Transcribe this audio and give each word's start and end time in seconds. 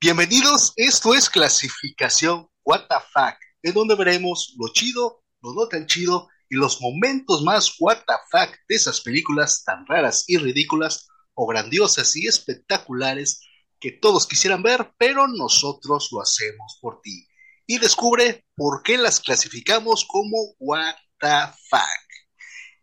Bienvenidos, 0.00 0.74
esto 0.76 1.12
es 1.12 1.28
clasificación 1.28 2.48
What 2.64 2.82
the 2.88 3.34
en 3.64 3.74
donde 3.74 3.96
veremos 3.96 4.54
lo 4.56 4.72
chido, 4.72 5.24
lo 5.42 5.54
no 5.54 5.66
tan 5.66 5.88
chido 5.88 6.28
y 6.48 6.54
los 6.54 6.80
momentos 6.80 7.42
más 7.42 7.74
What 7.80 8.04
the 8.06 8.38
de 8.68 8.76
esas 8.76 9.00
películas 9.00 9.64
tan 9.64 9.84
raras 9.88 10.22
y 10.28 10.38
ridículas 10.38 11.08
o 11.34 11.48
grandiosas 11.48 12.14
y 12.14 12.28
espectaculares 12.28 13.40
que 13.80 13.90
todos 13.90 14.28
quisieran 14.28 14.62
ver, 14.62 14.92
pero 14.98 15.26
nosotros 15.26 16.10
lo 16.12 16.22
hacemos 16.22 16.78
por 16.80 17.00
ti. 17.00 17.26
Y 17.66 17.78
descubre 17.78 18.46
por 18.54 18.84
qué 18.84 18.98
las 18.98 19.18
clasificamos 19.18 20.04
como 20.04 20.54
What 20.60 20.94
the. 21.18 21.80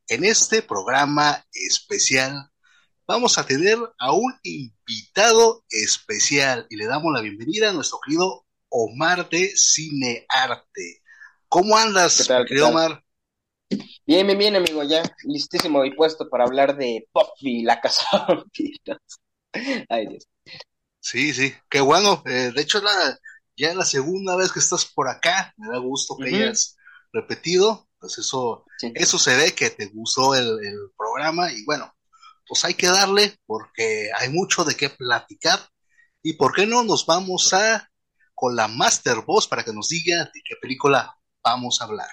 En 0.10 0.25
este 0.25 0.61
programa 0.61 1.46
especial 1.54 2.52
vamos 3.07 3.37
a 3.37 3.45
tener 3.45 3.77
a 4.00 4.11
un 4.14 4.33
invitado 4.43 5.64
especial 5.69 6.65
y 6.69 6.75
le 6.75 6.86
damos 6.87 7.14
la 7.14 7.21
bienvenida 7.21 7.69
a 7.69 7.73
nuestro 7.73 8.00
querido 8.05 8.45
Omar 8.69 9.29
de 9.29 9.51
Cinearte. 9.55 11.01
¿Cómo 11.47 11.78
andas, 11.78 12.18
¿Qué 12.18 12.23
tal, 12.25 12.45
querido 12.45 12.68
qué 12.68 12.73
tal? 12.73 12.75
Omar? 12.75 13.04
Bien, 14.05 14.25
bien, 14.28 14.37
bien, 14.37 14.55
amigo, 14.55 14.83
ya 14.83 15.04
listísimo 15.23 15.83
y 15.86 15.95
puesto 15.95 16.29
para 16.29 16.45
hablar 16.45 16.78
de 16.78 17.07
Buffy, 17.14 17.64
la 17.64 17.79
casa 17.81 18.05
vampiros. 18.28 18.97
Ay, 19.89 20.07
Dios. 20.07 20.28
Sí, 21.00 21.33
sí, 21.33 21.53
qué 21.69 21.81
bueno. 21.81 22.23
Eh, 22.25 22.51
de 22.56 22.61
hecho, 22.61 22.81
la, 22.81 23.17
ya 23.56 23.69
es 23.69 23.75
la 23.75 23.86
segunda 23.86 24.36
vez 24.36 24.51
que 24.51 24.59
estás 24.59 24.86
por 24.86 25.07
acá. 25.07 25.53
Me 25.57 25.69
da 25.69 25.78
gusto 25.79 26.17
que 26.17 26.29
hayas 26.29 26.78
repetido. 27.14 27.87
Pues 28.00 28.17
eso, 28.17 28.65
Sí. 28.78 28.92
eso 28.95 29.17
se 29.17 29.36
ve 29.37 29.53
que 29.56 29.69
te 29.69 29.86
gustó 29.87 30.36
el, 30.36 30.47
el 30.65 30.78
programa 30.97 31.51
y 31.51 31.64
bueno, 31.65 31.95
pues 32.48 32.66
hay 32.66 32.73
que 32.73 32.88
darle 32.88 33.38
porque 33.46 34.10
hay 34.18 34.30
mucho 34.30 34.64
de 34.64 34.76
qué 34.76 34.90
platicar. 34.90 35.60
¿Y 36.22 36.34
por 36.34 36.54
qué 36.54 36.66
no 36.66 36.84
nos 36.84 37.06
vamos 37.06 37.54
a 37.54 37.90
con 38.34 38.56
la 38.56 38.68
Master 38.68 39.18
Boss 39.26 39.48
para 39.48 39.64
que 39.64 39.74
nos 39.74 39.90
diga 39.90 40.26
de 40.26 40.42
qué 40.44 40.56
película 40.62 41.16
vamos 41.44 41.82
a 41.82 41.86
hablar? 41.86 42.10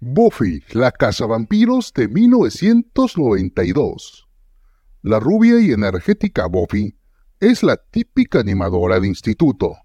Buffy, 0.00 0.64
la 0.70 0.92
cazavampiros 0.92 1.92
de 1.92 2.08
1992. 2.08 4.28
La 5.02 5.20
rubia 5.20 5.60
y 5.60 5.72
energética 5.72 6.46
Buffy 6.46 6.96
es 7.38 7.62
la 7.62 7.76
típica 7.76 8.40
animadora 8.40 8.98
de 8.98 9.08
instituto, 9.08 9.76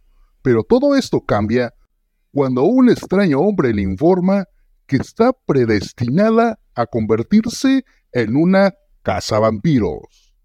pero 0.41 0.63
todo 0.63 0.95
esto 0.95 1.25
cambia 1.25 1.73
cuando 2.31 2.63
un 2.63 2.89
extraño 2.89 3.39
hombre 3.39 3.73
le 3.73 3.81
informa 3.81 4.47
que 4.87 4.97
está 4.97 5.33
predestinada 5.33 6.59
a 6.75 6.85
convertirse 6.85 7.85
en 8.11 8.35
una 8.35 8.73
cazavampiros. 9.03 10.35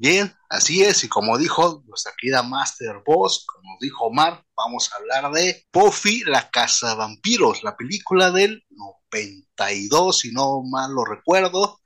Bien, 0.00 0.32
así 0.48 0.84
es, 0.84 1.02
y 1.02 1.08
como 1.08 1.36
dijo 1.38 1.82
nuestra 1.86 2.12
querida 2.16 2.42
Master 2.44 3.02
Boss, 3.04 3.44
como 3.46 3.76
dijo 3.80 4.06
Omar, 4.06 4.44
vamos 4.56 4.90
a 4.92 4.96
hablar 4.96 5.32
de 5.32 5.66
Buffy, 5.72 6.22
la 6.24 6.48
Casa 6.50 6.94
Vampiros, 6.94 7.64
la 7.64 7.76
película 7.76 8.30
del 8.30 8.64
92, 8.70 10.20
si 10.20 10.30
no 10.32 10.62
mal 10.62 10.92
lo 10.92 11.04
recuerdo. 11.04 11.80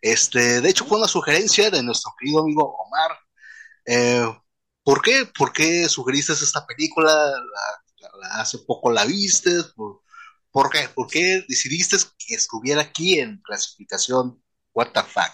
Este, 0.00 0.60
de 0.60 0.68
hecho, 0.70 0.84
fue 0.84 0.98
una 0.98 1.06
sugerencia 1.06 1.70
de 1.70 1.84
nuestro 1.84 2.12
querido 2.18 2.40
amigo 2.40 2.74
Omar. 2.76 3.16
Eh, 3.86 4.26
¿por 4.82 5.00
qué? 5.00 5.26
¿Por 5.38 5.52
qué 5.52 5.88
sugeriste 5.88 6.32
esta 6.32 6.66
película? 6.66 7.12
La- 7.14 7.30
la- 7.30 7.81
hace 8.32 8.58
poco 8.60 8.90
la 8.90 9.04
viste. 9.04 9.50
¿Por, 10.50 10.70
qué? 10.70 10.88
¿Por 10.94 11.08
qué 11.08 11.44
decidiste 11.48 11.96
que 12.18 12.34
estuviera 12.34 12.82
aquí 12.82 13.18
en 13.18 13.38
clasificación 13.42 14.42
What 14.74 14.92
the 14.92 15.02
fuck? 15.02 15.32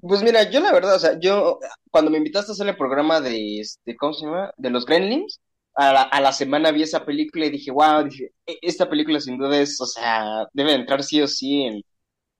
Pues 0.00 0.22
mira, 0.22 0.50
yo 0.50 0.60
la 0.60 0.72
verdad, 0.72 0.96
o 0.96 0.98
sea, 0.98 1.18
yo 1.18 1.58
cuando 1.90 2.10
me 2.10 2.18
invitaste 2.18 2.52
a 2.52 2.54
hacer 2.54 2.68
el 2.68 2.76
programa 2.76 3.20
de, 3.20 3.60
este, 3.60 3.96
¿cómo 3.96 4.12
se 4.12 4.26
llama? 4.26 4.52
De 4.56 4.70
los 4.70 4.84
Gremlins, 4.84 5.40
a 5.74 5.92
la, 5.92 6.02
a 6.02 6.20
la 6.20 6.32
semana 6.32 6.70
vi 6.70 6.82
esa 6.82 7.04
película 7.04 7.46
y 7.46 7.50
dije, 7.50 7.70
wow, 7.70 8.04
dije, 8.04 8.30
"E- 8.46 8.58
esta 8.62 8.88
película 8.88 9.20
sin 9.20 9.38
duda 9.38 9.58
es, 9.60 9.80
o 9.80 9.86
sea, 9.86 10.46
debe 10.52 10.74
entrar 10.74 11.02
sí 11.02 11.20
o 11.22 11.26
sí 11.28 11.62
en, 11.64 11.82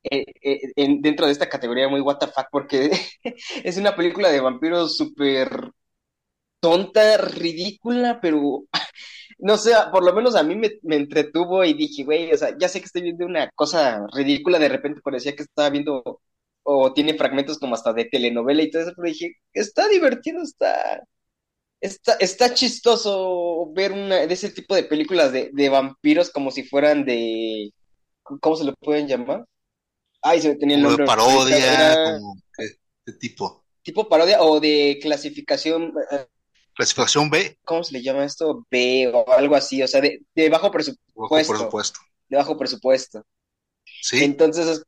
en, 0.05 0.25
en- 0.77 1.03
dentro 1.03 1.27
de 1.27 1.33
esta 1.33 1.49
categoría 1.49 1.89
muy 1.89 2.01
what 2.03 2.19
the 2.19 2.27
fuck, 2.29 2.47
porque 2.53 2.91
es 3.65 3.77
una 3.79 3.97
película 3.97 4.31
de 4.31 4.41
vampiros 4.41 4.97
súper 4.97 5.73
tonta, 6.61 7.17
ridícula, 7.19 8.21
pero 8.21 8.65
no 9.39 9.57
sé, 9.59 9.73
por 9.93 10.05
lo 10.05 10.13
menos 10.15 10.37
a 10.37 10.43
mí 10.43 10.57
me, 10.57 10.73
me 10.83 10.97
entretuvo 10.97 11.65
y 11.65 11.75
dije, 11.75 12.05
güey, 12.05 12.33
o 12.33 12.37
sea, 12.39 12.57
ya 12.59 12.69
sé 12.69 12.81
que 12.81 12.87
estoy 12.87 13.03
viendo 13.03 13.27
una 13.27 13.51
cosa 13.55 14.07
ridícula, 14.15 14.59
de 14.59 14.69
repente 14.69 15.01
parecía 15.03 15.37
que 15.37 15.43
estaba 15.43 15.71
viendo, 15.71 16.21
o 16.63 16.93
tiene 16.95 17.15
fragmentos 17.19 17.59
como 17.59 17.75
hasta 17.75 17.93
de 17.93 18.07
telenovela 18.07 18.63
y 18.63 18.71
todo 18.71 18.83
eso, 18.83 18.93
pero 18.97 19.09
dije, 19.09 19.35
está 19.53 19.89
divertido, 19.89 20.43
está, 20.43 21.03
está, 21.81 22.15
está 22.21 22.55
chistoso 22.55 23.73
ver 23.75 23.93
una 23.93 24.27
de 24.27 24.35
ese 24.35 24.51
tipo 24.51 24.75
de 24.75 24.85
películas 24.85 25.33
de, 25.33 25.51
de 25.53 25.69
vampiros 25.69 26.31
como 26.31 26.51
si 26.51 26.65
fueran 26.65 27.05
de, 27.05 27.73
¿cómo 28.41 28.57
se 28.57 28.65
lo 28.65 28.75
pueden 28.77 29.09
llamar? 29.09 29.47
Ay, 30.23 30.41
se 30.43 30.51
me 30.51 30.57
tenía 30.57 30.77
el 30.77 30.83
de 30.83 30.99
nombre. 30.99 31.07
parodia, 31.07 31.59
Era 31.73 31.99
como 32.03 32.37
¿qué, 32.57 32.65
qué 33.05 33.13
tipo? 33.13 33.65
tipo 33.83 34.09
parodia 34.09 34.43
o 34.43 34.61
de 34.61 34.99
clasificación, 35.03 35.93
eh, 36.11 36.27
Clasificación 36.77 37.31
B, 37.31 37.59
¿cómo 37.65 37.83
se 37.85 37.93
le 37.95 38.03
llama 38.03 38.25
esto? 38.25 38.67
B 38.71 39.11
o 39.13 39.31
algo 39.33 39.57
así, 39.57 39.83
o 39.83 39.89
sea, 39.89 40.01
de, 40.01 40.21
de 40.35 40.49
bajo 40.51 40.71
presupuesto. 40.71 41.15
por 41.15 41.29
Puesto. 41.29 41.57
supuesto. 41.57 42.01
de 42.29 42.37
bajo 42.37 42.59
presupuesto. 42.59 43.23
Sí, 44.03 44.25
Entonces, 44.25 44.67
es- 44.69 44.85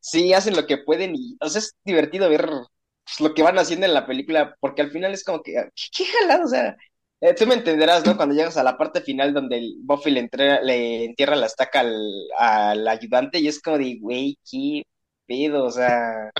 sí 0.00 0.32
hacen 0.34 0.56
lo 0.56 0.66
que 0.66 0.78
pueden 0.78 1.14
y, 1.16 1.36
o 1.40 1.48
sea, 1.48 1.60
es 1.60 1.74
divertido 1.84 2.28
ver 2.30 2.46
pues, 2.48 3.20
lo 3.20 3.34
que 3.34 3.42
van 3.42 3.58
haciendo 3.58 3.86
en 3.86 3.94
la 3.94 4.06
película, 4.06 4.56
porque 4.60 4.82
al 4.82 4.90
final 4.90 5.12
es 5.14 5.24
como 5.24 5.42
que, 5.42 5.52
¿qué, 5.54 5.88
qué 5.96 6.04
jalado? 6.06 6.44
O 6.46 6.48
sea, 6.48 6.76
eh, 7.20 7.34
tú 7.34 7.46
me 7.46 7.54
entenderás, 7.54 8.04
¿no? 8.06 8.16
Cuando 8.18 8.34
llegas 8.34 8.56
a 8.58 8.64
la 8.64 8.76
parte 8.78 9.00
final 9.02 9.34
donde 9.34 9.58
el 9.58 9.76
Buffy 9.82 10.10
le, 10.12 10.20
entre- 10.20 10.62
le 10.64 11.04
entierra 11.06 11.36
la 11.36 11.46
estaca 11.46 11.80
al, 11.80 11.96
al 12.38 12.88
ayudante 12.88 13.38
y 13.40 13.48
es 13.48 13.60
como 13.62 13.78
de, 13.78 13.98
güey, 14.00 14.38
qué 14.50 14.82
pedo, 15.26 15.64
o 15.66 15.70
sea, 15.72 16.30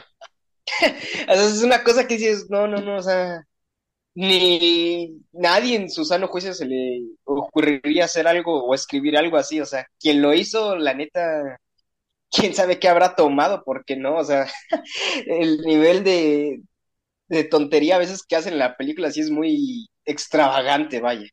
o 1.29 1.35
sea, 1.35 1.45
es 1.47 1.63
una 1.63 1.83
cosa 1.85 2.07
que 2.07 2.17
dices, 2.17 2.47
no, 2.51 2.67
no, 2.69 2.79
no, 2.79 2.97
o 2.99 3.03
sea, 3.03 3.43
ni 4.17 5.23
nadie 5.33 5.77
en 5.77 5.91
su 5.91 6.05
sano 6.07 6.29
juicio 6.29 6.55
se 6.55 6.67
le 6.67 7.03
ocurriría 7.25 8.07
hacer 8.07 8.29
algo 8.29 8.65
o 8.67 8.75
escribir 8.75 9.19
algo 9.19 9.39
así, 9.39 9.61
o 9.63 9.67
sea, 9.67 9.87
quien 10.01 10.23
lo 10.23 10.35
hizo, 10.35 10.77
la 10.77 10.95
neta, 10.95 11.59
quién 12.31 12.55
sabe 12.55 12.79
qué 12.81 12.89
habrá 12.89 13.15
tomado, 13.17 13.63
porque 13.65 13.97
no, 13.97 14.17
o 14.19 14.25
sea, 14.25 14.47
el 15.27 15.61
nivel 15.63 16.05
de, 16.05 16.63
de 17.29 17.45
tontería 17.45 17.97
a 17.97 18.01
veces 18.01 18.23
que 18.29 18.37
hacen 18.37 18.55
en 18.55 18.61
la 18.61 18.77
película 18.77 19.11
sí 19.13 19.21
es 19.23 19.31
muy 19.31 19.89
extravagante, 20.07 21.01
vaya. 21.01 21.29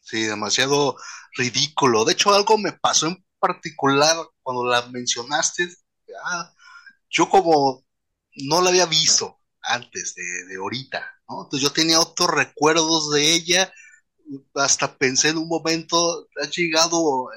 sí, 0.00 0.22
demasiado 0.24 0.96
ridículo. 1.36 2.04
De 2.04 2.12
hecho, 2.12 2.32
algo 2.34 2.58
me 2.58 2.72
pasó 2.72 3.06
en 3.08 3.24
particular 3.38 4.16
cuando 4.42 4.64
la 4.66 4.82
mencionaste. 4.88 5.68
ah, 6.24 6.52
yo 7.10 7.30
como 7.30 7.84
no 8.36 8.62
la 8.62 8.70
había 8.70 8.86
visto 8.86 9.39
antes 9.62 10.14
de, 10.14 10.22
de 10.48 10.56
ahorita, 10.56 11.04
¿no? 11.28 11.44
Entonces 11.44 11.62
yo 11.68 11.72
tenía 11.72 12.00
otros 12.00 12.30
recuerdos 12.30 13.10
de 13.12 13.32
ella. 13.34 13.72
Hasta 14.54 14.96
pensé 14.96 15.30
en 15.30 15.38
un 15.38 15.48
momento, 15.48 16.28
has 16.42 16.50
llegado 16.56 17.32
eh, 17.32 17.36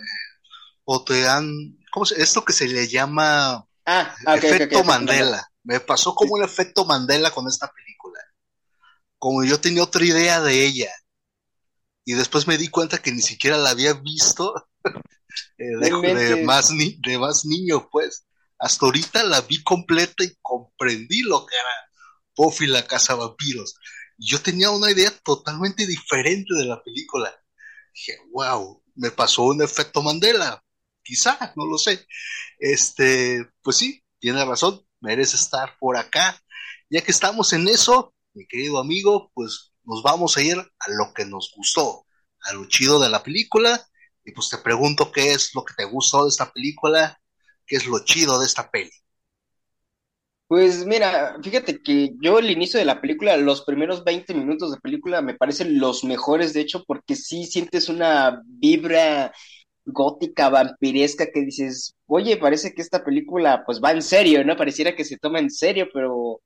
o 0.85 1.03
te 1.03 1.27
han, 1.27 1.47
¿cómo 1.91 2.05
se, 2.05 2.21
esto 2.21 2.45
que 2.45 2.53
se 2.53 2.67
le 2.67 2.87
llama 2.87 3.65
Ah, 3.85 4.15
efecto 4.33 4.83
Mandela. 4.83 5.47
Me 5.63 5.79
pasó 5.79 6.15
como 6.15 6.37
el 6.37 6.45
efecto 6.45 6.85
Mandela 6.85 7.31
con 7.31 7.47
esta 7.47 7.71
película. 7.71 8.19
Como 9.17 9.43
yo 9.43 9.59
tenía 9.59 9.83
otra 9.83 10.05
idea 10.05 10.41
de 10.41 10.65
ella. 10.65 10.91
Y 12.05 12.13
después 12.13 12.47
me 12.47 12.57
di 12.57 12.69
cuenta 12.69 13.01
que 13.01 13.11
ni 13.11 13.21
siquiera 13.21 13.57
la 13.57 13.71
había 13.71 13.93
visto 13.93 14.53
eh, 15.57 15.91
de, 16.13 16.37
más 16.37 16.71
ni- 16.71 16.97
de 17.01 17.17
más 17.17 17.45
niño, 17.45 17.87
pues. 17.91 18.25
Hasta 18.59 18.85
ahorita 18.85 19.23
la 19.23 19.41
vi 19.41 19.61
completa 19.63 20.23
y 20.23 20.35
comprendí 20.41 21.21
lo 21.23 21.45
que 21.45 21.55
era 21.55 21.69
Buffy 22.35 22.67
la 22.67 22.85
Casa 22.85 23.15
Vampiros. 23.15 23.75
Yo 24.17 24.41
tenía 24.41 24.69
una 24.71 24.91
idea 24.91 25.11
totalmente 25.23 25.85
diferente 25.85 26.53
de 26.55 26.65
la 26.65 26.81
película. 26.83 27.33
Dije, 27.93 28.17
wow, 28.31 28.83
me 28.95 29.11
pasó 29.11 29.43
un 29.43 29.61
efecto 29.61 30.01
Mandela. 30.01 30.63
Quizá, 31.03 31.53
no 31.55 31.65
lo 31.65 31.77
sé. 31.77 32.05
Este, 32.59 33.45
pues 33.61 33.77
sí, 33.77 34.03
tiene 34.19 34.43
razón, 34.45 34.85
merece 35.01 35.35
estar 35.35 35.77
por 35.79 35.97
acá. 35.97 36.39
Ya 36.89 37.01
que 37.01 37.11
estamos 37.11 37.53
en 37.53 37.67
eso, 37.67 38.13
mi 38.33 38.47
querido 38.47 38.79
amigo, 38.79 39.31
pues 39.33 39.73
nos 39.83 40.01
vamos 40.03 40.37
a 40.37 40.41
ir 40.41 40.57
a 40.57 40.89
lo 40.91 41.13
que 41.13 41.25
nos 41.25 41.53
gustó, 41.55 42.05
a 42.41 42.53
lo 42.53 42.67
chido 42.67 42.99
de 42.99 43.09
la 43.09 43.23
película. 43.23 43.85
Y 44.23 44.31
pues 44.31 44.49
te 44.49 44.57
pregunto 44.57 45.11
qué 45.11 45.31
es 45.31 45.53
lo 45.53 45.65
que 45.65 45.73
te 45.73 45.85
gustó 45.85 46.23
de 46.23 46.29
esta 46.29 46.51
película, 46.51 47.19
qué 47.65 47.75
es 47.77 47.85
lo 47.85 47.99
chido 48.05 48.39
de 48.39 48.45
esta 48.45 48.71
peli. 48.71 48.91
Pues 50.47 50.85
mira, 50.85 51.37
fíjate 51.41 51.81
que 51.81 52.11
yo 52.21 52.37
el 52.37 52.51
inicio 52.51 52.77
de 52.79 52.85
la 52.85 53.01
película, 53.01 53.37
los 53.37 53.63
primeros 53.63 54.03
20 54.03 54.33
minutos 54.35 54.71
de 54.71 54.79
película 54.79 55.21
me 55.21 55.33
parecen 55.33 55.79
los 55.79 56.03
mejores, 56.03 56.53
de 56.53 56.61
hecho, 56.61 56.83
porque 56.85 57.15
sí 57.15 57.45
sientes 57.45 57.89
una 57.89 58.41
vibra 58.45 59.33
gótica, 59.85 60.49
vampiresca, 60.49 61.27
que 61.33 61.41
dices, 61.41 61.95
oye, 62.07 62.37
parece 62.37 62.73
que 62.73 62.81
esta 62.83 63.03
película 63.03 63.63
pues 63.65 63.81
va 63.83 63.91
en 63.91 64.01
serio, 64.03 64.43
¿no? 64.45 64.55
Pareciera 64.57 64.95
que 64.95 65.05
se 65.05 65.17
toma 65.17 65.39
en 65.39 65.49
serio, 65.51 65.87
pero 65.93 66.41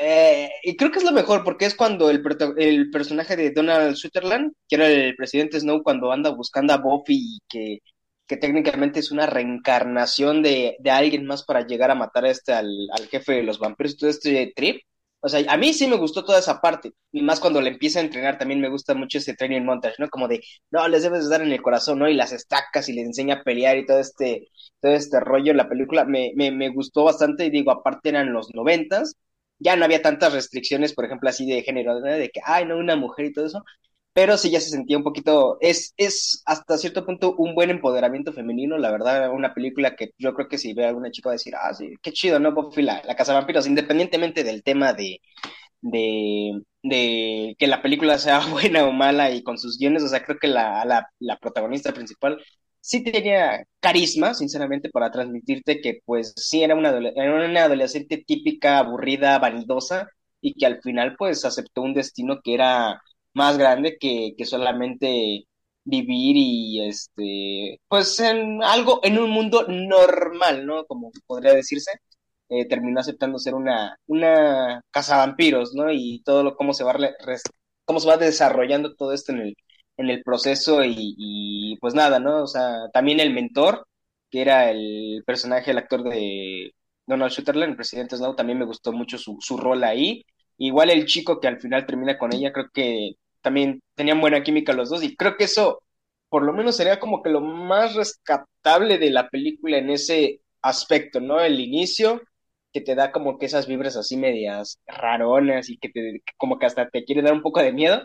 eh, 0.00 0.50
y 0.64 0.76
creo 0.76 0.90
que 0.90 0.98
es 0.98 1.04
lo 1.04 1.12
mejor, 1.12 1.44
porque 1.44 1.66
es 1.66 1.74
cuando 1.76 2.10
el, 2.10 2.22
el 2.58 2.90
personaje 2.90 3.36
de 3.36 3.50
Donald 3.52 3.96
Sutherland, 3.96 4.52
que 4.68 4.76
era 4.76 4.88
el 4.88 5.16
presidente 5.16 5.60
Snow, 5.60 5.82
cuando 5.82 6.12
anda 6.12 6.30
buscando 6.30 6.72
a 6.74 6.78
Buffy 6.78 7.14
y 7.36 7.40
que, 7.48 7.78
que 8.26 8.36
técnicamente 8.36 9.00
es 9.00 9.10
una 9.12 9.26
reencarnación 9.26 10.42
de, 10.42 10.76
de, 10.80 10.90
alguien 10.90 11.26
más 11.26 11.44
para 11.44 11.66
llegar 11.66 11.90
a 11.90 11.94
matar 11.94 12.24
a 12.24 12.30
este, 12.30 12.52
al, 12.52 12.88
al 12.92 13.08
jefe 13.08 13.34
de 13.34 13.42
los 13.42 13.58
vampiros, 13.58 13.96
todo 13.96 14.10
este 14.10 14.52
trip. 14.56 14.82
O 15.20 15.28
sea, 15.28 15.42
a 15.50 15.56
mí 15.56 15.72
sí 15.72 15.86
me 15.86 15.96
gustó 15.96 16.24
toda 16.24 16.38
esa 16.38 16.60
parte, 16.60 16.92
y 17.10 17.22
más 17.22 17.40
cuando 17.40 17.60
le 17.62 17.70
empieza 17.70 17.98
a 17.98 18.02
entrenar, 18.02 18.36
también 18.38 18.60
me 18.60 18.68
gusta 18.68 18.94
mucho 18.94 19.18
ese 19.18 19.34
training 19.34 19.62
montage, 19.62 19.96
¿no? 19.98 20.08
Como 20.10 20.28
de, 20.28 20.42
no, 20.70 20.86
les 20.88 21.02
debes 21.02 21.30
dar 21.30 21.40
en 21.42 21.50
el 21.52 21.62
corazón, 21.62 21.98
¿no? 21.98 22.08
Y 22.08 22.14
las 22.14 22.32
estacas 22.32 22.88
y 22.90 22.92
le 22.92 23.02
enseña 23.02 23.36
a 23.36 23.42
pelear 23.42 23.78
y 23.78 23.86
todo 23.86 24.00
este, 24.00 24.48
todo 24.80 24.92
este 24.92 25.20
rollo 25.20 25.52
en 25.52 25.56
la 25.56 25.68
película, 25.68 26.04
me, 26.04 26.32
me, 26.36 26.50
me 26.50 26.68
gustó 26.68 27.04
bastante, 27.04 27.46
y 27.46 27.50
digo, 27.50 27.70
aparte 27.72 28.10
eran 28.10 28.32
los 28.34 28.54
noventas, 28.54 29.16
ya 29.58 29.76
no 29.76 29.84
había 29.86 30.02
tantas 30.02 30.32
restricciones, 30.34 30.92
por 30.94 31.06
ejemplo, 31.06 31.28
así 31.30 31.46
de 31.46 31.62
género, 31.62 32.00
de 32.00 32.30
que, 32.30 32.40
ay, 32.44 32.66
no, 32.66 32.76
una 32.76 32.96
mujer 32.96 33.26
y 33.26 33.32
todo 33.32 33.46
eso, 33.46 33.64
pero 34.14 34.38
sí 34.38 34.50
ya 34.50 34.60
se 34.62 34.70
sentía 34.70 34.98
un 34.98 35.04
poquito, 35.04 35.58
es, 35.60 35.94
es 35.98 36.42
hasta 36.46 36.78
cierto 36.78 37.06
punto 37.06 37.34
un 37.36 37.54
buen 37.56 37.70
empoderamiento 37.70 38.32
femenino, 38.32 38.78
la 38.78 38.92
verdad, 38.92 39.30
una 39.32 39.54
película 39.54 39.96
que 39.96 40.12
yo 40.18 40.34
creo 40.34 40.48
que 40.48 40.58
si 40.58 40.74
ve 40.74 40.86
a 40.86 40.90
alguna 40.90 41.12
chica 41.12 41.30
va 41.30 41.34
a 41.34 41.36
decir, 41.36 41.54
ah, 41.56 41.74
sí, 41.74 41.94
qué 42.02 42.12
chido, 42.12 42.40
¿no? 42.40 42.54
Buffy, 42.54 42.82
la, 42.82 43.02
la 43.04 43.16
Casa 43.16 43.34
Vampiros, 43.34 43.66
independientemente 43.68 44.44
del 44.44 44.62
tema 44.64 44.94
de, 44.94 45.20
de, 45.80 46.62
de 46.82 47.56
que 47.58 47.66
la 47.66 47.82
película 47.82 48.18
sea 48.18 48.40
buena 48.50 48.86
o 48.86 48.92
mala 48.92 49.30
y 49.30 49.42
con 49.42 49.58
sus 49.58 49.78
guiones, 49.78 50.02
o 50.02 50.08
sea, 50.08 50.24
creo 50.24 50.38
que 50.38 50.48
la, 50.48 50.84
la, 50.84 51.08
la 51.18 51.38
protagonista 51.38 51.92
principal 51.92 52.42
sí 52.80 53.02
tenía 53.04 53.64
carisma, 53.80 54.34
sinceramente, 54.34 54.90
para 54.90 55.10
transmitirte 55.10 55.80
que 55.80 56.00
pues 56.04 56.32
sí 56.36 56.62
era 56.62 56.74
una, 56.74 56.90
era 56.90 57.34
una 57.34 57.64
adolescente 57.64 58.22
típica, 58.26 58.78
aburrida, 58.78 59.38
vanidosa, 59.38 60.08
y 60.40 60.54
que 60.54 60.66
al 60.66 60.80
final 60.82 61.16
pues 61.16 61.44
aceptó 61.44 61.82
un 61.82 61.94
destino 61.94 62.40
que 62.42 62.54
era 62.54 63.00
más 63.34 63.58
grande 63.58 63.98
que, 63.98 64.34
que 64.36 64.44
solamente 64.46 65.44
vivir 65.84 66.36
y 66.36 66.86
este 66.88 67.80
pues 67.88 68.18
en 68.20 68.62
algo 68.62 69.00
en 69.02 69.18
un 69.18 69.30
mundo 69.30 69.66
normal 69.68 70.66
no 70.66 70.86
como 70.86 71.10
podría 71.26 71.52
decirse 71.54 71.90
eh, 72.48 72.66
terminó 72.66 73.00
aceptando 73.00 73.38
ser 73.38 73.54
una 73.54 73.96
una 74.06 74.80
casa 74.90 75.18
vampiros 75.18 75.74
no 75.74 75.92
y 75.92 76.22
todo 76.24 76.42
lo 76.42 76.56
cómo 76.56 76.72
se 76.74 76.84
va 76.84 76.94
cómo 77.84 78.00
se 78.00 78.08
va 78.08 78.16
desarrollando 78.16 78.94
todo 78.94 79.12
esto 79.12 79.32
en 79.32 79.40
el 79.40 79.54
en 79.96 80.10
el 80.10 80.22
proceso 80.22 80.82
y, 80.84 81.76
pues 81.80 81.94
nada, 81.94 82.18
¿no? 82.18 82.42
O 82.42 82.46
sea, 82.46 82.88
también 82.92 83.20
el 83.20 83.32
mentor, 83.32 83.86
que 84.30 84.42
era 84.42 84.70
el 84.70 85.22
personaje, 85.26 85.70
el 85.70 85.78
actor 85.78 86.02
de 86.04 86.72
Donald 87.06 87.32
Sutherland, 87.32 87.70
el 87.72 87.76
presidente 87.76 88.16
Snow, 88.16 88.34
también 88.34 88.58
me 88.58 88.64
gustó 88.64 88.92
mucho 88.92 89.18
su, 89.18 89.36
su 89.40 89.56
rol 89.56 89.84
ahí. 89.84 90.24
Igual 90.58 90.90
el 90.90 91.06
chico 91.06 91.40
que 91.40 91.48
al 91.48 91.60
final 91.60 91.86
termina 91.86 92.18
con 92.18 92.32
ella, 92.34 92.52
creo 92.52 92.68
que 92.72 93.12
también 93.44 93.82
tenían 93.94 94.20
buena 94.20 94.42
química 94.42 94.72
los 94.72 94.90
dos 94.90 95.04
y 95.04 95.16
creo 95.16 95.36
que 95.36 95.44
eso 95.44 95.82
por 96.30 96.42
lo 96.44 96.52
menos 96.52 96.76
sería 96.76 96.98
como 96.98 97.22
que 97.22 97.30
lo 97.30 97.40
más 97.40 97.94
rescatable 97.94 98.98
de 98.98 99.10
la 99.10 99.28
película 99.28 99.78
en 99.78 99.90
ese 99.90 100.40
aspecto, 100.62 101.20
¿no? 101.20 101.40
El 101.40 101.60
inicio, 101.60 102.22
que 102.72 102.80
te 102.80 102.94
da 102.96 103.12
como 103.12 103.38
que 103.38 103.46
esas 103.46 103.68
vibras 103.68 103.96
así 103.96 104.16
medias 104.16 104.80
raronas 104.86 105.70
y 105.70 105.78
que 105.78 105.90
te, 105.90 106.22
como 106.36 106.58
que 106.58 106.66
hasta 106.66 106.88
te 106.90 107.04
quiere 107.04 107.22
dar 107.22 107.34
un 107.34 107.42
poco 107.42 107.60
de 107.60 107.72
miedo, 107.72 108.02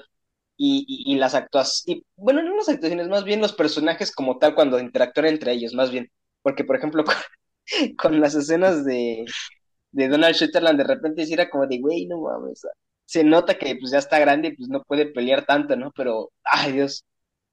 y, 0.62 1.16
las 1.18 1.36
actuaciones, 1.36 2.04
bueno, 2.18 2.44
no 2.44 2.56
las 2.58 2.68
actuaciones, 2.70 3.08
más 3.08 3.24
bien 3.24 3.42
los 3.42 3.54
personajes 3.54 4.14
como 4.14 4.38
tal 4.40 4.56
cuando 4.56 4.80
interactúan 4.80 5.28
entre 5.28 5.54
ellos, 5.54 5.74
más 5.74 5.90
bien, 5.90 6.12
porque 6.42 6.66
por 6.66 6.76
ejemplo 6.76 7.04
con, 7.98 8.20
las 8.20 8.36
escenas 8.36 8.86
de, 8.86 9.26
de 9.92 10.08
Donald 10.10 10.36
Sutherland 10.36 10.78
de 10.80 10.84
repente 10.86 11.26
sí 11.26 11.34
era 11.34 11.50
como 11.50 11.66
de, 11.68 11.80
güey, 11.80 12.06
no 12.08 12.22
mames, 12.22 12.62
se 13.10 13.24
nota 13.24 13.58
que 13.58 13.76
pues 13.76 13.92
ya 13.92 13.98
está 13.98 14.20
grande 14.20 14.50
y 14.50 14.56
pues 14.56 14.70
no 14.70 14.84
puede 14.84 15.08
pelear 15.08 15.44
tanto, 15.44 15.76
¿no? 15.76 15.92
Pero, 15.96 16.32
ay 16.44 16.74
Dios, 16.74 17.06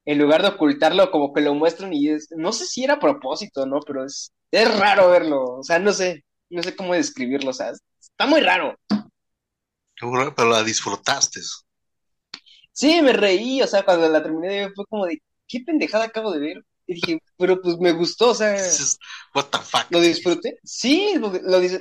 en 0.05 0.19
lugar 0.19 0.43
de 0.43 0.49
ocultarlo, 0.49 1.11
como 1.11 1.33
que 1.33 1.41
lo 1.41 1.55
muestran 1.55 1.95
y 1.95 2.11
es, 2.11 2.29
no 2.37 2.53
sé 2.53 2.67
si 2.67 2.85
era 2.85 2.95
a 2.95 3.01
propósito, 3.01 3.65
¿no? 3.65 3.81
Pero 3.81 4.05
es, 4.05 4.33
es 4.51 4.79
raro 4.79 5.09
verlo, 5.09 5.43
o 5.45 5.63
sea, 5.63 5.79
no 5.79 5.95
sé, 5.95 6.27
no 6.51 6.63
sé 6.63 6.77
cómo 6.77 6.93
describirlo, 6.93 7.51
o 7.51 7.55
sea, 7.55 7.73
está 7.99 8.27
muy 8.27 8.43
raro. 8.43 8.77
Pero 9.99 10.51
la 10.51 10.63
disfrutaste. 10.63 11.41
Sí, 12.73 13.01
me 13.01 13.15
reí, 13.15 13.63
o 13.63 13.67
sea, 13.67 13.83
cuando 13.83 14.11
la 14.11 14.23
terminé 14.23 14.49
de 14.49 14.61
ver 14.67 14.73
fue 14.75 14.85
como 14.85 15.07
de, 15.07 15.23
¿qué 15.49 15.61
pendejada 15.61 16.05
acabo 16.05 16.33
de 16.33 16.41
ver? 16.41 16.67
Y 16.87 16.95
dije, 16.97 17.19
pero 17.39 17.63
pues 17.63 17.79
me 17.79 17.93
gustó, 17.93 18.33
o 18.33 18.35
sea, 18.35 18.55
what 19.35 19.47
the 19.47 19.59
fuck. 19.59 19.87
lo 19.89 20.01
disfruté. 20.01 20.59
Sí, 20.63 21.15
lo, 21.19 21.33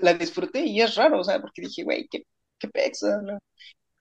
la 0.01 0.13
disfruté 0.13 0.62
y 0.62 0.81
es 0.81 0.95
raro, 0.95 1.19
o 1.19 1.24
sea, 1.25 1.42
porque 1.42 1.63
dije, 1.63 1.83
güey, 1.83 2.07
qué, 2.10 2.24
qué 2.66 2.72
pexa, 2.72 3.22
¿no? 3.22 3.38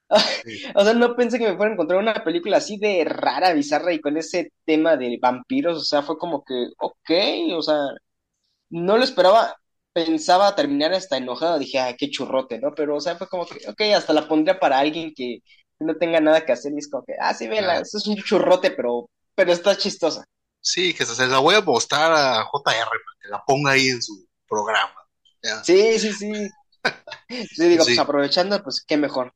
o 0.75 0.83
sea, 0.83 0.93
no 0.93 1.15
pensé 1.15 1.39
que 1.39 1.49
me 1.49 1.57
fuera 1.57 1.71
a 1.71 1.73
encontrar 1.73 1.99
una 1.99 2.23
película 2.23 2.57
así 2.57 2.77
de 2.77 3.03
rara, 3.05 3.53
bizarra 3.53 3.93
y 3.93 4.01
con 4.01 4.17
ese 4.17 4.51
tema 4.65 4.97
de 4.97 5.17
vampiros, 5.21 5.77
o 5.77 5.83
sea, 5.83 6.03
fue 6.03 6.17
como 6.17 6.43
que, 6.43 6.67
ok, 6.77 7.11
o 7.57 7.61
sea, 7.61 7.75
no 8.69 8.97
lo 8.97 9.03
esperaba, 9.03 9.55
pensaba 9.93 10.55
terminar 10.55 10.93
hasta 10.93 11.17
enojado, 11.17 11.59
dije, 11.59 11.79
ay, 11.79 11.95
qué 11.97 12.09
churrote, 12.09 12.59
¿no? 12.59 12.73
Pero, 12.75 12.97
o 12.97 13.01
sea, 13.01 13.15
fue 13.15 13.27
como 13.27 13.45
que, 13.45 13.67
ok, 13.67 13.81
hasta 13.95 14.13
la 14.13 14.27
pondría 14.27 14.59
para 14.59 14.79
alguien 14.79 15.13
que 15.15 15.39
no 15.79 15.95
tenga 15.95 16.19
nada 16.19 16.45
que 16.45 16.51
hacer 16.51 16.73
y 16.73 16.79
es 16.79 16.89
como 16.89 17.03
que, 17.03 17.13
ah, 17.19 17.33
sí, 17.33 17.47
vela, 17.47 17.79
eso 17.79 17.97
es 17.97 18.07
un 18.07 18.17
churrote, 18.17 18.71
pero, 18.71 19.09
pero 19.35 19.51
está 19.51 19.75
chistosa. 19.77 20.23
Sí, 20.61 20.93
que 20.93 21.05
se, 21.05 21.27
la 21.27 21.39
voy 21.39 21.55
a 21.55 21.61
mostrar 21.61 22.11
a 22.11 22.43
JR 22.51 22.63
para 22.63 23.17
que 23.21 23.27
la 23.29 23.43
ponga 23.45 23.71
ahí 23.71 23.89
en 23.89 24.01
su 24.01 24.25
programa. 24.47 24.95
Sí, 25.63 25.99
sí, 25.99 26.11
sí. 26.11 26.49
sí, 27.29 27.67
digo, 27.67 27.83
pues 27.83 27.99
aprovechando, 27.99 28.61
pues 28.63 28.83
qué 28.85 28.97
mejor. 28.97 29.33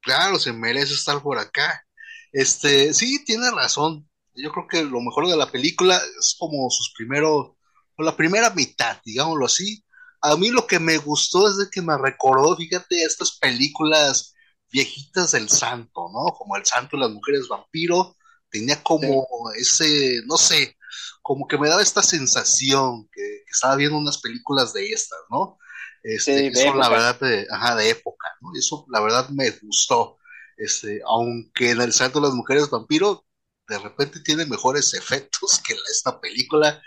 Claro, 0.00 0.38
se 0.38 0.52
merece 0.52 0.94
estar 0.94 1.22
por 1.22 1.38
acá. 1.38 1.84
Este, 2.32 2.92
sí, 2.94 3.24
tiene 3.24 3.50
razón. 3.50 4.08
Yo 4.34 4.52
creo 4.52 4.66
que 4.68 4.84
lo 4.84 5.00
mejor 5.00 5.28
de 5.28 5.36
la 5.36 5.50
película 5.50 6.00
es 6.18 6.36
como 6.38 6.70
sus 6.70 6.92
primeros, 6.96 7.52
la 7.98 8.16
primera 8.16 8.50
mitad, 8.50 9.00
digámoslo 9.04 9.46
así. 9.46 9.84
A 10.20 10.36
mí 10.36 10.50
lo 10.50 10.66
que 10.66 10.78
me 10.78 10.98
gustó 10.98 11.48
es 11.48 11.56
de 11.58 11.70
que 11.70 11.82
me 11.82 11.96
recordó, 11.96 12.56
fíjate, 12.56 13.02
estas 13.02 13.38
películas 13.38 14.34
viejitas 14.70 15.32
del 15.32 15.48
santo, 15.48 16.08
¿no? 16.12 16.32
Como 16.36 16.56
el 16.56 16.64
santo 16.64 16.96
y 16.96 17.00
las 17.00 17.10
mujeres 17.10 17.48
vampiro, 17.48 18.16
tenía 18.50 18.82
como 18.82 19.26
ese, 19.56 20.22
no 20.26 20.36
sé, 20.36 20.76
como 21.22 21.46
que 21.46 21.58
me 21.58 21.68
daba 21.68 21.82
esta 21.82 22.02
sensación 22.02 23.08
que, 23.12 23.22
estaba 23.50 23.76
viendo 23.76 23.96
unas 23.96 24.18
películas 24.18 24.72
de 24.74 24.90
estas, 24.90 25.18
¿no? 25.30 25.58
Este, 26.02 26.48
eso 26.48 26.74
la 26.74 26.88
verdad 26.88 27.20
de, 27.20 27.46
ajá, 27.50 27.76
de 27.76 27.90
época, 27.90 28.28
¿no? 28.40 28.50
Eso 28.58 28.86
la 28.88 29.00
verdad 29.00 29.28
me 29.30 29.50
gustó. 29.62 30.18
Este, 30.56 31.00
aunque 31.06 31.70
en 31.70 31.80
el 31.80 31.92
santo 31.92 32.18
y 32.18 32.22
las 32.22 32.32
mujeres 32.32 32.68
vampiro 32.70 33.24
de 33.68 33.78
repente 33.78 34.20
tiene 34.20 34.46
mejores 34.46 34.94
efectos 34.94 35.60
que 35.66 35.74
esta 35.90 36.20
película, 36.20 36.82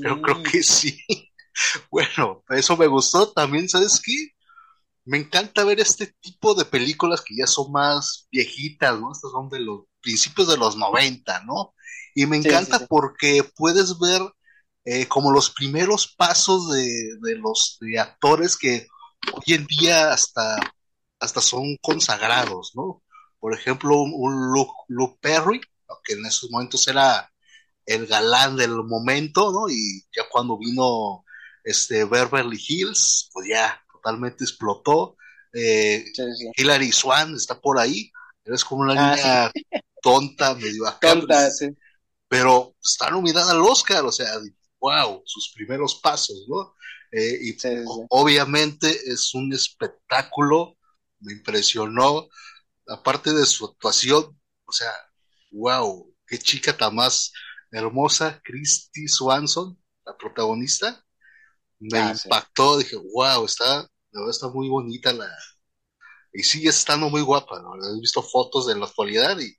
pero 0.00 0.22
creo 0.22 0.42
que 0.42 0.62
sí. 0.62 1.02
Bueno, 1.90 2.44
eso 2.50 2.76
me 2.76 2.86
gustó. 2.86 3.32
También, 3.32 3.68
¿sabes 3.68 4.00
qué? 4.00 4.14
me 5.08 5.16
encanta 5.16 5.64
ver 5.64 5.80
este 5.80 6.08
tipo 6.20 6.54
de 6.54 6.66
películas 6.66 7.22
que 7.22 7.34
ya 7.34 7.46
son 7.46 7.72
más 7.72 8.28
viejitas, 8.30 9.00
¿no? 9.00 9.10
Estas 9.10 9.30
son 9.30 9.48
de 9.48 9.60
los 9.60 9.84
principios 10.02 10.48
de 10.48 10.58
los 10.58 10.76
90, 10.76 11.44
¿no? 11.44 11.74
Y 12.14 12.26
me 12.26 12.36
encanta 12.36 12.86
porque 12.86 13.42
puedes 13.56 13.98
ver 13.98 14.20
eh, 14.90 15.06
como 15.06 15.30
los 15.30 15.50
primeros 15.50 16.14
pasos 16.16 16.72
de, 16.72 17.18
de 17.20 17.36
los 17.36 17.78
actores 18.00 18.56
que 18.56 18.86
hoy 19.34 19.54
en 19.54 19.66
día 19.66 20.14
hasta, 20.14 20.56
hasta 21.20 21.42
son 21.42 21.76
consagrados, 21.82 22.72
¿no? 22.74 23.02
Por 23.38 23.52
ejemplo, 23.52 24.00
un, 24.00 24.50
Luke, 24.88 25.18
Perry, 25.20 25.60
que 26.04 26.14
en 26.14 26.24
esos 26.24 26.50
momentos 26.50 26.88
era 26.88 27.30
el 27.84 28.06
galán 28.06 28.56
del 28.56 28.82
momento, 28.82 29.52
¿no? 29.52 29.68
Y 29.68 30.06
ya 30.16 30.22
cuando 30.30 30.56
vino 30.56 31.22
este 31.64 32.06
Beverly 32.06 32.58
Hills, 32.66 33.28
pues 33.34 33.46
ya 33.46 33.78
totalmente 33.92 34.44
explotó. 34.44 35.18
Eh, 35.52 36.02
Hilary 36.56 36.92
Swan 36.92 37.34
está 37.34 37.60
por 37.60 37.78
ahí, 37.78 38.10
eres 38.42 38.64
como 38.64 38.84
una 38.84 38.94
ah, 38.94 39.16
niña 39.16 39.52
tonta, 40.00 40.54
medio 40.54 40.86
acá, 40.86 41.12
tonta, 41.12 41.50
pero 42.26 42.74
está 42.82 43.10
nominada 43.10 43.52
al 43.52 43.60
Oscar, 43.60 44.02
o 44.06 44.12
sea, 44.12 44.32
wow, 44.80 45.22
sus 45.24 45.52
primeros 45.54 45.96
pasos, 45.96 46.44
¿no? 46.48 46.74
Eh, 47.10 47.38
y 47.42 47.56
obviamente 48.10 48.90
es 48.90 49.34
un 49.34 49.52
espectáculo, 49.52 50.76
me 51.20 51.32
impresionó, 51.32 52.28
aparte 52.86 53.32
de 53.32 53.46
su 53.46 53.64
actuación, 53.64 54.38
o 54.64 54.72
sea, 54.72 54.92
wow, 55.52 56.14
qué 56.26 56.38
chica 56.38 56.76
tan 56.76 56.94
más 56.94 57.32
hermosa, 57.70 58.40
Christy 58.44 59.08
Swanson, 59.08 59.78
la 60.04 60.16
protagonista, 60.16 61.04
me 61.78 61.98
ah, 61.98 62.12
impactó, 62.12 62.78
dije, 62.78 62.96
wow, 63.14 63.44
está, 63.44 63.88
está 64.30 64.48
muy 64.48 64.68
bonita 64.68 65.12
la... 65.12 65.28
Y 66.32 66.42
sigue 66.42 66.68
estando 66.68 67.08
muy 67.08 67.22
guapa, 67.22 67.60
¿no? 67.62 67.74
He 67.74 68.00
visto 68.00 68.22
fotos 68.22 68.66
de 68.66 68.76
la 68.76 68.86
actualidad 68.86 69.38
y 69.38 69.56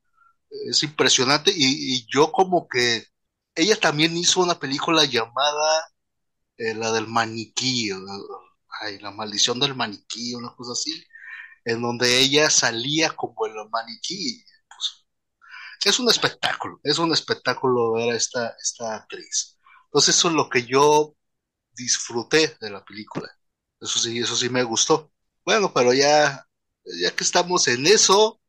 es 0.69 0.83
impresionante 0.83 1.51
y, 1.55 2.05
yo 2.07 2.31
como 2.31 2.67
que... 2.67 3.05
Ella 3.59 3.75
también 3.79 4.15
hizo 4.17 4.41
una 4.41 4.57
película 4.59 5.05
llamada 5.05 5.89
eh, 6.57 6.73
la 6.75 6.91
del 6.91 7.07
maniquí, 7.07 7.91
ay, 8.81 8.99
la 8.99 9.11
maldición 9.11 9.59
del 9.59 9.75
maniquí, 9.75 10.35
una 10.35 10.53
cosa 10.55 10.73
así, 10.73 11.03
en 11.65 11.81
donde 11.81 12.19
ella 12.19 12.49
salía 12.49 13.11
como 13.15 13.45
el 13.47 13.53
maniquí. 13.71 14.43
Pues, 14.69 15.05
es 15.85 15.99
un 15.99 16.09
espectáculo, 16.09 16.79
es 16.83 16.99
un 16.99 17.13
espectáculo 17.13 17.93
ver 17.93 18.11
a 18.13 18.17
esta, 18.17 18.55
esta 18.61 18.95
actriz. 18.97 19.57
Entonces 19.85 20.17
eso 20.17 20.29
es 20.29 20.33
lo 20.35 20.49
que 20.49 20.65
yo 20.65 21.15
disfruté 21.73 22.57
de 22.61 22.71
la 22.71 22.83
película. 22.85 23.29
Eso 23.81 23.99
sí, 23.99 24.19
eso 24.19 24.35
sí 24.37 24.49
me 24.49 24.63
gustó. 24.63 25.13
Bueno, 25.45 25.73
pero 25.73 25.93
ya, 25.93 26.45
ya 27.01 27.15
que 27.15 27.25
estamos 27.25 27.67
en 27.69 27.87
eso, 27.87 28.41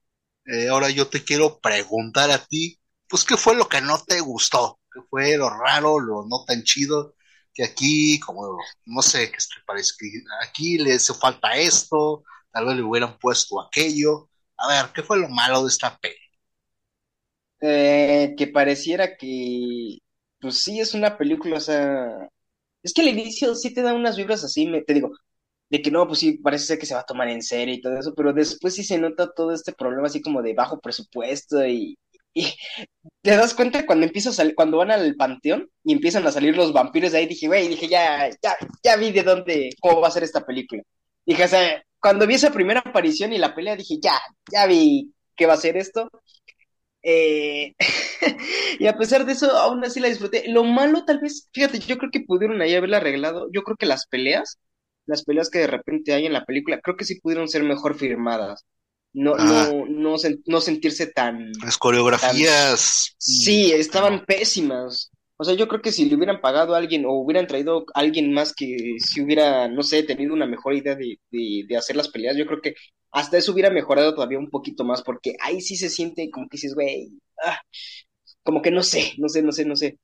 eh, 0.46 0.68
ahora 0.70 0.90
yo 0.90 1.08
te 1.08 1.24
quiero 1.24 1.60
preguntar 1.60 2.30
a 2.32 2.44
ti, 2.46 2.80
pues, 3.08 3.24
¿qué 3.24 3.36
fue 3.38 3.56
lo 3.56 3.68
que 3.68 3.82
no 3.82 3.98
te 4.04 4.20
gustó? 4.20 4.79
¿Qué 4.92 5.00
fue 5.10 5.36
lo 5.36 5.50
raro, 5.50 5.98
lo 6.00 6.24
no 6.26 6.44
tan 6.46 6.62
chido? 6.64 7.14
Que 7.54 7.64
aquí, 7.64 8.18
como, 8.20 8.58
no 8.86 9.02
sé, 9.02 9.30
que 9.30 9.38
te 9.38 9.62
parece 9.66 9.92
que 9.98 10.08
aquí 10.46 10.78
le 10.78 10.94
hace 10.94 11.14
falta 11.14 11.56
esto, 11.56 12.24
tal 12.52 12.66
vez 12.66 12.76
le 12.76 12.82
hubieran 12.82 13.18
puesto 13.18 13.60
aquello. 13.60 14.30
A 14.56 14.68
ver, 14.68 14.92
¿qué 14.92 15.02
fue 15.02 15.18
lo 15.18 15.28
malo 15.28 15.62
de 15.62 15.68
esta 15.68 15.98
peli? 15.98 16.16
Eh, 17.62 18.34
que 18.38 18.46
pareciera 18.46 19.16
que, 19.16 19.98
pues 20.40 20.62
sí, 20.62 20.80
es 20.80 20.94
una 20.94 21.18
película, 21.18 21.56
o 21.58 21.60
sea, 21.60 22.28
es 22.82 22.94
que 22.94 23.02
al 23.02 23.08
inicio 23.08 23.54
sí 23.54 23.74
te 23.74 23.82
da 23.82 23.94
unas 23.94 24.16
vibras 24.16 24.44
así, 24.44 24.66
me, 24.66 24.82
te 24.82 24.94
digo, 24.94 25.10
de 25.70 25.82
que 25.82 25.90
no, 25.90 26.06
pues 26.06 26.20
sí, 26.20 26.38
parece 26.38 26.66
ser 26.66 26.78
que 26.78 26.86
se 26.86 26.94
va 26.94 27.00
a 27.00 27.06
tomar 27.06 27.28
en 27.28 27.42
serio 27.42 27.74
y 27.74 27.80
todo 27.82 27.98
eso, 27.98 28.14
pero 28.16 28.32
después 28.34 28.74
sí 28.76 28.84
se 28.84 28.98
nota 28.98 29.32
todo 29.34 29.52
este 29.54 29.72
problema 29.74 30.08
así 30.08 30.22
como 30.22 30.42
de 30.42 30.54
bajo 30.54 30.80
presupuesto 30.80 31.66
y, 31.66 31.98
te 33.22 33.36
das 33.36 33.54
cuenta 33.54 33.86
cuando 33.86 34.06
salir, 34.32 34.54
cuando 34.54 34.78
van 34.78 34.90
al 34.90 35.14
panteón 35.16 35.68
y 35.84 35.92
empiezan 35.92 36.26
a 36.26 36.32
salir 36.32 36.56
los 36.56 36.72
vampiros 36.72 37.12
de 37.12 37.18
ahí, 37.18 37.26
dije, 37.26 37.46
güey, 37.46 37.68
dije, 37.68 37.88
ya, 37.88 38.28
ya, 38.42 38.56
ya 38.82 38.96
vi 38.96 39.12
de 39.12 39.22
dónde, 39.22 39.70
cómo 39.80 40.00
va 40.00 40.08
a 40.08 40.12
ser 40.12 40.22
esta 40.22 40.44
película. 40.44 40.82
Dije, 41.26 41.44
o 41.44 41.48
sea, 41.48 41.84
cuando 42.00 42.26
vi 42.26 42.34
esa 42.34 42.52
primera 42.52 42.80
aparición 42.80 43.32
y 43.32 43.38
la 43.38 43.54
pelea, 43.54 43.76
dije, 43.76 43.96
ya, 44.02 44.18
ya 44.52 44.66
vi 44.66 45.12
qué 45.36 45.46
va 45.46 45.54
a 45.54 45.56
ser 45.56 45.76
esto. 45.76 46.10
Eh, 47.02 47.74
y 48.78 48.86
a 48.86 48.96
pesar 48.96 49.24
de 49.26 49.32
eso, 49.32 49.50
aún 49.56 49.84
así 49.84 50.00
la 50.00 50.08
disfruté. 50.08 50.44
Lo 50.48 50.64
malo, 50.64 51.04
tal 51.04 51.20
vez, 51.20 51.48
fíjate, 51.52 51.78
yo 51.80 51.98
creo 51.98 52.10
que 52.10 52.20
pudieron 52.20 52.60
ahí 52.60 52.74
haberla 52.74 52.98
arreglado. 52.98 53.48
Yo 53.52 53.62
creo 53.62 53.76
que 53.76 53.86
las 53.86 54.06
peleas, 54.06 54.58
las 55.06 55.24
peleas 55.24 55.50
que 55.50 55.60
de 55.60 55.66
repente 55.66 56.12
hay 56.14 56.26
en 56.26 56.32
la 56.32 56.44
película, 56.44 56.80
creo 56.80 56.96
que 56.96 57.04
sí 57.04 57.20
pudieron 57.20 57.48
ser 57.48 57.62
mejor 57.64 57.96
firmadas. 57.98 58.64
No, 59.12 59.34
no, 59.34 59.86
no, 59.88 60.16
no, 60.46 60.60
sentirse 60.60 61.08
tan. 61.08 61.50
Las 61.64 61.78
coreografías. 61.78 63.14
sí, 63.18 63.72
estaban 63.72 64.24
pésimas. 64.24 65.10
O 65.36 65.44
sea, 65.44 65.54
yo 65.54 65.68
creo 65.68 65.80
que 65.80 65.90
si 65.90 66.04
le 66.04 66.16
hubieran 66.16 66.40
pagado 66.40 66.74
a 66.74 66.78
alguien 66.78 67.06
o 67.06 67.12
hubieran 67.14 67.46
traído 67.46 67.86
a 67.94 68.00
alguien 68.00 68.32
más 68.32 68.54
que 68.54 68.96
si 68.98 69.22
hubiera, 69.22 69.68
no 69.68 69.82
sé, 69.82 70.02
tenido 70.02 70.34
una 70.34 70.46
mejor 70.46 70.74
idea 70.74 70.94
de, 70.94 71.18
de, 71.30 71.76
hacer 71.78 71.96
las 71.96 72.08
peleas, 72.08 72.36
yo 72.36 72.46
creo 72.46 72.60
que 72.60 72.74
hasta 73.10 73.38
eso 73.38 73.52
hubiera 73.52 73.70
mejorado 73.70 74.14
todavía 74.14 74.38
un 74.38 74.50
poquito 74.50 74.84
más, 74.84 75.02
porque 75.02 75.36
ahí 75.40 75.60
sí 75.62 75.76
se 75.76 75.88
siente 75.88 76.30
como 76.30 76.46
que 76.46 76.56
dices, 76.56 76.74
güey, 76.74 77.10
ah, 77.42 77.58
como 78.42 78.62
que 78.62 78.70
no 78.70 78.82
sé, 78.82 79.14
no 79.18 79.28
sé, 79.28 79.42
no 79.42 79.52
sé, 79.52 79.64
no 79.64 79.76
sé. 79.76 79.98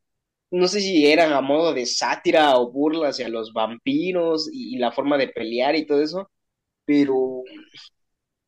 No 0.50 0.68
sé 0.68 0.80
si 0.80 1.06
eran 1.06 1.32
a 1.32 1.40
modo 1.40 1.74
de 1.74 1.86
sátira 1.86 2.56
o 2.58 2.70
burla 2.72 3.08
hacia 3.08 3.28
los 3.28 3.52
vampiros 3.52 4.48
y, 4.52 4.78
la 4.78 4.92
forma 4.92 5.18
de 5.18 5.28
pelear 5.28 5.76
y 5.76 5.86
todo 5.86 6.02
eso, 6.02 6.30
pero 6.86 7.42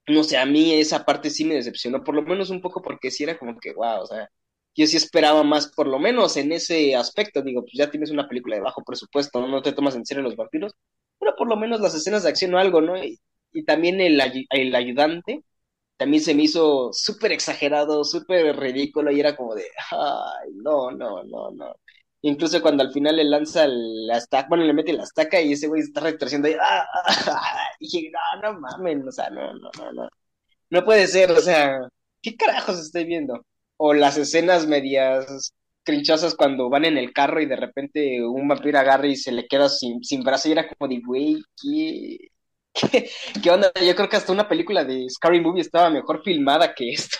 no 0.08 0.24
sé, 0.24 0.36
a 0.38 0.46
mí 0.46 0.72
esa 0.74 1.04
parte 1.04 1.30
sí 1.30 1.44
me 1.44 1.54
decepcionó, 1.54 2.02
por 2.04 2.14
lo 2.14 2.22
menos 2.22 2.50
un 2.50 2.60
poco 2.60 2.82
porque 2.82 3.10
sí 3.10 3.24
era 3.24 3.38
como 3.38 3.58
que, 3.58 3.72
wow, 3.74 4.02
o 4.02 4.06
sea, 4.06 4.28
yo 4.74 4.86
sí 4.86 4.96
esperaba 4.96 5.42
más, 5.44 5.68
por 5.74 5.86
lo 5.88 5.98
menos 5.98 6.36
en 6.36 6.52
ese 6.52 6.94
aspecto, 6.96 7.42
digo, 7.42 7.62
pues 7.62 7.72
ya 7.74 7.90
tienes 7.90 8.10
una 8.10 8.28
película 8.28 8.56
de 8.56 8.62
bajo 8.62 8.82
presupuesto, 8.84 9.46
no, 9.46 9.62
te 9.62 9.72
tomas 9.72 9.96
en 9.96 10.06
serio 10.06 10.22
los 10.22 10.36
vampiros, 10.36 10.72
pero 11.18 11.34
por 11.36 11.48
lo 11.48 11.56
menos 11.56 11.80
las 11.80 11.94
escenas 11.94 12.22
de 12.22 12.28
acción 12.30 12.54
o 12.54 12.58
algo, 12.58 12.80
¿no? 12.80 12.96
Y, 13.02 13.18
también 13.66 14.00
el, 14.00 14.20
el 14.50 14.74
ayudante, 14.76 15.42
también 15.96 16.22
se 16.22 16.34
me 16.34 16.44
hizo 16.44 16.92
súper 16.92 17.32
exagerado, 17.32 18.04
súper 18.04 18.56
ridículo, 18.56 19.10
y 19.12 19.20
era 19.20 19.36
como 19.36 19.54
de, 19.54 19.64
ay, 19.92 20.50
no, 20.54 20.90
no, 20.92 21.24
no, 21.24 21.50
no. 21.52 21.74
Incluso 22.22 22.60
cuando 22.62 22.82
al 22.82 22.92
final 22.92 23.16
le 23.16 23.24
lanza 23.24 23.66
la 23.68 24.18
estaca, 24.18 24.48
bueno, 24.48 24.64
le 24.64 24.72
mete 24.72 24.92
la 24.92 25.04
estaca 25.04 25.40
y 25.40 25.52
ese 25.52 25.68
güey 25.68 25.82
está 25.82 26.00
retorciendo 26.00 26.48
y, 26.48 26.54
ah, 26.60 26.86
y 27.80 27.84
dije, 27.86 28.10
no, 28.42 28.52
no 28.52 28.60
mames, 28.60 29.06
o 29.06 29.12
sea, 29.12 29.30
no, 29.30 29.54
no, 29.54 29.70
no, 29.78 29.92
no. 29.92 30.08
No 30.70 30.84
puede 30.84 31.06
ser, 31.06 31.30
o 31.32 31.40
sea, 31.40 31.78
¿qué 32.22 32.36
carajos 32.36 32.78
estoy 32.80 33.04
viendo? 33.04 33.42
o 33.78 33.94
las 33.94 34.18
escenas 34.18 34.66
medias 34.66 35.54
crinchosas 35.84 36.34
cuando 36.34 36.68
van 36.68 36.84
en 36.84 36.98
el 36.98 37.12
carro 37.14 37.40
y 37.40 37.46
de 37.46 37.56
repente 37.56 38.22
un 38.22 38.46
vampiro 38.46 38.78
agarra 38.78 39.06
y 39.06 39.16
se 39.16 39.32
le 39.32 39.46
queda 39.46 39.70
sin, 39.70 40.04
sin 40.04 40.22
brazo 40.22 40.48
y 40.48 40.52
era 40.52 40.68
como 40.68 40.88
de, 40.88 41.00
güey, 41.00 41.42
¿qué, 41.56 42.18
¿qué, 43.42 43.50
onda? 43.50 43.72
Yo 43.74 43.96
creo 43.96 44.08
que 44.08 44.16
hasta 44.16 44.32
una 44.32 44.48
película 44.48 44.84
de 44.84 45.08
Scary 45.08 45.40
Movie 45.40 45.62
estaba 45.62 45.88
mejor 45.88 46.22
filmada 46.22 46.74
que 46.74 46.90
esto. 46.90 47.16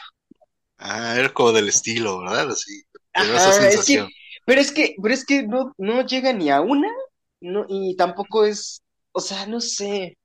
Ah, 0.77 1.15
era 1.19 1.31
como 1.31 1.53
del 1.53 1.69
estilo, 1.69 2.21
¿verdad? 2.21 2.51
Así. 2.51 2.83
es 3.15 3.87
que, 3.87 4.07
pero 4.49 4.63
es 4.63 4.73
que, 4.73 4.97
pero 5.03 5.13
es 5.15 5.27
que 5.27 5.43
no, 5.47 5.75
no 5.77 6.07
llega 6.07 6.33
ni 6.33 6.49
a 6.49 6.63
una, 6.63 6.89
no, 7.41 7.67
y 7.69 7.97
tampoco 7.97 8.47
es, 8.47 8.83
o 9.13 9.21
sea, 9.21 9.47
no 9.47 9.61
sé, 9.61 10.17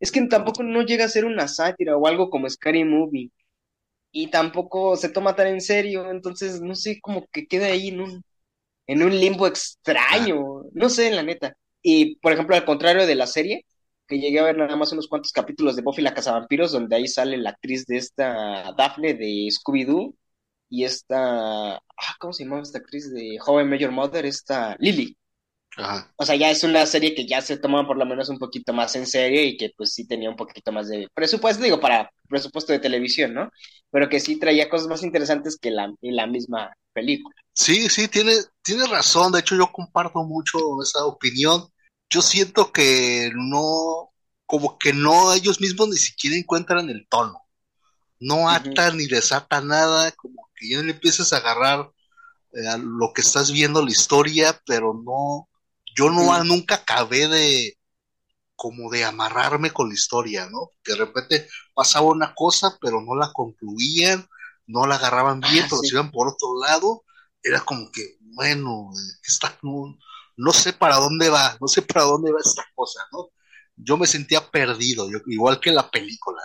es 0.00 0.12
que 0.12 0.22
tampoco 0.28 0.62
no 0.62 0.82
llega 0.82 1.06
a 1.06 1.08
ser 1.08 1.24
una 1.24 1.48
sátira 1.48 1.96
o 1.96 2.06
algo 2.06 2.30
como 2.30 2.50
Scary 2.50 2.84
Movie 2.84 3.30
y 4.12 4.28
tampoco 4.30 4.96
se 4.96 5.08
toma 5.10 5.36
tan 5.36 5.48
en 5.48 5.62
serio, 5.62 6.10
entonces 6.10 6.60
no 6.62 6.74
sé, 6.76 7.00
como 7.00 7.26
que 7.32 7.46
queda 7.46 7.66
ahí 7.68 7.88
en 7.88 8.02
un, 8.02 8.24
en 8.88 9.02
un 9.02 9.18
limbo 9.18 9.46
extraño, 9.48 10.64
no 10.74 10.90
sé, 10.90 11.10
la 11.12 11.22
neta. 11.24 11.56
Y 11.82 12.16
por 12.18 12.32
ejemplo, 12.32 12.56
al 12.56 12.66
contrario 12.66 13.06
de 13.06 13.16
la 13.16 13.26
serie, 13.26 13.66
que 14.08 14.18
llegué 14.20 14.40
a 14.40 14.44
ver 14.44 14.58
nada 14.58 14.76
más 14.76 14.92
unos 14.92 15.08
cuantos 15.08 15.32
capítulos 15.32 15.76
de 15.76 15.82
Buffy 15.82 16.02
la 16.02 16.14
Cazavampiros, 16.14 16.72
donde 16.72 16.96
ahí 16.96 17.08
sale 17.08 17.38
la 17.38 17.50
actriz 17.50 17.86
de 17.86 17.98
esta 17.98 18.72
Daphne 18.76 19.14
de 19.14 19.48
Scooby-Doo 19.50 20.14
y 20.74 20.84
esta, 20.84 21.76
ah, 21.76 22.16
¿cómo 22.18 22.32
se 22.32 22.42
llama 22.42 22.60
esta 22.60 22.78
actriz 22.78 23.12
de 23.12 23.38
Joven 23.38 23.70
Major 23.70 23.92
Mother? 23.92 24.26
Esta 24.26 24.74
Lily. 24.80 25.16
O 26.16 26.24
sea, 26.24 26.34
ya 26.34 26.50
es 26.50 26.64
una 26.64 26.84
serie 26.86 27.14
que 27.14 27.26
ya 27.26 27.40
se 27.42 27.58
toma 27.58 27.86
por 27.86 27.96
lo 27.96 28.06
menos 28.06 28.28
un 28.28 28.38
poquito 28.38 28.72
más 28.72 28.94
en 28.96 29.06
serio 29.06 29.42
y 29.44 29.56
que 29.56 29.70
pues 29.76 29.92
sí 29.92 30.06
tenía 30.06 30.30
un 30.30 30.36
poquito 30.36 30.72
más 30.72 30.88
de 30.88 31.08
presupuesto, 31.14 31.62
digo, 31.62 31.80
para 31.80 32.10
presupuesto 32.28 32.72
de 32.72 32.80
televisión, 32.80 33.34
¿no? 33.34 33.50
Pero 33.90 34.08
que 34.08 34.18
sí 34.18 34.38
traía 34.38 34.68
cosas 34.68 34.88
más 34.88 35.02
interesantes 35.04 35.56
que 35.56 35.70
la, 35.70 35.92
la 36.00 36.26
misma 36.26 36.72
película. 36.92 37.34
Sí, 37.52 37.88
sí, 37.88 38.08
tiene, 38.08 38.32
tiene 38.62 38.86
razón. 38.86 39.30
De 39.30 39.40
hecho, 39.40 39.56
yo 39.56 39.70
comparto 39.70 40.24
mucho 40.24 40.58
esa 40.82 41.04
opinión. 41.04 41.68
Yo 42.10 42.20
siento 42.20 42.72
que 42.72 43.30
no, 43.34 44.10
como 44.46 44.76
que 44.78 44.92
no, 44.92 45.32
ellos 45.32 45.60
mismos 45.60 45.88
ni 45.88 45.96
siquiera 45.96 46.36
encuentran 46.36 46.90
el 46.90 47.06
tono. 47.08 47.40
No 48.20 48.48
atan 48.48 48.96
ni 48.96 49.06
desatan 49.06 49.68
nada, 49.68 50.10
como 50.12 50.48
que 50.64 50.74
ya 50.74 50.82
le 50.82 50.92
empiezas 50.92 51.32
a 51.32 51.38
agarrar 51.38 51.90
eh, 52.52 52.68
a 52.68 52.76
lo 52.78 53.12
que 53.12 53.20
estás 53.20 53.52
viendo 53.52 53.84
la 53.84 53.90
historia, 53.90 54.60
pero 54.66 54.94
no, 54.94 55.48
yo 55.94 56.10
no 56.10 56.42
nunca 56.44 56.76
acabé 56.76 57.28
de 57.28 57.78
como 58.56 58.90
de 58.90 59.04
amarrarme 59.04 59.72
con 59.72 59.88
la 59.88 59.94
historia, 59.94 60.48
¿no? 60.48 60.70
Que 60.82 60.92
de 60.92 60.98
repente 60.98 61.48
pasaba 61.74 62.06
una 62.06 62.34
cosa, 62.34 62.78
pero 62.80 63.00
no 63.02 63.14
la 63.16 63.32
concluían, 63.32 64.26
no 64.66 64.86
la 64.86 64.96
agarraban 64.96 65.40
bien, 65.40 65.64
ah, 65.64 65.66
pero 65.68 65.82
se 65.82 65.94
iban 65.94 66.10
por 66.10 66.28
otro 66.28 66.60
lado, 66.60 67.04
era 67.42 67.60
como 67.60 67.90
que, 67.90 68.16
bueno, 68.20 68.90
está, 69.22 69.58
no, 69.62 69.98
no, 70.36 70.52
sé 70.52 70.72
para 70.72 70.96
dónde 70.96 71.28
va, 71.28 71.56
no 71.60 71.68
sé 71.68 71.82
para 71.82 72.04
dónde 72.04 72.32
va 72.32 72.38
esta 72.42 72.64
cosa, 72.74 73.00
¿no? 73.12 73.30
Yo 73.76 73.96
me 73.96 74.06
sentía 74.06 74.50
perdido, 74.50 75.08
igual 75.26 75.60
que 75.60 75.72
la 75.72 75.90
película, 75.90 76.42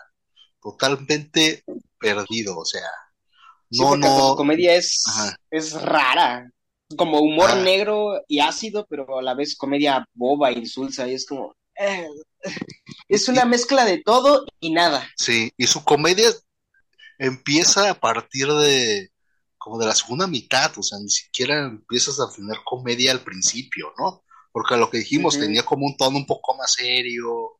totalmente 0.61 1.63
perdido, 1.99 2.57
o 2.57 2.65
sea, 2.65 2.89
no, 3.71 3.95
no. 3.95 4.35
comedia 4.35 4.75
es, 4.75 5.03
es 5.51 5.73
rara 5.73 6.49
como 6.95 7.19
humor 7.19 7.51
ah. 7.51 7.61
negro 7.61 8.21
y 8.27 8.39
ácido, 8.39 8.85
pero 8.89 9.19
a 9.19 9.21
la 9.21 9.35
vez 9.35 9.55
comedia 9.55 10.05
boba, 10.13 10.51
insulsa, 10.51 11.07
y 11.07 11.13
es 11.13 11.25
como... 11.25 11.55
Eh, 11.79 12.07
es 13.07 13.27
una 13.27 13.45
mezcla 13.45 13.85
de 13.85 14.01
todo 14.03 14.45
y 14.59 14.71
nada. 14.71 15.07
Sí, 15.15 15.51
y 15.57 15.67
su 15.67 15.83
comedia 15.83 16.29
empieza 17.17 17.89
a 17.89 17.99
partir 17.99 18.47
de 18.47 19.09
como 19.57 19.77
de 19.77 19.87
la 19.87 19.93
segunda 19.93 20.25
mitad, 20.25 20.71
o 20.77 20.81
sea, 20.81 20.97
ni 20.99 21.09
siquiera 21.09 21.65
empiezas 21.65 22.19
a 22.19 22.33
tener 22.33 22.57
comedia 22.63 23.11
al 23.11 23.21
principio, 23.21 23.93
¿no? 23.97 24.23
Porque 24.51 24.77
lo 24.77 24.89
que 24.89 24.99
dijimos 24.99 25.37
tenía 25.37 25.63
como 25.63 25.85
un 25.85 25.97
tono 25.97 26.17
un 26.17 26.25
poco 26.25 26.55
más 26.55 26.73
serio 26.73 27.59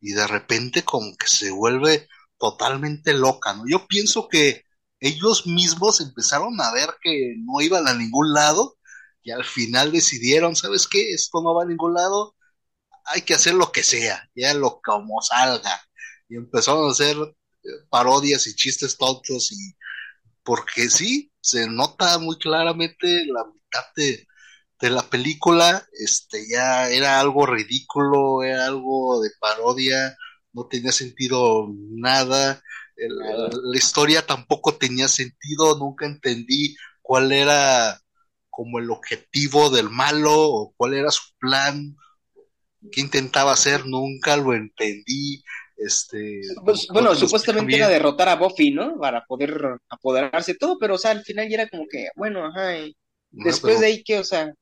y 0.00 0.12
de 0.12 0.26
repente 0.26 0.82
como 0.82 1.14
que 1.16 1.28
se 1.28 1.50
vuelve 1.50 2.08
totalmente 2.38 3.12
loca, 3.12 3.52
¿no? 3.52 3.64
Yo 3.68 3.86
pienso 3.86 4.26
que 4.26 4.64
ellos 5.08 5.46
mismos 5.46 6.00
empezaron 6.00 6.60
a 6.60 6.72
ver 6.72 6.90
que 7.02 7.34
no 7.38 7.60
iban 7.60 7.88
a 7.88 7.94
ningún 7.94 8.32
lado 8.32 8.76
y 9.22 9.30
al 9.32 9.44
final 9.44 9.92
decidieron, 9.92 10.56
¿sabes 10.56 10.86
qué? 10.88 11.12
Esto 11.12 11.42
no 11.42 11.54
va 11.54 11.62
a 11.64 11.66
ningún 11.66 11.94
lado, 11.94 12.34
hay 13.06 13.22
que 13.22 13.34
hacer 13.34 13.54
lo 13.54 13.72
que 13.72 13.82
sea, 13.82 14.28
ya 14.34 14.54
lo 14.54 14.80
como 14.82 15.20
salga. 15.22 15.80
Y 16.28 16.36
empezaron 16.36 16.88
a 16.88 16.92
hacer 16.92 17.16
eh, 17.18 17.68
parodias 17.90 18.46
y 18.46 18.54
chistes 18.56 18.96
tontos 18.98 19.52
y 19.52 19.74
porque 20.42 20.90
sí, 20.90 21.32
se 21.40 21.68
nota 21.68 22.18
muy 22.18 22.38
claramente 22.38 23.26
la 23.26 23.44
mitad 23.46 23.84
de, 23.96 24.26
de 24.80 24.90
la 24.90 25.02
película, 25.08 25.86
este, 25.92 26.46
ya 26.48 26.90
era 26.90 27.20
algo 27.20 27.46
ridículo, 27.46 28.42
era 28.42 28.66
algo 28.66 29.22
de 29.22 29.30
parodia, 29.40 30.16
no 30.52 30.66
tenía 30.68 30.92
sentido 30.92 31.68
nada, 31.70 32.62
la 32.96 33.76
historia 33.76 34.24
tampoco 34.24 34.76
tenía 34.76 35.08
sentido, 35.08 35.78
nunca 35.78 36.06
entendí 36.06 36.76
cuál 37.02 37.32
era 37.32 38.00
como 38.50 38.78
el 38.78 38.90
objetivo 38.90 39.70
del 39.70 39.90
malo 39.90 40.32
o 40.32 40.74
cuál 40.76 40.94
era 40.94 41.10
su 41.10 41.22
plan, 41.38 41.96
qué 42.92 43.00
intentaba 43.00 43.52
hacer, 43.52 43.86
nunca 43.86 44.36
lo 44.36 44.54
entendí. 44.54 45.42
Este, 45.76 46.40
pues, 46.64 46.86
bueno, 46.92 47.14
supuestamente 47.16 47.76
era 47.76 47.88
derrotar 47.88 48.28
a 48.28 48.36
Buffy, 48.36 48.70
¿no? 48.70 48.96
Para 48.98 49.24
poder 49.24 49.60
apoderarse 49.88 50.52
de 50.52 50.58
todo, 50.58 50.78
pero 50.78 50.94
o 50.94 50.98
sea, 50.98 51.10
al 51.10 51.24
final 51.24 51.48
ya 51.48 51.62
era 51.62 51.68
como 51.68 51.84
que, 51.90 52.08
bueno, 52.14 52.46
ajá, 52.46 52.74
después 53.30 53.80
de 53.80 53.86
ahí 53.86 54.04
que, 54.04 54.20
o 54.20 54.24
sea, 54.24 54.52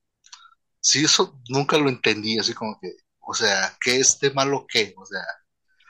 sí, 0.81 1.05
eso 1.05 1.39
nunca 1.49 1.77
lo 1.79 1.89
entendí, 1.89 2.39
así 2.39 2.55
como 2.55 2.79
que, 2.81 2.93
o 3.21 3.35
sea, 3.35 3.77
¿qué 3.81 3.99
este 3.99 4.31
malo 4.31 4.67
qué? 4.67 4.95
O 4.97 5.05
sea, 5.05 5.21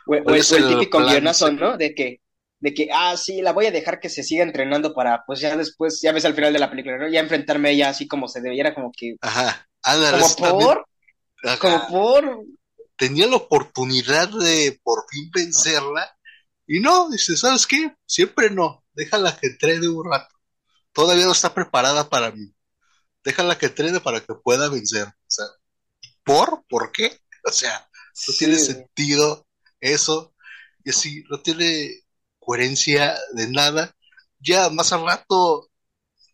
o, 0.07 0.35
el, 0.35 0.69
típico 0.69 0.99
guionazo, 0.99 1.53
¿no? 1.53 1.77
De 1.77 1.95
que, 1.95 2.21
de 2.63 2.73
que, 2.73 2.89
ah, 2.93 3.17
sí, 3.17 3.43
la 3.43 3.53
voy 3.53 3.67
a 3.67 3.71
dejar 3.71 4.01
que 4.01 4.09
se 4.09 4.23
siga 4.23 4.43
entrenando 4.43 4.95
para, 4.95 5.23
pues 5.27 5.41
ya 5.41 5.57
después, 5.57 6.01
ya 6.01 6.13
ves 6.13 6.25
al 6.25 6.35
final 6.35 6.53
de 6.53 6.59
la 6.59 6.71
película, 6.71 6.97
¿no? 6.97 7.09
Ya 7.09 7.21
enfrentarme 7.21 7.69
a 7.69 7.73
ella 7.73 7.89
así 7.91 8.09
como 8.09 8.29
se 8.29 8.41
debiera, 8.41 8.75
como 8.75 8.91
que. 8.91 9.17
Ajá, 9.21 9.69
como 10.41 10.59
por. 10.59 10.87
Como 11.59 11.89
por. 11.89 12.45
Tenía 12.97 13.27
la 13.27 13.37
oportunidad 13.37 14.29
de 14.29 14.81
por 14.83 15.05
fin 15.11 15.31
vencerla, 15.35 16.17
y 16.67 16.81
no, 16.81 17.11
dice, 17.11 17.37
¿sabes 17.37 17.67
qué? 17.67 17.95
Siempre 18.07 18.49
no, 18.49 18.85
déjala 18.95 19.37
que 19.37 19.49
entrene 19.49 19.89
un 19.89 20.11
rato. 20.11 20.35
Todavía 20.93 21.25
no 21.25 21.33
está 21.33 21.53
preparada 21.53 22.09
para 22.09 22.31
mí 22.31 22.55
déjala 23.25 23.59
que 23.59 23.67
entrene 23.67 24.01
para 24.01 24.21
que 24.21 24.35
pueda 24.35 24.69
vencer. 24.69 25.07
O 25.07 25.29
sea, 25.29 25.47
¿por? 26.25 26.65
¿Por 26.69 26.93
qué? 26.93 27.19
O 27.45 27.51
sea, 27.51 27.91
no 28.29 28.35
tiene 28.39 28.57
sentido 28.57 29.49
eso. 29.81 30.33
Y 30.85 30.91
así, 30.91 31.25
no 31.29 31.43
tiene 31.43 32.02
coherencia 32.45 33.19
de 33.35 33.49
nada. 33.51 33.95
Ya 34.41 34.71
más 34.71 34.93
al 34.93 35.05
rato 35.05 35.71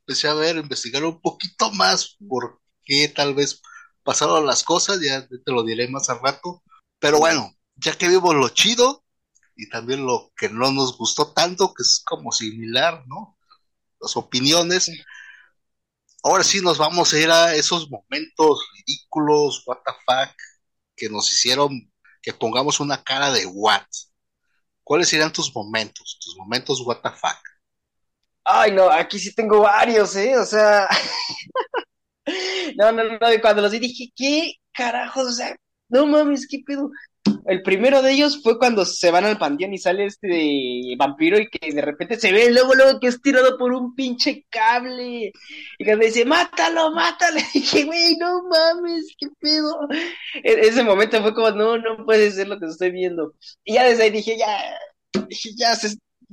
empecé 0.01 0.29
a 0.29 0.35
ver, 0.35 0.57
investigar 0.57 1.05
un 1.05 1.21
poquito 1.21 1.71
más 1.73 2.17
por 2.29 2.61
qué 2.85 3.09
tal 3.09 3.35
vez 3.35 3.61
pasaron 4.03 4.47
las 4.47 4.65
cosas, 4.65 5.01
ya 5.01 5.27
te 5.27 5.53
lo 5.53 5.63
diré 5.63 5.89
más 5.89 6.09
al 6.09 6.21
rato. 6.21 6.63
Pero 6.99 7.19
bueno, 7.19 7.53
ya 7.77 7.97
que 7.97 8.09
vimos 8.09 8.35
lo 8.35 8.49
chido 8.49 9.05
y 9.57 9.69
también 9.69 10.07
lo 10.07 10.33
que 10.37 10.49
no 10.49 10.73
nos 10.73 10.97
gustó 10.97 11.33
tanto, 11.33 11.75
que 11.75 11.83
es 11.83 12.03
como 12.05 12.33
similar, 12.33 13.05
¿no? 13.07 13.37
Las 14.01 14.17
opiniones 14.17 14.91
ahora 16.23 16.45
sí 16.45 16.61
nos 16.61 16.79
vamos 16.79 17.13
a 17.13 17.19
ir 17.19 17.31
a 17.31 17.55
esos 17.55 17.91
momentos 17.91 18.61
ridículos, 18.75 19.63
what 19.67 19.79
the 19.85 19.93
fuck, 20.07 20.37
que 20.97 21.09
nos 21.09 21.31
hicieron 21.33 21.93
que 22.23 22.33
pongamos 22.33 22.81
una 22.81 23.03
cara 23.03 23.31
de 23.33 23.47
what. 23.47 23.87
¿Cuáles 24.89 25.11
serían 25.11 25.31
tus 25.31 25.55
momentos? 25.55 26.19
Tus 26.19 26.35
momentos 26.39 26.81
what 26.81 27.03
the 27.03 27.11
fuck. 27.11 27.37
Ay, 28.43 28.73
no, 28.73 28.89
aquí 28.89 29.19
sí 29.19 29.35
tengo 29.35 29.61
varios, 29.61 30.17
¿eh? 30.17 30.35
O 30.39 30.47
sea. 30.47 30.89
no, 32.79 32.91
no, 32.93 33.05
no, 33.05 33.19
cuando 33.43 33.61
los 33.61 33.71
vi 33.71 33.81
dije, 33.81 34.11
¿qué 34.17 34.55
carajos? 34.73 35.27
O 35.27 35.33
sea, 35.33 35.55
no 35.91 36.07
mames, 36.07 36.49
¿qué 36.49 36.61
pedo? 36.65 36.91
El 37.47 37.63
primero 37.63 38.03
de 38.03 38.13
ellos 38.13 38.43
fue 38.43 38.59
cuando 38.59 38.85
se 38.85 39.11
van 39.11 39.25
al 39.25 39.39
panteón 39.39 39.75
y 39.75 39.79
sale 39.79 40.07
este 40.07 40.95
vampiro 40.97 41.39
y 41.39 41.49
que 41.49 41.73
de 41.73 41.83
repente 41.83 42.19
se 42.19 42.33
ve 42.33 42.51
luego, 42.51 42.75
luego 42.75 43.01
que 43.01 43.09
es 43.09 43.21
tirado 43.21 43.57
por 43.59 43.73
un 43.73 43.95
pinche 43.95 44.47
cable. 44.49 45.33
Y 45.79 45.85
que 45.85 45.97
me 45.97 46.07
dice, 46.07 46.25
mátalo, 46.25 46.91
mátalo. 46.93 47.41
Dije, 47.55 47.85
güey, 47.85 48.17
no 48.17 48.43
mames, 48.45 49.15
qué 49.19 49.29
pedo. 49.41 49.89
E-, 50.43 50.69
ese 50.69 50.83
momento 50.83 51.21
fue 51.23 51.35
como, 51.35 51.51
no, 51.51 51.79
no 51.79 52.05
puede 52.05 52.31
ser 52.31 52.49
lo 52.49 52.59
que 52.59 52.67
estoy 52.67 52.91
viendo. 52.91 53.35
Y 53.65 53.75
ya 53.75 53.85
desde 53.85 54.05
ahí 54.05 54.11
dije, 54.11 54.37
ya, 54.39 54.59
ya 55.57 55.77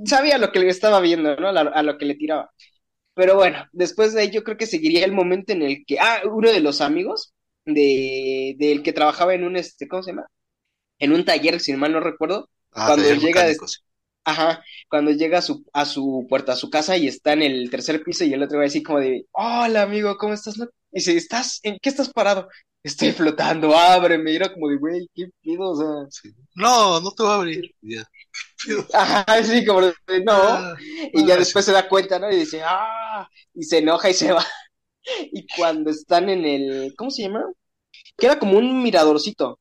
sabía 0.05 0.37
lo 0.37 0.51
que 0.51 0.59
le 0.59 0.69
estaba 0.69 0.99
viendo, 0.99 1.35
¿no? 1.37 1.49
A, 1.49 1.83
lo 1.83 1.97
que 1.97 2.05
le 2.05 2.15
tiraba. 2.15 2.51
Pero 3.13 3.35
bueno, 3.35 3.65
después 3.71 4.13
de 4.13 4.21
ahí 4.21 4.31
yo 4.31 4.43
creo 4.43 4.57
que 4.57 4.67
seguiría 4.67 5.05
el 5.05 5.13
momento 5.13 5.53
en 5.53 5.61
el 5.63 5.85
que, 5.85 5.99
ah, 5.99 6.21
uno 6.25 6.51
de 6.51 6.59
los 6.61 6.81
amigos 6.81 7.33
de, 7.65 8.55
del 8.59 8.83
que 8.83 8.93
trabajaba 8.93 9.33
en 9.33 9.43
un, 9.45 9.55
este, 9.57 9.87
¿cómo 9.87 10.03
se 10.03 10.11
llama? 10.11 10.27
En 10.99 11.13
un 11.13 11.25
taller, 11.25 11.59
si 11.59 11.73
mal 11.73 11.91
no 11.91 11.99
recuerdo, 11.99 12.49
ah, 12.71 12.87
cuando 12.87 13.13
llega 13.13 13.45
ajá, 14.25 14.63
cuando 14.89 15.11
llega 15.11 15.37
a 15.37 15.41
su, 15.41 15.63
a 15.71 15.85
su 15.85 16.25
puerta, 16.27 16.53
a 16.53 16.57
su 16.57 16.69
casa 16.69 16.97
y 16.97 17.07
está 17.07 17.33
en 17.33 17.43
el 17.43 17.69
tercer 17.69 18.03
piso 18.03 18.25
y 18.25 18.33
el 18.33 18.43
otro 18.43 18.57
va 18.57 18.63
a 18.63 18.65
decir 18.65 18.83
como 18.83 18.99
de, 18.99 19.25
hola 19.31 19.83
amigo, 19.83 20.17
¿cómo 20.17 20.33
estás? 20.33 20.57
Y 20.57 20.65
dice, 20.91 21.15
¿estás, 21.15 21.59
en 21.63 21.77
qué 21.81 21.89
estás 21.89 22.09
parado? 22.09 22.49
Estoy 22.83 23.11
flotando, 23.11 23.75
ábreme, 23.75 24.31
y 24.31 24.35
era 24.35 24.53
como 24.53 24.69
de, 24.69 24.77
güey, 24.77 25.09
qué 25.15 25.25
pido, 25.41 25.71
o 25.71 25.75
sea. 26.09 26.31
No, 26.53 26.99
no 27.01 27.11
te 27.11 27.23
va 27.23 27.33
a 27.33 27.35
abrir. 27.37 27.71
Ajá, 28.93 29.43
sí, 29.43 29.65
como 29.65 29.81
de, 29.81 30.23
no. 30.23 30.33
Ah, 30.33 30.75
y 31.13 31.25
ya 31.25 31.35
después 31.35 31.65
se 31.65 31.71
da 31.71 31.87
cuenta, 31.87 32.19
¿no? 32.19 32.31
Y 32.31 32.37
dice, 32.37 32.61
ah, 32.63 33.27
y 33.55 33.63
se 33.63 33.79
enoja 33.79 34.09
y 34.09 34.13
se 34.13 34.31
va. 34.31 34.45
y 35.31 35.47
cuando 35.55 35.89
están 35.89 36.29
en 36.29 36.45
el, 36.45 36.93
¿cómo 36.95 37.09
se 37.09 37.23
llama? 37.23 37.43
Queda 38.17 38.37
como 38.37 38.57
un 38.57 38.83
miradorcito 38.83 39.59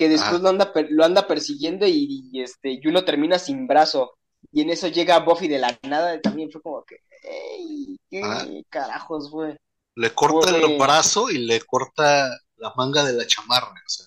que 0.00 0.08
después 0.08 0.40
lo 0.40 0.48
anda 0.48 0.72
lo 0.88 1.04
anda 1.04 1.26
persiguiendo 1.26 1.86
y, 1.86 2.30
este 2.42 2.70
y 2.72 2.86
uno 2.86 3.04
termina 3.04 3.38
sin 3.38 3.66
brazo. 3.66 4.14
Y 4.50 4.62
en 4.62 4.70
eso 4.70 4.88
llega 4.88 5.18
Buffy 5.18 5.46
de 5.46 5.58
la 5.58 5.78
nada 5.82 6.14
y 6.14 6.22
también 6.22 6.50
fue 6.50 6.62
como 6.62 6.82
que 6.84 6.96
ey, 7.22 7.98
qué 8.08 8.64
carajos 8.70 9.30
fue 9.30 9.58
le 9.96 10.14
corta 10.14 10.56
el 10.56 10.78
brazo 10.78 11.30
y 11.30 11.36
le 11.36 11.60
corta 11.60 12.30
la 12.56 12.72
manga 12.76 13.04
de 13.04 13.12
la 13.12 13.26
chamarra 13.26 13.68
o 13.72 13.88
sea. 13.88 14.06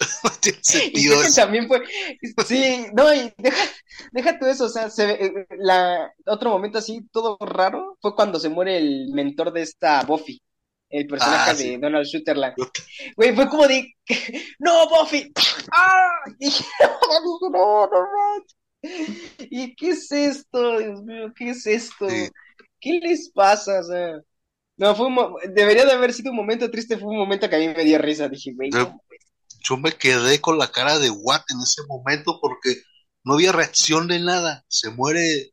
No 0.24 0.30
tiene 0.42 0.58
sentido 0.62 1.22
también 1.34 1.66
fue 1.66 1.82
sí 2.46 2.86
no 2.92 3.14
y 3.14 3.32
deja, 3.38 3.64
deja 4.12 4.38
tú 4.38 4.44
eso 4.44 4.66
o 4.66 4.68
sea 4.68 4.90
se 4.90 5.06
ve, 5.06 5.46
la 5.56 6.12
otro 6.26 6.50
momento 6.50 6.76
así 6.76 7.00
todo 7.10 7.38
raro 7.40 7.96
fue 8.02 8.14
cuando 8.14 8.38
se 8.38 8.50
muere 8.50 8.76
el 8.76 9.08
mentor 9.14 9.52
de 9.52 9.62
esta 9.62 10.02
Buffy 10.02 10.42
el 10.90 11.06
personaje 11.06 11.50
ah, 11.50 11.54
de 11.54 11.78
Donald 11.78 12.06
Sutherland. 12.06 12.54
Güey, 13.16 13.34
fue 13.34 13.48
como 13.48 13.66
de, 13.66 13.94
no, 14.58 14.88
Buffy. 14.88 15.32
¡Ah! 15.72 16.08
Y 16.38 16.48
no, 17.50 17.50
no, 17.50 17.86
no, 17.86 18.44
¿Y 19.38 19.74
qué 19.74 19.90
es 19.90 20.10
esto? 20.12 20.78
Dios 20.78 21.02
mío, 21.02 21.32
¿qué 21.36 21.50
es 21.50 21.66
esto? 21.66 22.06
¿Qué 22.80 23.00
les 23.02 23.30
pasa? 23.30 23.80
O 23.80 23.82
sea, 23.82 24.20
no, 24.76 24.94
fue 24.94 25.06
un, 25.06 25.16
debería 25.52 25.84
de 25.84 25.92
haber 25.92 26.12
sido 26.12 26.30
un 26.30 26.36
momento 26.36 26.70
triste, 26.70 26.96
fue 26.96 27.08
un 27.08 27.18
momento 27.18 27.48
que 27.50 27.56
a 27.56 27.58
mí 27.58 27.68
me 27.68 27.84
dio 27.84 27.98
risa. 27.98 28.28
Dije, 28.28 28.52
güey, 28.54 28.70
yo, 28.70 28.94
yo 29.68 29.76
me 29.76 29.92
quedé 29.92 30.40
con 30.40 30.58
la 30.58 30.70
cara 30.70 30.98
de 30.98 31.10
what 31.10 31.42
en 31.52 31.60
ese 31.60 31.82
momento 31.88 32.38
porque 32.40 32.76
no 33.24 33.34
había 33.34 33.52
reacción 33.52 34.06
de 34.06 34.20
nada. 34.20 34.64
Se 34.68 34.90
muere 34.90 35.52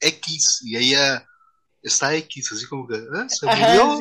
X 0.00 0.62
y 0.64 0.76
ella 0.76 1.26
está 1.82 2.14
X, 2.16 2.52
así 2.52 2.66
como 2.66 2.88
que, 2.88 2.96
¿eh? 2.96 3.28
¿Se 3.28 3.46
murió? 3.46 4.00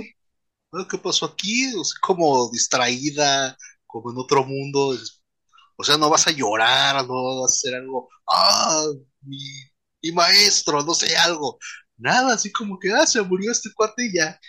¿Qué 0.90 0.98
pasó 0.98 1.26
aquí? 1.26 1.74
O 1.76 1.84
sea, 1.84 1.98
como 2.02 2.50
distraída, 2.52 3.58
como 3.86 4.12
en 4.12 4.18
otro 4.18 4.44
mundo. 4.44 4.96
O 5.78 5.84
sea, 5.84 5.98
no 5.98 6.10
vas 6.10 6.28
a 6.28 6.32
llorar, 6.32 7.06
no 7.08 7.42
vas 7.42 7.52
a 7.52 7.54
hacer 7.54 7.76
algo, 7.76 8.10
ah, 8.28 8.86
mi, 9.22 10.12
maestro, 10.14 10.82
no 10.84 10.94
sé, 10.94 11.16
algo. 11.18 11.58
Nada, 11.98 12.36
así 12.36 12.52
como 12.52 12.80
que, 12.80 12.92
ah, 12.92 13.06
se 13.06 13.22
murió 13.22 13.52
este 13.52 13.70
cuate 13.74 14.06
y 14.06 14.18
ya. 14.18 14.40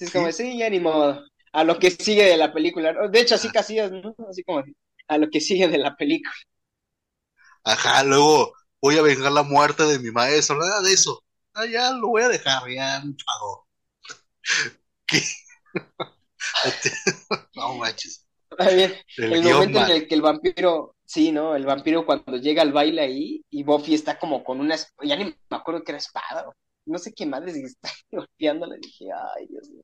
es 0.00 0.10
como, 0.12 0.30
sí, 0.32 0.58
ya 0.58 0.70
ni 0.70 0.80
modo. 0.80 1.24
A 1.52 1.64
lo 1.64 1.78
que 1.78 1.90
sigue 1.90 2.24
de 2.24 2.36
la 2.36 2.52
película. 2.52 2.94
De 3.08 3.20
hecho, 3.20 3.34
así 3.36 3.50
casi 3.50 3.78
es, 3.78 3.90
¿no? 3.90 4.14
Así 4.28 4.42
como, 4.44 4.62
a 5.08 5.18
lo 5.18 5.30
que 5.30 5.40
sigue 5.40 5.68
de 5.68 5.78
la 5.78 5.96
película. 5.96 6.34
Ajá, 7.64 8.04
luego 8.04 8.52
voy 8.80 8.96
a 8.98 9.02
vengar 9.02 9.32
la 9.32 9.42
muerte 9.42 9.84
de 9.84 9.98
mi 9.98 10.10
maestro, 10.10 10.58
nada 10.58 10.82
de 10.82 10.92
eso. 10.92 11.22
Ah, 11.54 11.66
ya 11.66 11.90
lo 11.92 12.08
voy 12.08 12.22
a 12.22 12.28
dejar, 12.28 12.62
ya, 12.70 13.02
enfado. 15.08 16.16
no 17.54 17.74
manches. 17.74 18.26
El, 18.58 19.42
momento 19.42 19.80
en 19.80 19.90
el 19.90 20.08
que 20.08 20.14
el 20.14 20.22
vampiro, 20.22 20.96
sí, 21.04 21.32
¿no? 21.32 21.54
El 21.56 21.66
vampiro 21.66 22.06
cuando 22.06 22.36
llega 22.36 22.62
al 22.62 22.72
baile 22.72 23.02
ahí 23.02 23.44
y 23.50 23.62
Buffy 23.64 23.94
está 23.94 24.18
como 24.18 24.42
con 24.44 24.60
una, 24.60 24.76
ya 25.02 25.16
ni 25.16 25.24
me 25.24 25.56
acuerdo 25.56 25.82
que 25.82 25.92
era 25.92 25.98
espada, 25.98 26.50
no 26.86 26.98
sé 26.98 27.12
qué 27.12 27.26
madre, 27.26 27.52
está 27.52 27.90
golpeándola, 28.10 28.76
dije, 28.80 29.06
ay, 29.36 29.46
Dios 29.48 29.68
mío. 29.68 29.82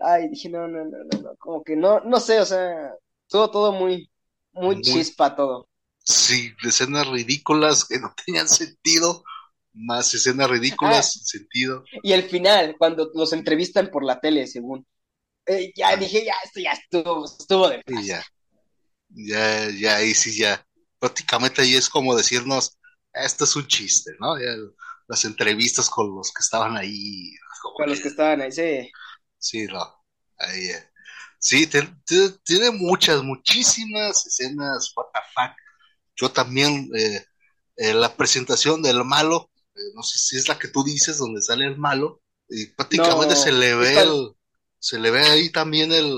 Ay, 0.00 0.28
dije, 0.28 0.48
no, 0.48 0.66
no, 0.66 0.84
no, 0.84 0.98
no, 1.12 1.20
no, 1.20 1.36
como 1.36 1.62
que 1.62 1.76
no, 1.76 2.00
no 2.00 2.18
sé, 2.18 2.40
o 2.40 2.46
sea, 2.46 2.94
todo, 3.28 3.50
todo 3.50 3.72
muy, 3.72 4.10
muy, 4.52 4.80
chispa 4.80 5.36
todo. 5.36 5.68
Sí, 5.98 6.52
escenas 6.64 7.06
ridículas 7.08 7.84
que 7.84 7.98
no 7.98 8.12
tenían 8.24 8.48
sentido, 8.48 9.22
más 9.74 10.14
escenas 10.14 10.48
ridículas 10.48 11.12
sin 11.12 11.24
sentido. 11.40 11.84
Y 12.02 12.12
el 12.12 12.24
final, 12.24 12.76
cuando 12.78 13.10
los 13.14 13.32
entrevistan 13.32 13.90
por 13.90 14.04
la 14.04 14.20
tele, 14.20 14.46
según. 14.46 14.86
Eh, 15.46 15.72
ya 15.76 15.88
ah. 15.88 15.96
dije, 15.96 16.24
ya, 16.24 16.34
esto 16.42 16.60
ya 16.60 16.72
estuvo, 16.72 17.26
estuvo 17.26 17.68
de 17.68 17.82
ya, 18.02 18.24
ya, 19.08 19.70
ya, 19.70 19.96
ahí 19.96 20.14
sí, 20.14 20.36
ya. 20.36 20.66
Prácticamente 20.98 21.60
ahí 21.60 21.74
es 21.74 21.90
como 21.90 22.16
decirnos, 22.16 22.78
esto 23.12 23.44
es 23.44 23.54
un 23.56 23.66
chiste, 23.66 24.12
¿no? 24.18 24.36
las 25.06 25.24
entrevistas 25.26 25.90
con 25.90 26.14
los 26.14 26.32
que 26.32 26.42
estaban 26.42 26.78
ahí. 26.78 27.30
Con 27.76 27.90
los 27.90 28.00
que 28.00 28.08
estaban 28.08 28.40
ahí, 28.40 28.52
sí. 28.52 28.90
Sí, 29.38 29.66
no. 29.66 30.02
Ahí, 30.38 30.70
eh. 30.70 30.88
Sí, 31.38 31.66
tiene 31.66 32.70
muchas, 32.70 33.22
muchísimas 33.22 34.26
escenas, 34.26 34.90
what 34.96 35.08
the 35.12 35.20
fuck. 35.34 35.54
Yo 36.16 36.30
también, 36.30 36.88
eh, 36.96 37.22
eh, 37.76 37.92
la 37.92 38.16
presentación 38.16 38.80
del 38.80 39.04
malo, 39.04 39.50
no 39.94 40.02
sé 40.02 40.18
si 40.18 40.36
es 40.36 40.48
la 40.48 40.58
que 40.58 40.68
tú 40.68 40.84
dices, 40.84 41.18
donde 41.18 41.42
sale 41.42 41.66
el 41.66 41.76
malo, 41.76 42.22
y 42.48 42.66
prácticamente 42.66 43.36
se 43.36 43.52
le 43.52 43.74
ve 43.74 44.00
el, 44.00 44.32
se 44.78 44.98
le 44.98 45.10
ve 45.10 45.22
ahí 45.22 45.50
también 45.50 45.92
el, 45.92 46.14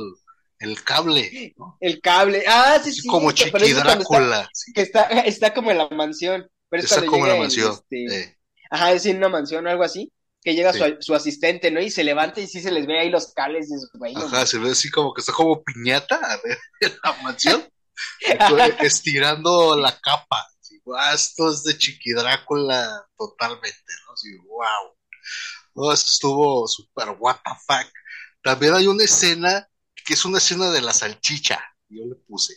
el 0.58 0.82
cable, 0.82 1.54
El 1.80 2.00
cable, 2.00 2.44
ah, 2.48 2.80
sí, 2.82 2.92
sí. 2.92 3.06
Como 3.06 3.32
Chiqui 3.32 3.72
Drácula. 3.72 4.48
Que 4.74 4.82
está, 4.82 5.02
está 5.26 5.52
como 5.52 5.70
en 5.70 5.78
la 5.78 5.88
mansión. 5.88 6.48
Pero 6.68 6.82
está 6.82 7.04
como 7.04 7.26
en 7.26 7.32
la 7.32 7.38
mansión. 7.38 7.72
Este, 7.72 8.38
ajá, 8.70 8.92
es 8.92 9.06
en 9.06 9.18
una 9.18 9.28
mansión 9.28 9.66
o 9.66 9.70
algo 9.70 9.84
así. 9.84 10.12
Que 10.42 10.54
llega 10.54 10.72
su, 10.72 10.78
su, 11.00 11.14
asistente, 11.14 11.72
¿no? 11.72 11.80
Y 11.80 11.90
se 11.90 12.04
levanta 12.04 12.40
y 12.40 12.46
sí 12.46 12.60
se 12.60 12.70
les 12.70 12.86
ve 12.86 13.00
ahí 13.00 13.10
los 13.10 13.34
de 13.34 13.64
su 13.64 13.88
Ajá, 14.16 14.46
se 14.46 14.58
ve 14.58 14.70
así 14.70 14.90
como 14.90 15.12
que 15.12 15.20
está 15.20 15.32
como 15.32 15.62
piñata 15.62 16.20
en 16.80 16.92
la 17.02 17.12
mansión. 17.22 17.64
estirando 18.80 19.76
la 19.76 19.98
capa. 19.98 20.46
Ah, 20.94 21.14
esto 21.14 21.50
es 21.50 21.64
de 21.64 21.76
Chiqui 21.76 22.12
Drácula 22.12 23.06
totalmente, 23.16 23.92
¿no? 24.06 24.12
Así, 24.12 24.36
wow. 24.38 24.96
No, 25.74 25.92
esto 25.92 26.10
estuvo 26.10 26.68
súper 26.68 27.16
what 27.18 27.36
the 27.44 27.50
fuck. 27.66 27.92
También 28.42 28.74
hay 28.74 28.86
una 28.86 29.04
escena 29.04 29.68
que 30.04 30.14
es 30.14 30.24
una 30.24 30.38
escena 30.38 30.70
de 30.70 30.80
la 30.80 30.92
salchicha. 30.92 31.60
Yo 31.88 32.04
le 32.06 32.14
puse. 32.14 32.54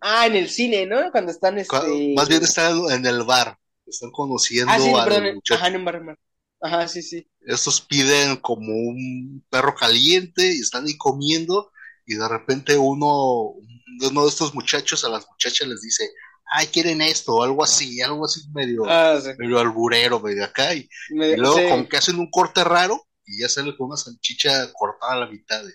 Ah, 0.00 0.26
en 0.26 0.36
el 0.36 0.50
cine, 0.50 0.86
¿no? 0.86 1.10
Cuando 1.10 1.32
están 1.32 1.58
este... 1.58 2.14
más 2.14 2.28
bien 2.28 2.42
están 2.42 2.90
en 2.90 3.06
el 3.06 3.22
bar. 3.22 3.58
Están 3.86 4.10
conociendo 4.10 4.72
ah, 4.72 4.78
sí, 4.78 4.92
a 4.94 5.04
perdón, 5.04 5.40
Ajá, 5.50 5.68
en 5.68 5.76
un 5.76 5.84
bar, 5.84 6.18
Ajá, 6.60 6.86
sí, 6.86 7.02
sí. 7.02 7.26
Estos 7.40 7.80
piden 7.80 8.36
como 8.36 8.72
un 8.72 9.44
perro 9.50 9.74
caliente 9.74 10.54
y 10.54 10.60
están 10.60 10.86
ahí 10.86 10.96
comiendo 10.96 11.72
y 12.06 12.14
de 12.14 12.28
repente 12.28 12.76
uno, 12.76 13.54
uno 14.00 14.22
de 14.22 14.28
estos 14.28 14.54
muchachos 14.54 15.04
a 15.04 15.08
las 15.08 15.26
muchachas 15.28 15.66
les 15.66 15.82
dice, 15.82 16.10
ay, 16.52 16.66
quieren 16.68 17.00
esto, 17.00 17.34
o 17.34 17.42
algo 17.42 17.64
así, 17.64 18.00
algo 18.00 18.24
así 18.24 18.42
medio, 18.52 18.84
ah, 18.86 19.18
medio 19.38 19.58
alburero, 19.58 20.20
medio 20.20 20.44
acá, 20.44 20.74
y, 20.74 20.88
luego 21.10 21.56
como 21.68 21.88
que 21.88 21.96
hacen 21.96 22.18
un 22.18 22.30
corte 22.30 22.62
raro 22.62 23.08
y 23.24 23.40
ya 23.40 23.48
sale 23.48 23.76
con 23.76 23.88
una 23.88 23.96
salchicha 23.96 24.72
cortada 24.72 25.14
a 25.14 25.20
la 25.20 25.26
mitad 25.26 25.62
de, 25.64 25.72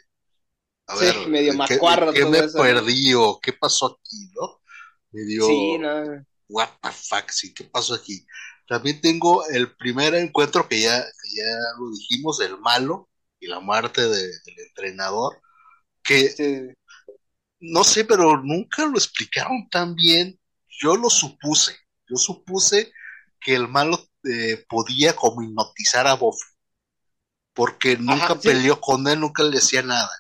a 0.88 0.96
ver, 0.96 1.28
medio 1.28 1.54
¿qué, 2.14 2.26
me 2.26 2.44
perdí 2.44 3.14
o 3.14 3.40
qué 3.42 3.54
pasó 3.54 3.98
aquí, 3.98 4.32
no? 4.36 4.62
Medio, 5.12 5.48
sí, 5.48 5.78
no. 5.78 6.26
what 6.48 6.70
the 6.82 6.92
fuck, 6.92 7.30
sí, 7.30 7.54
¿qué 7.54 7.64
pasó 7.64 7.96
aquí? 7.96 8.26
También 8.68 9.02
tengo 9.02 9.48
el 9.48 9.76
primer 9.76 10.14
encuentro 10.16 10.68
que 10.68 10.82
ya, 10.82 10.98
ya 10.98 11.46
lo 11.80 11.90
dijimos, 11.92 12.38
del 12.38 12.58
malo 12.60 13.10
y 13.40 13.48
la 13.48 13.60
muerte 13.60 14.08
del 14.08 14.32
entrenador, 14.68 15.42
que 16.04 16.76
no 17.60 17.84
sé, 17.84 18.06
pero 18.06 18.42
nunca 18.42 18.86
lo 18.86 18.98
explicaron 18.98 19.68
tan 19.70 19.96
bien. 19.96 20.40
Yo 20.80 20.96
lo 20.96 21.10
supuse, 21.10 21.76
yo 22.08 22.18
supuse 22.18 22.92
que 23.40 23.56
el 23.56 23.68
malo 23.68 24.00
eh, 24.24 24.66
podía 24.70 25.16
como 25.16 25.42
hipnotizar 25.42 26.08
a 26.08 26.16
Buffy, 26.16 26.46
porque 27.54 27.98
nunca 27.98 28.36
peleó 28.36 28.80
con 28.80 29.08
él, 29.08 29.20
nunca 29.20 29.44
le 29.44 29.52
decía 29.52 29.82
nada. 29.82 30.12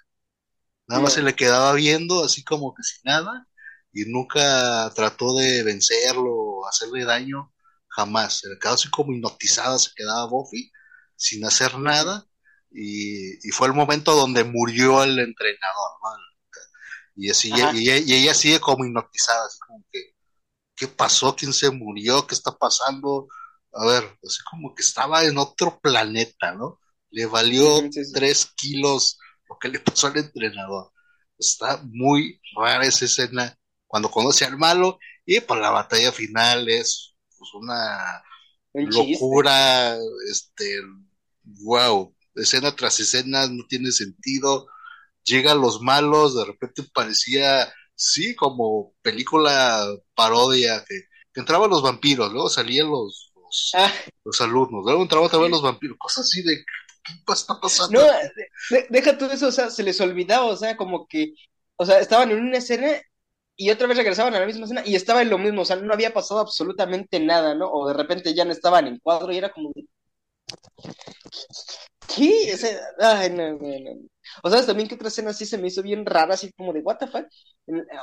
Nada 0.88 1.02
más 1.02 1.13
se 1.13 1.22
le 1.22 1.36
quedaba 1.36 1.74
viendo 1.74 2.24
así 2.24 2.43
como 2.43 2.74
que 2.74 2.82
sin 2.82 3.02
nada 3.04 3.48
y 3.91 4.06
nunca 4.06 4.91
trató 4.96 5.36
de 5.36 5.63
vencerlo 5.63 6.34
o 6.34 6.67
hacerle 6.67 7.04
daño, 7.04 7.54
jamás. 7.89 8.39
Se 8.39 8.50
le 8.50 8.58
quedó 8.58 8.74
así 8.74 8.89
como 8.89 9.13
hipnotizada, 9.13 9.78
se 9.78 9.91
quedaba 9.96 10.28
Buffy 10.28 10.72
sin 11.15 11.43
hacer 11.46 11.78
nada 11.78 12.26
y, 12.72 13.52
fue 13.52 13.67
el 13.67 13.74
momento 13.74 14.15
donde 14.15 14.43
murió 14.43 15.04
el 15.04 15.20
entrenador, 15.20 15.91
Y, 17.15 17.32
así, 17.32 17.52
y, 17.74 17.89
ella 17.89 18.34
sigue 18.34 18.60
como 18.60 18.86
hipnotizada, 18.86 19.46
así 19.46 19.58
como 19.60 19.84
que, 19.91 20.15
¿qué 20.78 20.88
pasó? 20.88 21.36
¿Quién 21.36 21.52
se 21.52 21.70
murió? 21.72 22.26
¿Qué 22.26 22.36
está 22.36 22.52
pasando? 22.52 23.28
A 23.74 23.86
ver, 23.86 24.04
así 24.24 24.40
como 24.50 24.74
que 24.74 24.84
estaba 24.84 25.26
en 25.26 25.38
otro 25.38 25.80
planeta, 25.82 26.54
¿no? 26.54 26.80
Le 27.10 27.26
valió 27.26 27.82
tres 28.13 28.54
kilos 28.56 29.18
lo 29.50 29.58
que 29.60 29.70
le 29.70 29.80
pasó 29.80 30.08
al 30.08 30.18
entrenador. 30.18 30.92
Está 31.38 31.82
muy 31.84 32.40
rara 32.56 32.86
esa 32.86 33.06
escena 33.06 33.58
cuando 33.88 34.12
conoce 34.12 34.46
al 34.46 34.58
malo 34.58 35.00
y 35.26 35.40
por 35.40 35.48
pues, 35.58 35.62
la 35.62 35.72
batalla 35.72 36.12
final 36.12 36.70
es 36.70 37.16
pues, 37.38 37.54
una 37.54 38.24
locura, 38.74 39.98
este, 40.32 40.80
wow, 41.44 42.16
escena 42.36 42.76
tras 42.76 43.00
escena 43.00 43.48
no 43.48 43.66
tiene 43.68 43.92
sentido, 43.92 44.68
llegan 45.24 45.62
los 45.62 45.82
malos, 45.82 46.36
de 46.36 46.46
repente 46.46 46.84
parecía, 46.94 47.72
sí, 47.98 48.36
como 48.36 48.94
película 49.02 49.86
parodia, 50.14 50.86
que, 50.88 51.02
entraban 51.36 51.70
los 51.70 51.84
vampiros, 51.84 52.32
luego 52.32 52.50
salían 52.50 52.90
los, 52.90 53.32
los, 53.36 53.72
ah. 53.76 53.92
los 54.24 54.42
alumnos, 54.42 54.84
luego 54.84 55.04
entraban 55.04 55.30
también 55.30 55.52
los 55.52 55.62
vampiros, 55.62 55.98
cosas 56.00 56.26
así 56.26 56.42
de 56.42 56.64
¿qué 57.04 57.34
está 57.34 57.60
pasando? 57.60 58.02
No, 58.02 58.08
deja 58.90 59.18
todo 59.18 59.32
eso, 59.32 59.48
o 59.48 59.52
sea, 59.52 59.70
se 59.70 59.84
les 59.84 60.02
olvidaba, 60.02 60.46
o 60.46 60.56
sea, 60.56 60.76
como 60.76 61.08
que, 61.08 61.34
o 61.76 61.86
sea, 61.86 62.00
estaban 62.00 62.32
en 62.32 62.40
una 62.40 62.58
escena 62.58 63.02
y 63.56 63.70
otra 63.70 63.88
vez 63.88 63.98
regresaban 63.98 64.36
a 64.36 64.40
la 64.40 64.46
misma 64.46 64.66
escena 64.66 64.84
y 64.86 64.96
estaba 64.96 65.22
en 65.22 65.30
lo 65.30 65.38
mismo, 65.38 65.62
o 65.62 65.66
sea, 65.66 65.76
no 65.78 65.94
había 65.94 66.14
pasado 66.14 66.40
absolutamente 66.40 67.20
nada, 67.20 67.56
¿no? 67.56 67.70
O 67.72 67.88
de 67.88 67.94
repente 67.94 68.34
ya 68.34 68.46
no 68.46 68.52
estaban 68.52 68.88
en 68.88 69.00
cuadro 69.00 69.32
y 69.32 69.38
era 69.38 69.52
como... 69.52 69.72
¿Qué? 72.16 72.52
O 72.54 72.58
sea, 72.58 72.80
ay, 73.00 73.30
no, 73.32 73.54
no, 73.54 73.58
no. 73.58 74.08
O 74.44 74.50
sea, 74.50 74.66
también 74.66 74.88
que 74.88 74.96
otra 74.96 75.08
escena 75.10 75.32
así 75.32 75.46
se 75.46 75.58
me 75.58 75.68
hizo 75.68 75.82
bien 75.82 76.06
rara, 76.06 76.36
así 76.36 76.52
como 76.54 76.74
de, 76.74 76.82
¿what 76.82 76.98
the 76.98 77.08
fuck? 77.08 77.26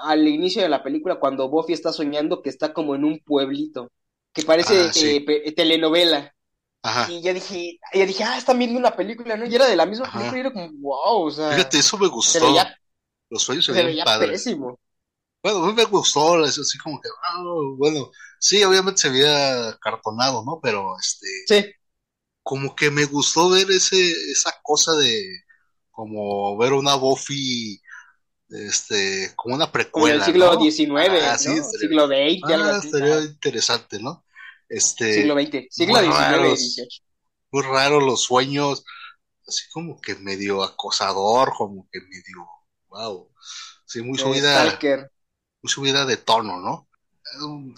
Al 0.03 0.29
inicio 0.29 0.62
de 0.62 0.68
la 0.68 0.83
película, 0.83 1.18
cuando 1.18 1.48
Buffy 1.48 1.72
está 1.72 1.92
soñando 1.92 2.42
que 2.42 2.50
está 2.50 2.72
como 2.72 2.94
en 2.94 3.05
un 3.05 3.18
pueblito, 3.20 3.90
que 4.33 4.42
parece 4.42 4.81
ah, 4.81 4.92
eh, 4.94 5.53
telenovela. 5.53 6.35
Y 7.09 7.22
ya 7.22 7.33
dije, 7.33 7.79
ya 7.94 8.05
dije, 8.05 8.24
ah, 8.24 8.37
están 8.37 8.59
viendo 8.59 8.79
una 8.79 8.94
película, 8.94 9.37
¿no? 9.37 9.46
Y 9.46 9.55
era 9.55 9.66
de 9.66 9.77
la 9.77 9.87
misma 9.87 10.11
película 10.12 10.37
y 10.37 10.40
era 10.40 10.53
como, 10.53 10.70
wow, 10.81 11.27
o 11.27 11.31
sea. 11.31 11.53
Fíjate, 11.53 11.79
eso 11.79 11.96
me 11.96 12.09
gustó. 12.09 12.55
Los 13.31 13.42
sueños 13.42 13.64
se, 13.64 13.72
veían 13.72 14.05
padres. 14.05 14.44
Bueno, 15.42 15.64
a 15.64 15.66
mí 15.66 15.72
me 15.72 15.85
gustó, 15.85 16.35
así 16.42 16.79
como 16.79 17.00
que, 17.00 17.09
ah, 17.22 17.42
bueno, 17.77 18.11
sí, 18.38 18.62
obviamente 18.64 19.00
se 19.00 19.09
había 19.09 19.79
cartonado, 19.81 20.44
¿no? 20.44 20.61
Pero, 20.62 20.94
este. 20.98 21.27
Sí. 21.46 21.70
Como 22.42 22.77
que 22.77 22.90
me 22.90 23.07
gustó 23.07 23.48
ver 23.48 23.70
ese, 23.70 24.11
esa 24.31 24.53
cosa 24.62 24.92
de, 24.92 25.22
como 25.90 26.57
ver 26.59 26.74
una 26.74 26.96
Buffy, 26.96 27.81
este, 28.55 29.33
como 29.37 29.57
una 29.57 29.71
precuela. 29.71 30.25
Como 30.25 30.27
el 30.27 30.33
siglo 30.33 30.61
XIX, 30.61 31.23
ah, 31.23 31.33
¿no? 31.33 31.64
siglo 31.64 32.07
XX, 32.07 32.53
algo 32.53 32.64
ah, 32.64 32.77
así. 32.77 32.87
Estaría 32.87 33.21
interesante, 33.23 33.99
¿no? 34.01 34.25
Este, 34.69 35.14
siglo 35.14 35.35
XX, 35.35 35.67
siglo 35.71 35.99
XIX, 36.01 36.88
Muy 37.51 37.62
raro 37.62 38.01
los 38.01 38.23
sueños, 38.23 38.85
así 39.47 39.64
como 39.73 40.01
que 40.01 40.14
medio 40.17 40.62
acosador, 40.62 41.53
como 41.57 41.88
que 41.93 42.01
medio, 42.01 42.47
wow, 42.88 43.31
sí, 43.85 44.03
muy 44.03 44.19
subida, 44.19 44.79
muy 45.62 45.71
subida 45.71 46.07
de 46.07 46.17
tono, 46.17 46.61
¿no? 46.61 46.88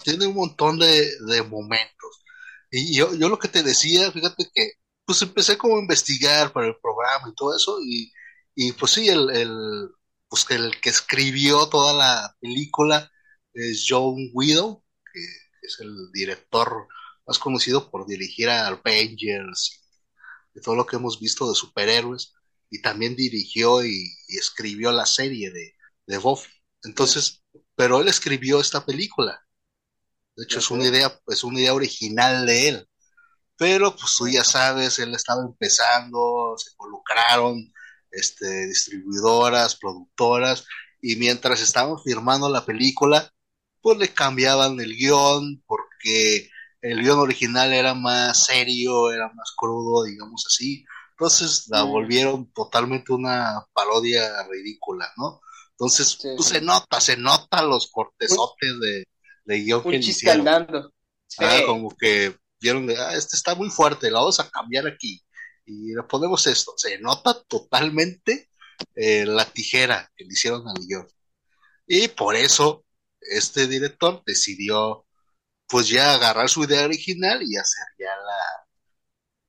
Tiene 0.03 0.27
un 0.27 0.35
montón 0.35 0.77
de, 0.77 1.09
de 1.25 1.41
momentos. 1.43 2.23
Y 2.69 2.95
yo, 2.95 3.13
yo 3.15 3.29
lo 3.29 3.39
que 3.39 3.47
te 3.47 3.63
decía, 3.63 4.11
fíjate 4.11 4.45
que, 4.53 4.71
pues 5.05 5.21
empecé 5.21 5.57
como 5.57 5.77
a 5.77 5.81
investigar 5.81 6.51
para 6.51 6.67
el 6.67 6.75
programa 6.81 7.29
y 7.29 7.35
todo 7.35 7.55
eso, 7.55 7.79
y, 7.81 8.11
y 8.55 8.73
pues 8.73 8.91
sí, 8.91 9.07
el, 9.07 9.29
el, 9.29 9.89
pues 10.29 10.45
que 10.45 10.55
el 10.55 10.79
que 10.81 10.89
escribió 10.89 11.67
toda 11.69 11.93
la 11.93 12.35
película 12.39 13.11
es 13.53 13.85
John 13.87 14.15
Widow, 14.33 14.83
que 15.13 15.19
es 15.61 15.79
el 15.79 16.11
director 16.13 16.87
más 17.25 17.39
conocido 17.39 17.89
por 17.89 18.07
dirigir 18.07 18.49
a 18.49 18.67
Avengers 18.67 19.83
y, 20.53 20.61
todo 20.61 20.75
lo 20.75 20.87
que 20.87 20.95
hemos 20.95 21.19
visto 21.19 21.47
de 21.47 21.55
superhéroes, 21.55 22.33
y 22.69 22.81
también 22.81 23.15
dirigió 23.15 23.85
y, 23.85 24.11
escribió 24.27 24.91
la 24.91 25.05
serie 25.05 25.51
de, 25.51 25.75
de 26.07 26.17
Buffy. 26.17 26.51
Entonces, 26.83 27.43
pero 27.75 28.01
él 28.01 28.07
escribió 28.07 28.59
esta 28.59 28.85
película. 28.85 29.39
De 30.35 30.43
hecho, 30.45 30.59
es 30.59 30.71
una 30.71 30.85
idea, 30.85 31.19
es 31.27 31.43
una 31.43 31.59
idea 31.59 31.73
original 31.73 32.45
de 32.45 32.69
él. 32.69 32.89
Pero, 33.57 33.95
pues 33.95 34.15
tú 34.17 34.27
ya 34.27 34.43
sabes, 34.43 34.99
él 34.99 35.13
estaba 35.15 35.41
empezando, 35.43 36.55
se 36.57 36.71
involucraron 36.71 37.73
este, 38.17 38.67
distribuidoras, 38.67 39.75
productoras, 39.75 40.65
y 41.01 41.15
mientras 41.15 41.61
estaban 41.61 41.97
firmando 42.03 42.49
la 42.49 42.65
película, 42.65 43.31
pues 43.81 43.97
le 43.97 44.09
cambiaban 44.09 44.79
el 44.79 44.95
guion 44.95 45.63
porque 45.65 46.49
el 46.81 47.01
guion 47.01 47.19
original 47.19 47.73
era 47.73 47.93
más 47.93 48.45
serio, 48.45 49.11
era 49.11 49.31
más 49.33 49.53
crudo, 49.55 50.03
digamos 50.03 50.45
así. 50.47 50.83
Entonces 51.11 51.65
la 51.69 51.83
volvieron 51.83 52.51
totalmente 52.53 53.13
una 53.13 53.65
parodia 53.73 54.43
ridícula, 54.49 55.11
¿no? 55.17 55.41
Entonces, 55.71 56.17
pues 56.35 56.49
se 56.49 56.61
nota, 56.61 56.99
se 56.99 57.17
nota 57.17 57.61
los 57.61 57.91
cortesotes 57.91 58.79
de, 58.79 59.05
de 59.45 59.59
guion 59.59 59.83
que 59.83 59.97
hicieron. 59.97 60.47
Ah, 61.39 61.59
como 61.65 61.95
que 61.95 62.35
vieron, 62.59 62.89
ah, 62.89 63.13
este 63.13 63.35
está 63.35 63.53
muy 63.55 63.69
fuerte, 63.69 64.09
la 64.09 64.19
vamos 64.19 64.39
a 64.39 64.49
cambiar 64.49 64.87
aquí. 64.87 65.21
Y 65.67 65.93
le 65.93 66.03
ponemos 66.03 66.47
esto, 66.47 66.73
se 66.77 66.97
nota 66.99 67.43
totalmente 67.43 68.49
eh, 68.95 69.25
la 69.25 69.45
tijera 69.45 70.11
que 70.15 70.23
le 70.23 70.31
hicieron 70.33 70.67
al 70.67 70.85
guion. 70.87 71.07
Y 71.85 72.07
por 72.07 72.35
eso 72.35 72.85
este 73.19 73.67
director 73.67 74.23
decidió 74.25 75.05
pues 75.67 75.89
ya 75.89 76.13
agarrar 76.13 76.49
su 76.49 76.63
idea 76.63 76.85
original 76.85 77.43
y 77.43 77.57
hacer 77.57 77.85
ya 77.99 78.15
la, 78.15 78.67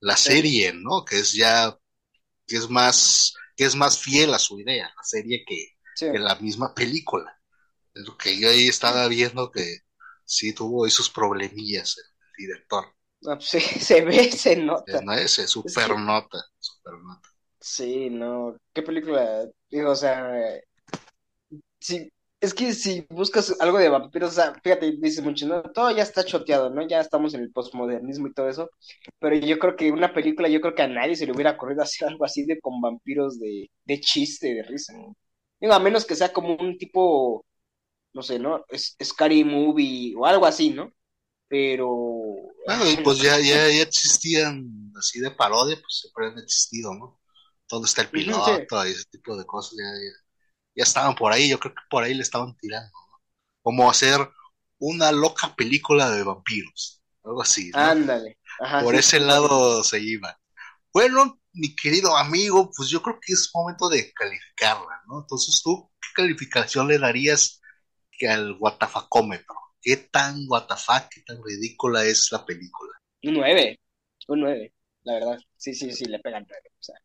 la 0.00 0.16
serie, 0.16 0.72
¿no? 0.72 1.04
Que 1.04 1.20
es 1.20 1.32
ya, 1.32 1.76
que 2.46 2.56
es 2.56 2.68
más, 2.68 3.34
que 3.56 3.64
es 3.64 3.74
más 3.76 3.98
fiel 3.98 4.34
a 4.34 4.38
su 4.38 4.58
idea, 4.58 4.92
la 4.96 5.04
serie 5.04 5.44
que, 5.46 5.76
la 6.18 6.36
misma 6.36 6.74
película. 6.74 7.40
Es 7.94 8.04
lo 8.04 8.16
que 8.16 8.38
yo 8.38 8.48
ahí 8.48 8.68
estaba 8.68 9.06
viendo 9.08 9.50
que 9.50 9.80
sí 10.24 10.52
tuvo 10.52 10.86
esos 10.86 11.10
problemillas 11.10 11.96
el 11.98 12.46
director. 12.46 12.94
No, 13.22 13.40
sí, 13.40 13.60
se 13.60 14.02
ve, 14.02 14.30
se 14.30 14.56
nota. 14.56 15.00
No, 15.02 15.12
ese, 15.12 15.46
super 15.46 15.96
nota, 15.98 16.38
super 16.58 16.94
nota. 16.94 17.28
Sí, 17.60 18.08
no, 18.10 18.56
qué 18.72 18.82
película, 18.82 19.46
digo, 19.68 19.90
o 19.90 19.96
sea, 19.96 20.60
sí, 21.80 22.10
es 22.40 22.54
que 22.54 22.72
si 22.72 23.06
buscas 23.10 23.60
algo 23.60 23.78
de 23.78 23.88
vampiros, 23.88 24.30
o 24.30 24.34
sea, 24.34 24.54
fíjate, 24.62 24.92
dices 25.00 25.24
mucho, 25.24 25.46
¿no? 25.46 25.62
Todo 25.62 25.90
ya 25.90 26.02
está 26.04 26.24
choteado, 26.24 26.70
¿no? 26.70 26.86
Ya 26.86 27.00
estamos 27.00 27.34
en 27.34 27.40
el 27.40 27.50
postmodernismo 27.52 28.28
y 28.28 28.32
todo 28.32 28.48
eso. 28.48 28.70
Pero 29.18 29.34
yo 29.36 29.58
creo 29.58 29.76
que 29.76 29.90
una 29.90 30.12
película, 30.14 30.48
yo 30.48 30.60
creo 30.60 30.74
que 30.74 30.82
a 30.82 30.88
nadie 30.88 31.16
se 31.16 31.26
le 31.26 31.32
hubiera 31.32 31.52
ocurrido 31.52 31.82
hacer 31.82 32.08
algo 32.08 32.24
así 32.24 32.44
de 32.46 32.60
con 32.60 32.80
vampiros 32.80 33.38
de, 33.40 33.70
de 33.84 34.00
chiste, 34.00 34.54
de 34.54 34.62
risa. 34.62 34.94
Digo, 35.60 35.72
a 35.74 35.80
menos 35.80 36.06
que 36.06 36.14
sea 36.16 36.32
como 36.32 36.54
un 36.56 36.78
tipo, 36.78 37.44
no 38.14 38.22
sé, 38.22 38.38
¿no? 38.38 38.64
Es, 38.68 38.96
Scary 39.02 39.44
Movie 39.44 40.14
o 40.16 40.26
algo 40.26 40.46
así, 40.46 40.70
¿no? 40.70 40.92
Pero. 41.48 41.88
Bueno, 42.66 42.84
pues 43.02 43.18
ya, 43.18 43.38
ya, 43.38 43.68
ya 43.68 43.82
existían 43.82 44.92
así 44.98 45.20
de 45.20 45.30
parodia, 45.30 45.76
pues 45.76 46.00
siempre 46.00 46.26
han 46.26 46.38
existido, 46.38 46.94
¿no? 46.94 47.20
Todo 47.66 47.84
está 47.84 48.02
el 48.02 48.08
piloto 48.08 48.86
y 48.86 48.90
ese 48.90 49.04
tipo 49.10 49.36
de 49.36 49.44
cosas, 49.44 49.74
ya, 49.78 49.84
ya 49.84 50.28
ya 50.78 50.84
estaban 50.84 51.16
por 51.16 51.32
ahí, 51.32 51.48
yo 51.48 51.58
creo 51.58 51.74
que 51.74 51.82
por 51.90 52.04
ahí 52.04 52.14
le 52.14 52.22
estaban 52.22 52.56
tirando, 52.56 52.90
¿no? 53.10 53.20
Como 53.62 53.90
hacer 53.90 54.30
una 54.78 55.10
loca 55.10 55.54
película 55.56 56.08
de 56.08 56.22
vampiros, 56.22 57.02
algo 57.24 57.42
así. 57.42 57.70
¿no? 57.70 57.78
Ándale. 57.78 58.38
por 58.84 58.94
ese 58.94 59.18
lado 59.18 59.82
se 59.82 60.00
iba. 60.00 60.38
Bueno, 60.92 61.40
mi 61.52 61.74
querido 61.74 62.16
amigo, 62.16 62.70
pues 62.74 62.88
yo 62.88 63.02
creo 63.02 63.18
que 63.20 63.32
es 63.32 63.50
momento 63.52 63.88
de 63.88 64.12
calificarla, 64.12 65.02
¿no? 65.08 65.20
Entonces 65.20 65.60
tú, 65.62 65.90
¿qué 66.00 66.08
calificación 66.14 66.86
le 66.86 66.98
darías 66.98 67.60
que 68.12 68.28
al 68.28 68.56
guatafacómetro? 68.56 69.56
¿Qué 69.88 69.96
tan 69.96 70.44
guatafac, 70.46 71.08
qué 71.08 71.22
tan 71.22 71.42
ridícula 71.42 72.04
es 72.04 72.28
la 72.30 72.44
película? 72.44 72.92
Un 73.22 73.32
9, 73.32 73.80
un 74.26 74.40
9, 74.40 74.74
la 75.04 75.14
verdad. 75.14 75.38
Sí, 75.56 75.72
sí, 75.72 75.92
sí, 75.92 76.04
le 76.04 76.18
pegan. 76.18 76.42
O 76.42 76.82
sea, 76.82 76.96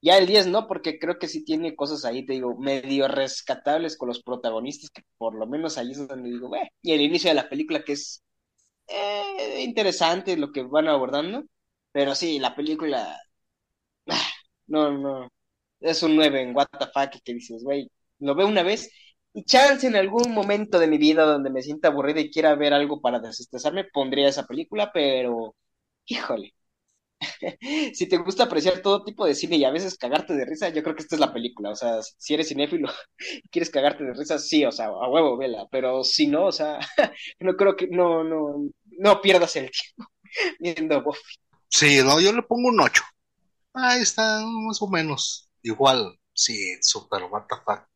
ya 0.00 0.18
el 0.18 0.26
10 0.26 0.48
no, 0.48 0.66
porque 0.66 0.98
creo 0.98 1.20
que 1.20 1.28
sí 1.28 1.44
tiene 1.44 1.76
cosas 1.76 2.04
ahí, 2.04 2.26
te 2.26 2.32
digo, 2.32 2.58
medio 2.58 3.06
rescatables 3.06 3.96
con 3.96 4.08
los 4.08 4.20
protagonistas, 4.20 4.90
que 4.90 5.02
por 5.16 5.36
lo 5.36 5.46
menos 5.46 5.78
ahí 5.78 5.92
es 5.92 6.08
donde 6.08 6.28
digo, 6.28 6.48
bueno, 6.48 6.68
y 6.82 6.90
el 6.90 7.02
inicio 7.02 7.30
de 7.30 7.36
la 7.36 7.48
película 7.48 7.84
que 7.84 7.92
es 7.92 8.24
eh, 8.88 9.62
interesante 9.62 10.36
lo 10.36 10.50
que 10.50 10.64
van 10.64 10.88
abordando, 10.88 11.44
pero 11.92 12.16
sí, 12.16 12.40
la 12.40 12.56
película, 12.56 13.16
ah, 14.08 14.28
no, 14.66 14.90
no, 14.90 15.28
es 15.78 16.02
un 16.02 16.16
9 16.16 16.42
en 16.42 16.52
fuck, 16.52 17.22
que 17.22 17.34
dices, 17.34 17.62
güey, 17.62 17.88
lo 18.18 18.34
veo 18.34 18.48
una 18.48 18.64
vez 18.64 18.90
y 19.38 19.44
chance 19.44 19.86
en 19.86 19.96
algún 19.96 20.32
momento 20.34 20.78
de 20.80 20.88
mi 20.88 20.98
vida 20.98 21.24
donde 21.24 21.50
me 21.50 21.62
sienta 21.62 21.88
aburrida 21.88 22.20
y 22.20 22.30
quiera 22.30 22.54
ver 22.56 22.74
algo 22.74 23.00
para 23.00 23.20
desestresarme, 23.20 23.84
pondría 23.84 24.28
esa 24.28 24.46
película, 24.46 24.90
pero, 24.92 25.54
híjole, 26.06 26.54
si 27.94 28.08
te 28.08 28.16
gusta 28.18 28.44
apreciar 28.44 28.80
todo 28.82 29.04
tipo 29.04 29.24
de 29.26 29.34
cine 29.36 29.56
y 29.56 29.64
a 29.64 29.70
veces 29.70 29.96
cagarte 29.96 30.34
de 30.34 30.44
risa, 30.44 30.70
yo 30.70 30.82
creo 30.82 30.96
que 30.96 31.02
esta 31.02 31.14
es 31.14 31.20
la 31.20 31.32
película. 31.32 31.70
O 31.70 31.76
sea, 31.76 32.00
si 32.02 32.34
eres 32.34 32.48
cinéfilo 32.48 32.88
y 33.44 33.48
quieres 33.48 33.70
cagarte 33.70 34.04
de 34.04 34.14
risa, 34.14 34.38
sí, 34.38 34.64
o 34.64 34.72
sea, 34.72 34.86
a 34.86 35.08
huevo, 35.08 35.36
vela. 35.36 35.66
Pero 35.70 36.02
si 36.02 36.26
no, 36.26 36.46
o 36.46 36.52
sea, 36.52 36.78
no 37.40 37.54
creo 37.56 37.76
que, 37.76 37.86
no, 37.88 38.24
no, 38.24 38.68
no 38.98 39.20
pierdas 39.20 39.54
el 39.54 39.70
tiempo 39.70 40.10
viendo 40.58 41.02
Buffy. 41.02 41.36
Sí, 41.68 42.00
no, 42.02 42.20
yo 42.20 42.32
le 42.32 42.42
pongo 42.42 42.70
un 42.70 42.80
8. 42.80 43.04
Ahí 43.74 44.00
está, 44.02 44.40
más 44.44 44.82
o 44.82 44.88
menos. 44.88 45.48
Igual, 45.62 46.18
sí, 46.32 46.76
super 46.82 47.22
what 47.24 47.44
the 47.48 47.56
fuck. 47.64 47.86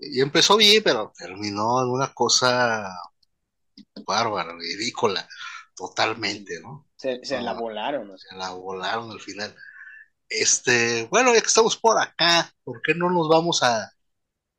Y 0.00 0.20
empezó 0.20 0.56
bien, 0.56 0.82
pero 0.82 1.12
terminó 1.16 1.82
en 1.82 1.90
una 1.90 2.12
cosa 2.14 2.88
bárbara, 4.06 4.56
ridícula, 4.56 5.28
totalmente, 5.74 6.58
¿no? 6.60 6.86
Se, 6.96 7.20
la 7.40 7.52
volaron. 7.52 8.16
Se 8.18 8.34
la 8.34 8.50
volaron 8.50 9.10
al 9.10 9.20
final. 9.20 9.54
Este, 10.28 11.06
bueno, 11.10 11.34
ya 11.34 11.40
que 11.40 11.46
estamos 11.46 11.76
por 11.76 11.98
acá, 11.98 12.52
¿por 12.64 12.80
qué 12.82 12.94
no 12.94 13.10
nos 13.10 13.28
vamos 13.28 13.62
a, 13.62 13.92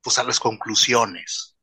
pues 0.02 0.20
a 0.20 0.24
las 0.24 0.40
conclusiones? 0.40 1.56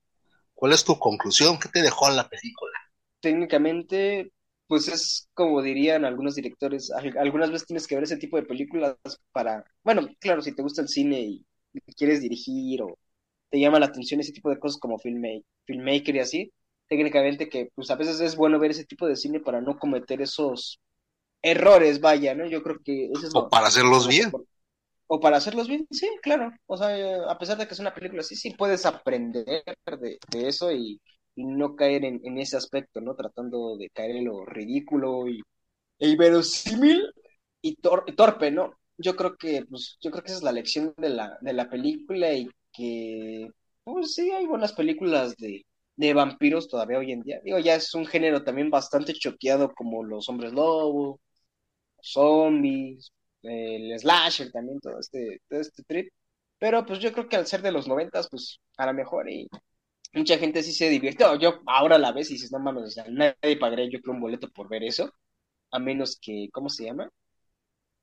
¿Cuál 0.55 0.73
es 0.73 0.85
tu 0.85 0.99
conclusión? 0.99 1.59
¿Qué 1.59 1.69
te 1.69 1.83
dejó 1.83 2.11
la 2.11 2.29
película? 2.29 2.73
Técnicamente, 3.21 4.33
pues 4.67 4.89
es 4.89 5.29
como 5.35 5.63
dirían 5.63 6.05
algunos 6.05 6.35
directores, 6.35 6.91
algunas 6.91 7.51
veces 7.51 7.67
tienes 7.67 7.87
que 7.87 7.95
ver 7.95 8.05
ese 8.05 8.17
tipo 8.17 8.37
de 8.37 8.45
películas 8.45 8.97
para, 9.31 9.65
bueno, 9.83 10.09
claro, 10.19 10.43
si 10.43 10.53
te 10.53 10.63
gusta 10.63 10.83
el 10.83 10.89
cine 10.89 11.21
y, 11.21 11.45
quieres 11.97 12.23
dirigir 12.23 12.83
o 12.83 12.99
te 13.51 13.59
llama 13.59 13.79
la 13.79 13.87
atención 13.87 14.21
ese 14.21 14.33
tipo 14.33 14.51
de 14.51 14.59
cosas 14.59 14.79
como 14.79 14.99
filmmaker, 14.99 15.45
filmmaker 15.65 16.17
y 16.17 16.21
así, 16.21 16.53
técnicamente 16.89 17.49
que 17.49 17.71
pues 17.75 17.91
a 17.91 17.97
veces 17.97 18.21
es 18.21 18.37
bueno 18.37 18.59
ver 18.59 18.71
ese 18.71 18.85
tipo 18.85 19.07
de 19.07 19.17
cine 19.17 19.41
para 19.41 19.61
no 19.61 19.79
cometer 19.79 20.21
esos 20.21 20.81
errores, 21.43 22.01
vaya, 22.01 22.35
¿no? 22.35 22.47
Yo 22.47 22.63
creo 22.63 22.79
que 22.85 23.07
eso 23.07 23.27
es 23.27 23.35
O 23.35 23.49
para 23.49 23.69
hacerlos 23.69 24.09
bien. 24.09 24.33
O 25.07 25.21
para 25.21 25.39
hacerlos 25.39 25.69
bien, 25.69 25.87
sí, 25.91 26.09
claro. 26.23 26.51
O 26.67 26.77
sea, 26.77 27.31
a 27.31 27.39
pesar 27.39 27.57
de 27.57 27.67
que 27.67 27.75
es 27.75 27.81
una 27.81 27.95
película 27.95 28.21
así, 28.21 28.37
sí 28.37 28.51
puedes 28.51 28.85
aprender 28.85 29.45
de, 29.45 30.49
eso 30.49 30.73
y, 30.73 31.01
no 31.37 31.77
caer 31.77 32.05
en, 32.05 32.39
ese 32.39 32.57
aspecto, 32.57 33.01
¿no? 33.01 33.15
Tratando 33.15 33.77
de 33.77 33.89
caer 33.91 34.17
en 34.17 34.25
lo 34.25 34.45
ridículo 34.45 35.29
y 35.29 35.41
e 36.01 36.09
inverosímil 36.09 37.03
y 37.63 37.77
torpe, 37.77 38.51
¿no? 38.51 38.73
Yo 38.99 39.15
creo 39.15 39.37
que, 39.37 39.65
pues, 39.71 39.97
yo 40.01 40.11
creo 40.11 40.23
que 40.23 40.29
esa 40.29 40.39
es 40.39 40.43
la 40.43 40.53
lección 40.53 40.93
de 40.97 41.11
la, 41.11 41.39
de 41.41 41.53
la 41.53 41.71
película 41.71 42.33
y 42.33 42.49
que, 42.79 43.51
pues 43.85 44.15
sí, 44.15 44.31
hay 44.33 44.47
buenas 44.47 44.75
películas 44.75 45.37
de, 45.39 45.67
de 45.97 46.15
vampiros 46.15 46.69
todavía 46.69 46.99
hoy 47.01 47.13
en 47.13 47.23
día. 47.23 47.41
Digo, 47.45 47.61
ya 47.61 47.77
es 47.77 47.95
un 47.95 48.07
género 48.07 48.45
también 48.45 48.71
bastante 48.71 49.15
choqueado 49.15 49.75
como 49.75 50.05
los 50.05 50.29
hombres 50.31 50.55
lobo, 50.55 51.21
zombies, 52.03 53.13
el 53.43 53.99
slasher 53.99 54.51
también, 54.53 54.81
todo 54.81 54.99
este, 55.01 55.41
todo 55.49 55.61
este 55.61 55.83
trip. 55.85 56.09
Pero 56.59 56.85
pues 56.87 56.99
yo 57.01 57.13
creo 57.13 57.29
que 57.29 57.37
al 57.37 57.47
ser 57.47 57.63
de 57.63 57.73
los 57.73 57.89
noventas, 57.89 58.29
pues 58.31 58.61
a 58.79 58.87
lo 58.87 58.95
mejor 58.95 59.31
y 59.31 59.49
mucha 60.15 60.39
gente 60.39 60.63
sí 60.63 60.73
se 60.75 60.89
divierte. 60.91 61.25
yo 61.41 61.61
ahora 61.67 61.99
la 61.99 62.13
ves 62.13 62.31
y 62.31 62.35
dices, 62.35 62.53
no 62.53 62.59
mames, 62.61 62.85
o 62.85 62.91
sea, 62.91 63.07
nadie 63.11 63.59
pagaría 63.59 63.89
yo 63.91 64.01
creo 64.01 64.15
un 64.15 64.21
boleto 64.23 64.51
por 64.51 64.69
ver 64.69 64.85
eso, 64.85 65.13
a 65.73 65.79
menos 65.81 66.19
que, 66.21 66.49
¿cómo 66.53 66.69
se 66.71 66.85
llama? 66.87 67.11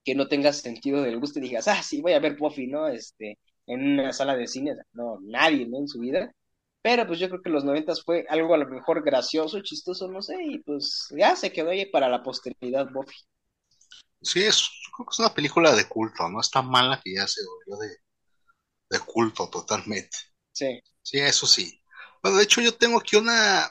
Que 0.04 0.16
no 0.16 0.28
tengas 0.28 0.58
sentido 0.62 1.02
del 1.02 1.20
gusto 1.20 1.40
y 1.40 1.44
digas, 1.44 1.68
ah, 1.68 1.82
sí, 1.84 2.02
voy 2.02 2.14
a 2.14 2.20
ver 2.20 2.38
Buffy, 2.38 2.68
¿no? 2.68 2.88
Este, 2.88 3.40
en 3.68 4.00
una 4.00 4.14
sala 4.14 4.36
de 4.36 4.48
cine, 4.48 4.76
no, 4.94 5.20
nadie, 5.22 5.68
¿no? 5.68 5.80
En 5.80 5.88
su 5.88 6.00
vida. 6.00 6.32
Pero 6.82 7.08
pues 7.08 7.20
yo 7.20 7.30
creo 7.30 7.42
que 7.42 7.50
los 7.50 7.64
noventas 7.64 8.04
fue 8.04 8.26
algo 8.30 8.54
a 8.54 8.58
lo 8.58 8.68
mejor 8.68 9.04
gracioso, 9.04 9.62
chistoso, 9.62 10.08
no 10.08 10.22
sé, 10.22 10.36
y 10.44 10.60
pues 10.60 11.08
ya 11.18 11.36
se 11.36 11.52
quedó 11.52 11.72
ahí 11.72 11.88
para 11.88 12.08
la 12.10 12.22
posteridad 12.22 12.88
Buffy. 12.94 13.16
Sí, 14.22 14.44
es, 14.44 14.70
creo 14.96 15.06
que 15.08 15.12
es 15.12 15.20
una 15.20 15.34
película 15.34 15.76
de 15.76 15.88
culto, 15.88 16.30
no 16.30 16.42
está 16.42 16.62
mala 16.62 17.02
que 17.04 17.16
ya 17.16 17.28
se 17.28 17.42
volvió 17.44 17.88
de, 17.88 17.98
de 18.90 19.00
culto 19.06 19.50
totalmente. 19.50 20.18
Sí. 20.52 20.80
Sí, 21.02 21.20
eso 21.20 21.48
sí. 21.48 21.82
Bueno, 22.22 22.38
de 22.38 22.44
hecho 22.44 22.62
yo 22.62 22.76
tengo 22.76 23.00
aquí 23.00 23.16
una, 23.16 23.68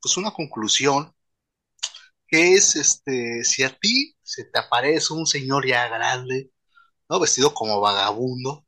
pues 0.00 0.16
una 0.16 0.30
conclusión, 0.32 1.12
que 2.26 2.54
es, 2.54 2.76
este, 2.76 3.42
si 3.44 3.62
a 3.64 3.76
ti 3.76 4.16
se 4.22 4.44
te 4.44 4.58
aparece 4.58 5.12
un 5.14 5.26
señor 5.26 5.66
ya 5.66 5.88
grande, 5.88 6.52
¿no? 7.08 7.20
Vestido 7.20 7.54
como 7.54 7.80
vagabundo, 7.80 8.66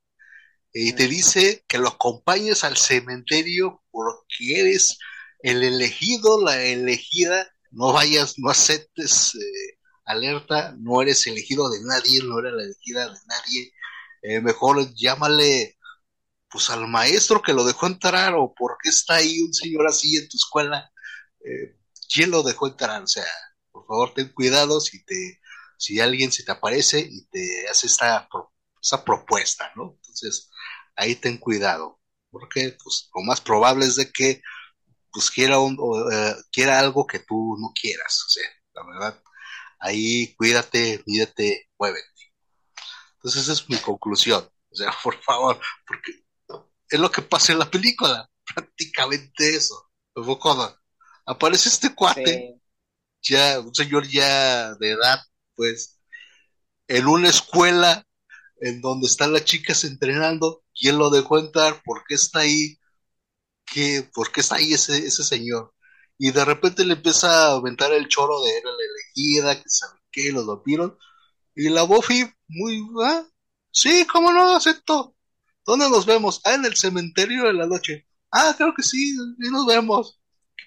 y 0.73 0.93
te 0.93 1.09
dice 1.09 1.65
que 1.69 1.79
lo 1.79 1.89
acompañes 1.89 2.65
al 2.65 2.77
cementerio 2.77 3.83
porque 3.91 4.61
eres 4.61 4.99
el 5.43 5.63
elegido, 5.63 6.43
la 6.43 6.63
elegida, 6.63 7.49
no 7.71 7.93
vayas, 7.93 8.39
no 8.39 8.51
aceptes 8.51 9.35
eh, 9.35 9.79
alerta, 10.05 10.75
no 10.79 11.03
eres 11.03 11.27
elegido 11.27 11.71
de 11.71 11.81
nadie, 11.83 12.23
no 12.23 12.39
eres 12.39 12.53
la 12.53 12.63
elegida 12.65 13.09
de 13.09 13.19
nadie, 13.27 13.73
eh, 14.23 14.41
mejor 14.41 14.93
llámale 14.95 15.77
pues 16.51 16.69
al 16.71 16.89
maestro 16.89 17.43
que 17.43 17.53
lo 17.53 17.65
dejó 17.65 17.87
entrar 17.87 18.35
o 18.35 18.53
por 18.55 18.77
qué 18.83 18.91
está 18.91 19.17
ahí 19.17 19.41
un 19.41 19.55
señor 19.55 19.87
así 19.87 20.17
en 20.17 20.29
tu 20.29 20.37
escuela, 20.37 20.91
eh, 21.45 21.77
¿quién 22.13 22.31
lo 22.31 22.43
dejó 22.43 22.67
entrar? 22.69 23.03
O 23.03 23.07
sea, 23.07 23.25
por 23.71 23.87
favor 23.87 24.15
ten 24.15 24.33
cuidado 24.33 24.81
si 24.81 25.05
te, 25.05 25.41
si 25.79 26.01
alguien 26.01 26.33
se 26.33 26.45
te 26.45 26.53
aparece 26.53 27.01
y 27.01 27.25
te 27.27 27.69
hace 27.69 27.87
esta, 27.87 28.29
esta 28.83 29.05
propuesta, 29.05 29.73
¿no? 29.77 29.95
Entonces, 29.97 30.50
ahí 31.01 31.17
ten 31.17 31.39
cuidado, 31.39 31.99
porque 32.31 32.77
pues 32.83 33.09
lo 33.15 33.23
más 33.23 33.41
probable 33.41 33.87
es 33.87 33.97
de 33.97 34.11
que 34.13 34.43
pues 35.13 35.31
quiera, 35.31 35.59
un, 35.59 35.77
eh, 36.13 36.35
quiera 36.53 36.79
algo 36.79 37.07
que 37.07 37.19
tú 37.21 37.57
no 37.59 37.73
quieras, 37.75 38.25
o 38.27 38.31
sea, 38.31 38.49
la 38.75 38.87
verdad, 38.87 39.23
ahí 39.81 40.35
cuídate, 40.37 41.03
mídete, 41.07 41.69
muévete. 41.79 42.07
Entonces 43.15 43.43
esa 43.43 43.53
es 43.53 43.69
mi 43.69 43.77
conclusión. 43.79 44.49
O 44.71 44.77
sea, 44.77 44.93
por 45.03 45.21
favor, 45.23 45.61
porque 45.87 46.13
es 46.89 47.01
lo 47.01 47.11
que 47.11 47.23
pasa 47.23 47.53
en 47.53 47.59
la 47.59 47.71
película, 47.71 48.29
prácticamente 48.55 49.57
eso. 49.57 49.91
Aparece 51.27 51.69
este 51.69 51.95
cuate, 51.95 52.61
ya, 53.23 53.61
un 53.61 53.75
señor 53.75 54.07
ya 54.07 54.75
de 54.75 54.91
edad, 54.91 55.21
pues, 55.55 56.01
en 56.89 57.07
una 57.07 57.29
escuela 57.29 58.05
en 58.61 58.81
donde 58.81 59.07
están 59.07 59.33
las 59.33 59.45
chicas 59.45 59.85
entrenando, 59.85 60.63
¿quién 60.81 60.99
lo 60.99 61.11
dejó 61.11 61.38
entrar? 61.38 61.83
¿Por 61.85 62.05
qué 62.07 62.14
está 62.16 62.40
ahí? 62.40 62.79
¿Qué, 63.66 64.09
¿Por 64.14 64.33
qué 64.33 64.40
está 64.40 64.57
ahí 64.57 64.75
ese, 64.75 64.99
ese 65.07 65.25
señor? 65.25 65.75
Y 66.19 66.33
de 66.33 66.45
repente 66.45 66.85
le 66.85 66.95
empieza 66.95 67.29
a 67.31 67.57
aventar 67.57 67.93
el 67.93 68.09
choro 68.09 68.43
de 68.43 68.59
era 68.59 68.71
la 68.71 68.77
elegida, 68.77 69.62
que 69.62 69.69
sabe 69.69 70.01
qué, 70.12 70.33
los 70.33 70.47
vampiros. 70.47 70.93
Y 71.55 71.69
la 71.71 71.83
Buffy, 71.85 72.31
muy, 72.49 72.83
¿ah? 73.05 73.25
Sí, 73.73 74.07
cómo 74.07 74.33
no, 74.33 74.57
acepto. 74.57 75.16
¿Dónde 75.64 75.88
nos 75.90 76.07
vemos? 76.07 76.40
Ah, 76.45 76.55
en 76.55 76.64
el 76.64 76.77
cementerio 76.77 77.45
de 77.45 77.53
la 77.55 77.66
noche. 77.66 78.07
Ah, 78.33 78.55
creo 78.57 78.75
que 78.75 78.83
sí, 78.83 79.16
y 79.38 79.51
nos 79.51 79.66
vemos. 79.66 80.21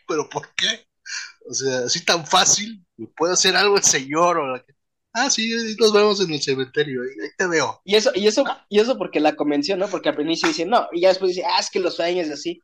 ¿Pero 0.07 0.29
por 0.29 0.53
qué? 0.55 0.87
O 1.49 1.53
sea, 1.53 1.79
así 1.85 2.03
tan 2.05 2.25
fácil, 2.25 2.85
puede 3.15 3.33
hacer 3.33 3.55
algo 3.55 3.77
el 3.77 3.83
señor 3.83 4.37
o 4.37 4.47
la 4.47 4.63
que... 4.63 4.73
Ah, 5.13 5.29
sí, 5.29 5.75
nos 5.79 5.93
vemos 5.93 6.19
en 6.21 6.33
el 6.33 6.41
cementerio, 6.41 7.01
ahí 7.03 7.29
te 7.37 7.47
veo. 7.47 7.79
Y 7.85 7.95
eso, 7.95 8.11
y 8.15 8.27
eso, 8.27 8.43
y 8.67 8.79
eso 8.79 8.97
porque 8.97 9.19
la 9.19 9.35
convención, 9.35 9.77
¿no? 9.77 9.87
Porque 9.87 10.09
al 10.09 10.19
inicio 10.19 10.47
dice, 10.47 10.65
no, 10.65 10.87
y 10.91 11.01
ya 11.01 11.09
después 11.09 11.35
dice, 11.35 11.45
ah, 11.45 11.59
es 11.59 11.69
que 11.69 11.79
los 11.79 11.95
sueños 11.95 12.29
así. 12.29 12.59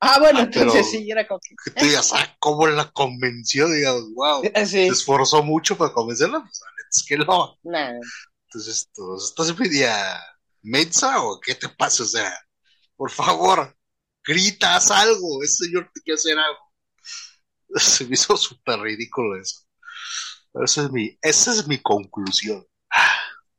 Ah, 0.00 0.18
bueno, 0.18 0.40
ah, 0.40 0.42
entonces 0.42 0.90
sí, 0.90 1.10
era 1.10 1.26
como 1.26 1.40
que... 1.40 1.70
tú 1.70 1.84
digas, 1.86 2.12
ah, 2.14 2.36
cómo 2.38 2.66
la 2.66 2.90
convenció, 2.90 3.68
digamos, 3.68 4.12
wow. 4.14 4.42
Sí. 4.66 4.66
Se 4.66 4.88
esforzó 4.88 5.42
mucho 5.42 5.76
para 5.78 5.92
convencerla, 5.92 6.40
pues 6.40 6.60
es 6.94 7.04
que 7.06 7.16
no. 7.16 7.56
Nah. 7.62 7.92
Entonces, 8.44 8.90
¿estás 9.24 9.58
media 9.58 10.20
mensa 10.62 11.22
o 11.22 11.40
qué 11.40 11.54
te 11.54 11.68
pasa? 11.70 12.02
O 12.02 12.06
sea, 12.06 12.30
por 12.94 13.10
favor, 13.10 13.74
gritas 14.22 14.90
algo, 14.90 15.42
ese 15.42 15.66
señor 15.66 15.90
te 15.94 16.00
quiere 16.02 16.18
hacer 16.18 16.38
algo. 16.38 16.60
Se 17.76 18.04
me 18.04 18.14
hizo 18.14 18.36
súper 18.36 18.80
ridículo 18.80 19.40
eso. 19.40 19.65
Esa 20.64 20.82
es 20.84 20.90
mi, 20.92 21.18
esa 21.22 21.52
es 21.52 21.66
mi 21.66 21.78
conclusión. 21.78 22.66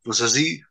Pues 0.03 0.21
así, 0.21 0.62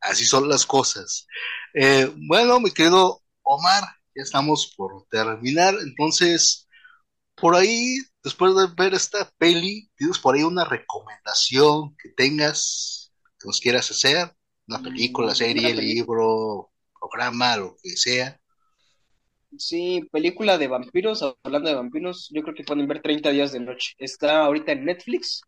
así 0.00 0.24
son 0.24 0.48
las 0.48 0.64
cosas. 0.64 1.26
Eh, 1.74 2.10
bueno, 2.16 2.60
mi 2.60 2.70
querido 2.70 3.22
Omar, 3.42 3.84
ya 4.14 4.22
estamos 4.22 4.74
por 4.76 5.06
terminar. 5.10 5.74
Entonces, 5.82 6.68
por 7.34 7.54
ahí, 7.54 7.98
después 8.22 8.54
de 8.56 8.66
ver 8.76 8.94
esta 8.94 9.30
peli, 9.38 9.90
¿tienes 9.96 10.18
por 10.18 10.34
ahí 10.34 10.42
una 10.42 10.64
recomendación 10.64 11.96
que 11.96 12.10
tengas, 12.10 13.12
que 13.38 13.46
nos 13.46 13.60
quieras 13.60 13.90
hacer? 13.90 14.34
Una 14.66 14.82
película, 14.82 15.32
mm, 15.32 15.36
serie, 15.36 15.74
libro, 15.74 16.70
programa, 16.98 17.56
lo 17.56 17.76
que 17.82 17.90
sea. 17.90 18.38
Sí, 19.56 20.06
película 20.12 20.58
de 20.58 20.68
vampiros, 20.68 21.24
hablando 21.42 21.70
de 21.70 21.76
vampiros, 21.76 22.28
yo 22.30 22.42
creo 22.42 22.54
que 22.54 22.64
pueden 22.64 22.86
ver 22.86 23.00
30 23.00 23.30
días 23.30 23.52
de 23.52 23.60
noche. 23.60 23.94
Está 23.98 24.44
ahorita 24.44 24.72
en 24.72 24.84
Netflix. 24.84 25.42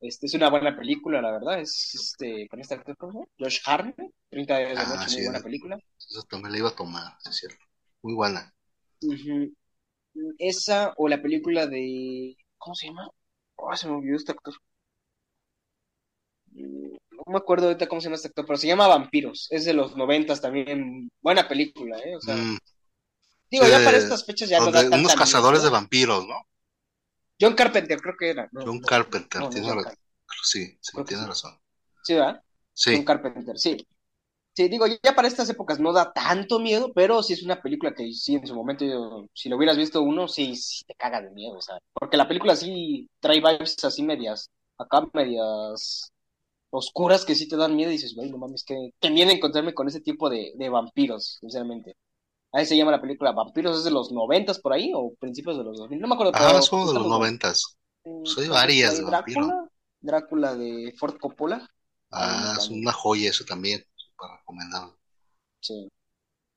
Este 0.00 0.26
es 0.26 0.34
una 0.34 0.50
buena 0.50 0.76
película, 0.76 1.22
la 1.22 1.32
verdad. 1.32 1.60
Es 1.60 1.94
este 1.94 2.48
con 2.48 2.60
este 2.60 2.74
actor. 2.74 3.12
Josh 3.38 3.60
Hartnett, 3.64 4.12
30 4.30 4.58
días 4.58 4.74
de 4.74 4.94
ah, 4.94 5.00
noche, 5.00 5.16
muy 5.16 5.24
buena 5.24 5.40
película. 5.40 5.78
Eso 5.98 6.22
también 6.22 6.52
la 6.52 6.58
iba 6.58 6.68
a 6.68 6.76
tomar, 6.76 7.16
es 7.24 7.36
cierto. 7.36 7.64
Muy 8.02 8.14
buena. 8.14 8.52
Esa 10.38 10.94
o 10.96 11.08
la 11.08 11.20
película 11.20 11.66
de 11.66 12.36
¿cómo 12.58 12.74
se 12.74 12.88
llama? 12.88 13.08
Oh, 13.56 13.74
se 13.74 13.88
me 13.88 13.94
olvidó 13.94 14.16
este 14.16 14.32
actor. 14.32 14.54
Mm, 16.52 16.92
no 16.92 17.32
me 17.32 17.38
acuerdo 17.38 17.66
ahorita 17.66 17.88
cómo 17.88 18.00
se 18.00 18.06
llama 18.06 18.16
este 18.16 18.28
actor, 18.28 18.46
pero 18.46 18.58
se 18.58 18.66
llama 18.66 18.86
Vampiros. 18.86 19.48
Es 19.50 19.64
de 19.64 19.72
los 19.72 19.96
noventas 19.96 20.40
también. 20.40 21.10
Buena 21.20 21.48
película, 21.48 21.98
¿eh? 21.98 22.16
O 22.16 22.20
sea, 22.20 22.36
mm. 22.36 22.58
Digo, 23.50 23.66
ya 23.66 23.84
para 23.84 23.96
estas 23.96 24.24
fechas 24.24 24.48
ya 24.48 24.58
no 24.58 24.70
da 24.70 24.84
Unos 24.88 25.14
cazadores 25.14 25.62
de 25.62 25.70
vampiros, 25.70 26.26
¿no? 26.26 26.46
John 27.40 27.54
Carpenter, 27.54 28.00
creo 28.00 28.14
que 28.18 28.30
era. 28.30 28.48
John 28.52 28.80
Carpenter, 28.80 29.48
tiene 29.48 29.74
razón. 29.74 29.94
Sí, 30.42 30.78
sí, 30.80 31.04
tiene 31.04 31.26
razón. 31.26 31.58
Sí, 32.02 32.14
¿verdad? 32.14 32.42
Sí. 32.72 32.96
John 32.96 33.04
Carpenter, 33.04 33.58
sí. 33.58 33.86
Sí, 34.54 34.68
digo, 34.68 34.86
ya 34.86 35.14
para 35.14 35.28
estas 35.28 35.50
épocas 35.50 35.78
no 35.80 35.92
da 35.92 36.12
tanto 36.14 36.58
miedo, 36.58 36.90
pero 36.94 37.22
sí 37.22 37.34
es 37.34 37.42
una 37.42 37.60
película 37.60 37.94
que 37.94 38.10
sí, 38.12 38.36
en 38.36 38.46
su 38.46 38.54
momento, 38.54 39.28
si 39.34 39.50
lo 39.50 39.56
hubieras 39.56 39.76
visto 39.76 40.00
uno, 40.00 40.28
sí, 40.28 40.56
sí 40.56 40.82
te 40.86 40.94
caga 40.94 41.20
de 41.20 41.30
miedo, 41.30 41.60
¿sabes? 41.60 41.82
Porque 41.92 42.16
la 42.16 42.26
película 42.26 42.56
sí 42.56 43.06
trae 43.20 43.36
vibes 43.40 43.84
así 43.84 44.02
medias, 44.02 44.50
acá 44.78 45.06
medias 45.12 46.10
oscuras 46.70 47.24
que 47.24 47.34
sí 47.34 47.48
te 47.48 47.56
dan 47.56 47.76
miedo 47.76 47.90
y 47.90 47.94
dices, 47.94 48.14
güey, 48.14 48.30
no 48.30 48.38
mames, 48.38 48.64
que, 48.64 48.90
que 49.00 49.10
miedo 49.10 49.30
encontrarme 49.30 49.74
con 49.74 49.88
ese 49.88 50.00
tipo 50.00 50.30
de, 50.30 50.52
de 50.56 50.68
vampiros, 50.70 51.38
sinceramente. 51.40 51.94
Ahí 52.52 52.64
se 52.64 52.76
llama 52.76 52.92
la 52.92 53.00
película 53.00 53.32
Vampiros, 53.32 53.78
¿es 53.78 53.84
de 53.84 53.90
los 53.90 54.12
noventas 54.12 54.58
por 54.58 54.72
ahí 54.72 54.92
o 54.94 55.14
principios 55.18 55.58
de 55.58 55.64
los 55.64 55.78
2000? 55.78 56.00
No 56.00 56.08
me 56.08 56.14
acuerdo. 56.14 56.32
Ah, 56.34 56.62
son 56.62 56.86
de 56.86 56.94
los 56.94 57.06
noventas. 57.06 57.76
Soy 58.24 58.48
varias 58.48 58.96
de 58.96 59.04
Drácula, 59.04 59.68
Drácula 60.00 60.54
de 60.54 60.94
Ford 60.96 61.18
Coppola. 61.18 61.68
Ah, 62.10 62.54
es 62.58 62.68
una 62.68 62.92
joya 62.92 63.30
eso 63.30 63.44
también, 63.44 63.84
para 64.16 64.36
recomendar. 64.36 64.88
Sí. 65.60 65.88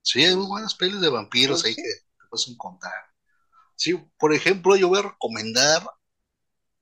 Sí, 0.02 0.24
hay 0.24 0.36
muy 0.36 0.46
buenas 0.48 0.76
pelis 0.76 1.02
de 1.02 1.10
vampiros 1.10 1.66
ahí 1.66 1.76
que 1.76 1.82
te 1.82 2.28
puedes 2.30 2.48
encontrar. 2.48 2.94
Sí, 3.76 3.94
por 4.18 4.34
ejemplo, 4.34 4.76
yo 4.76 4.90
voy 4.90 5.00
a 5.00 5.04
recomendar 5.04 5.84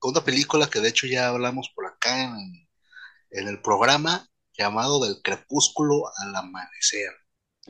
una 0.02 0.24
película 0.24 0.70
que 0.70 0.80
de 0.80 0.90
hecho 0.90 1.08
ya 1.08 1.30
hablamos 1.30 1.70
por 1.76 1.86
acá 1.86 2.24
en, 2.24 2.68
en 3.32 3.48
el 3.48 3.62
programa 3.62 4.28
llamado 4.58 5.04
Del 5.04 5.22
Crepúsculo 5.22 6.04
al 6.18 6.36
Amanecer. 6.36 7.12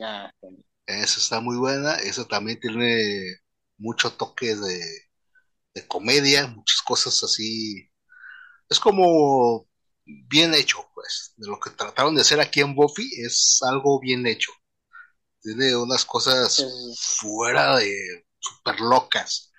Ah, 0.00 0.30
también. 0.40 0.67
Esa 0.88 1.20
está 1.20 1.40
muy 1.40 1.56
buena. 1.58 1.94
Esa 1.96 2.26
también 2.26 2.58
tiene 2.60 3.40
mucho 3.78 4.12
toque 4.12 4.56
de, 4.56 4.80
comedia, 5.88 6.46
muchas 6.48 6.82
cosas 6.82 7.22
así. 7.22 7.90
Es 8.70 8.80
como 8.80 9.68
bien 10.06 10.54
hecho, 10.54 10.78
pues. 10.94 11.34
De 11.36 11.48
lo 11.48 11.60
que 11.60 11.70
trataron 11.70 12.14
de 12.14 12.22
hacer 12.22 12.40
aquí 12.40 12.60
en 12.60 12.74
Buffy 12.74 13.08
es 13.22 13.60
algo 13.62 14.00
bien 14.00 14.26
hecho. 14.26 14.52
Tiene 15.42 15.76
unas 15.76 16.04
cosas 16.04 16.64
fuera 17.20 17.76
de 17.78 18.26
super 18.38 18.80
locas. 18.80 19.52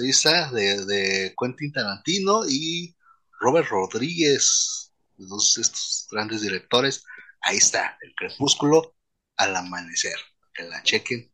ahí 0.00 0.10
está, 0.10 0.50
de, 0.52 0.84
de 0.86 1.34
Quentin 1.38 1.72
Tarantino 1.72 2.42
y 2.48 2.96
Robert 3.40 3.68
Rodríguez, 3.68 4.92
dos 5.16 5.58
estos 5.58 6.08
grandes 6.10 6.42
directores. 6.42 7.04
Ahí 7.42 7.58
está, 7.58 7.98
El 8.02 8.14
Crepúsculo 8.14 8.94
al 9.36 9.56
amanecer 9.56 10.16
que 10.52 10.64
la 10.64 10.82
chequen. 10.82 11.32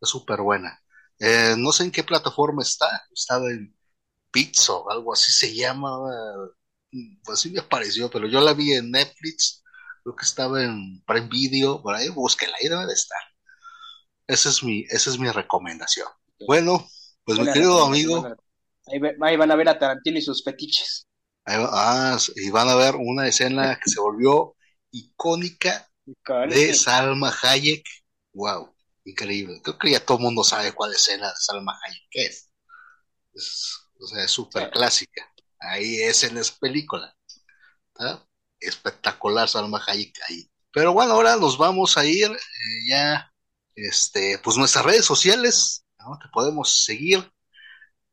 Es 0.00 0.08
súper 0.08 0.40
buena. 0.40 0.80
Eh, 1.18 1.54
no 1.56 1.72
sé 1.72 1.84
en 1.84 1.90
qué 1.90 2.04
plataforma 2.04 2.62
está. 2.62 3.06
Estaba 3.12 3.50
en 3.50 3.74
Pizza 4.30 4.74
o 4.74 4.90
algo 4.90 5.12
así 5.12 5.32
se 5.32 5.54
llama. 5.54 5.90
Pues 7.24 7.40
sí 7.40 7.50
me 7.50 7.60
apareció, 7.60 8.10
pero 8.10 8.26
yo 8.26 8.40
la 8.40 8.54
vi 8.54 8.72
en 8.72 8.90
Netflix. 8.90 9.62
Creo 10.02 10.16
que 10.16 10.24
estaba 10.24 10.62
en 10.62 11.02
Prime 11.04 11.28
Video. 11.28 11.82
Por 11.82 11.94
ahí, 11.94 12.08
búsquela, 12.08 12.56
ahí 12.60 12.68
debe 12.68 12.86
de 12.86 12.94
estar. 12.94 13.20
Esa 14.26 14.50
es 14.50 14.62
mi, 14.62 14.84
esa 14.90 15.10
es 15.10 15.18
mi 15.18 15.30
recomendación. 15.30 16.06
Bueno, 16.46 16.86
pues 17.24 17.38
mi 17.38 17.46
querido 17.46 17.82
amigo. 17.84 18.26
Ahí, 18.86 19.36
van 19.36 19.50
a 19.50 19.56
ver 19.56 19.68
a 19.68 19.78
Tarantino 19.78 20.18
y 20.18 20.22
sus 20.22 20.42
fetiches. 20.42 21.06
ah, 21.46 22.16
y 22.36 22.50
van 22.50 22.68
a 22.68 22.74
ver 22.74 22.96
una 22.96 23.26
escena 23.26 23.78
que 23.82 23.90
se 23.90 24.00
volvió 24.00 24.54
icónica 24.90 25.90
de 26.48 26.74
Salma 26.74 27.34
Hayek 27.42 27.84
wow, 28.38 28.72
increíble. 29.04 29.60
Creo 29.62 29.76
que 29.78 29.90
ya 29.90 30.04
todo 30.04 30.18
el 30.18 30.24
mundo 30.24 30.44
sabe 30.44 30.72
cuál 30.72 30.92
escena 30.92 31.28
de 31.28 31.36
Salma 31.36 31.78
Hayek 31.82 32.08
es. 32.12 32.50
o 34.00 34.06
sea, 34.06 34.24
es 34.24 34.30
súper 34.30 34.70
clásica. 34.70 35.30
Ahí 35.58 36.00
es 36.00 36.22
en 36.22 36.38
esa 36.38 36.54
película. 36.60 37.14
Espectacular 38.60 39.48
Salma 39.48 39.82
Hayek 39.84 40.14
ahí. 40.28 40.48
Pero 40.72 40.92
bueno, 40.92 41.12
ahora 41.12 41.36
nos 41.36 41.58
vamos 41.58 41.98
a 41.98 42.06
ir 42.06 42.30
eh, 42.30 42.88
ya, 42.88 43.32
este, 43.74 44.38
pues 44.38 44.56
nuestras 44.56 44.84
redes 44.84 45.04
sociales, 45.04 45.84
¿no? 45.98 46.18
Te 46.22 46.28
podemos 46.32 46.84
seguir. 46.84 47.28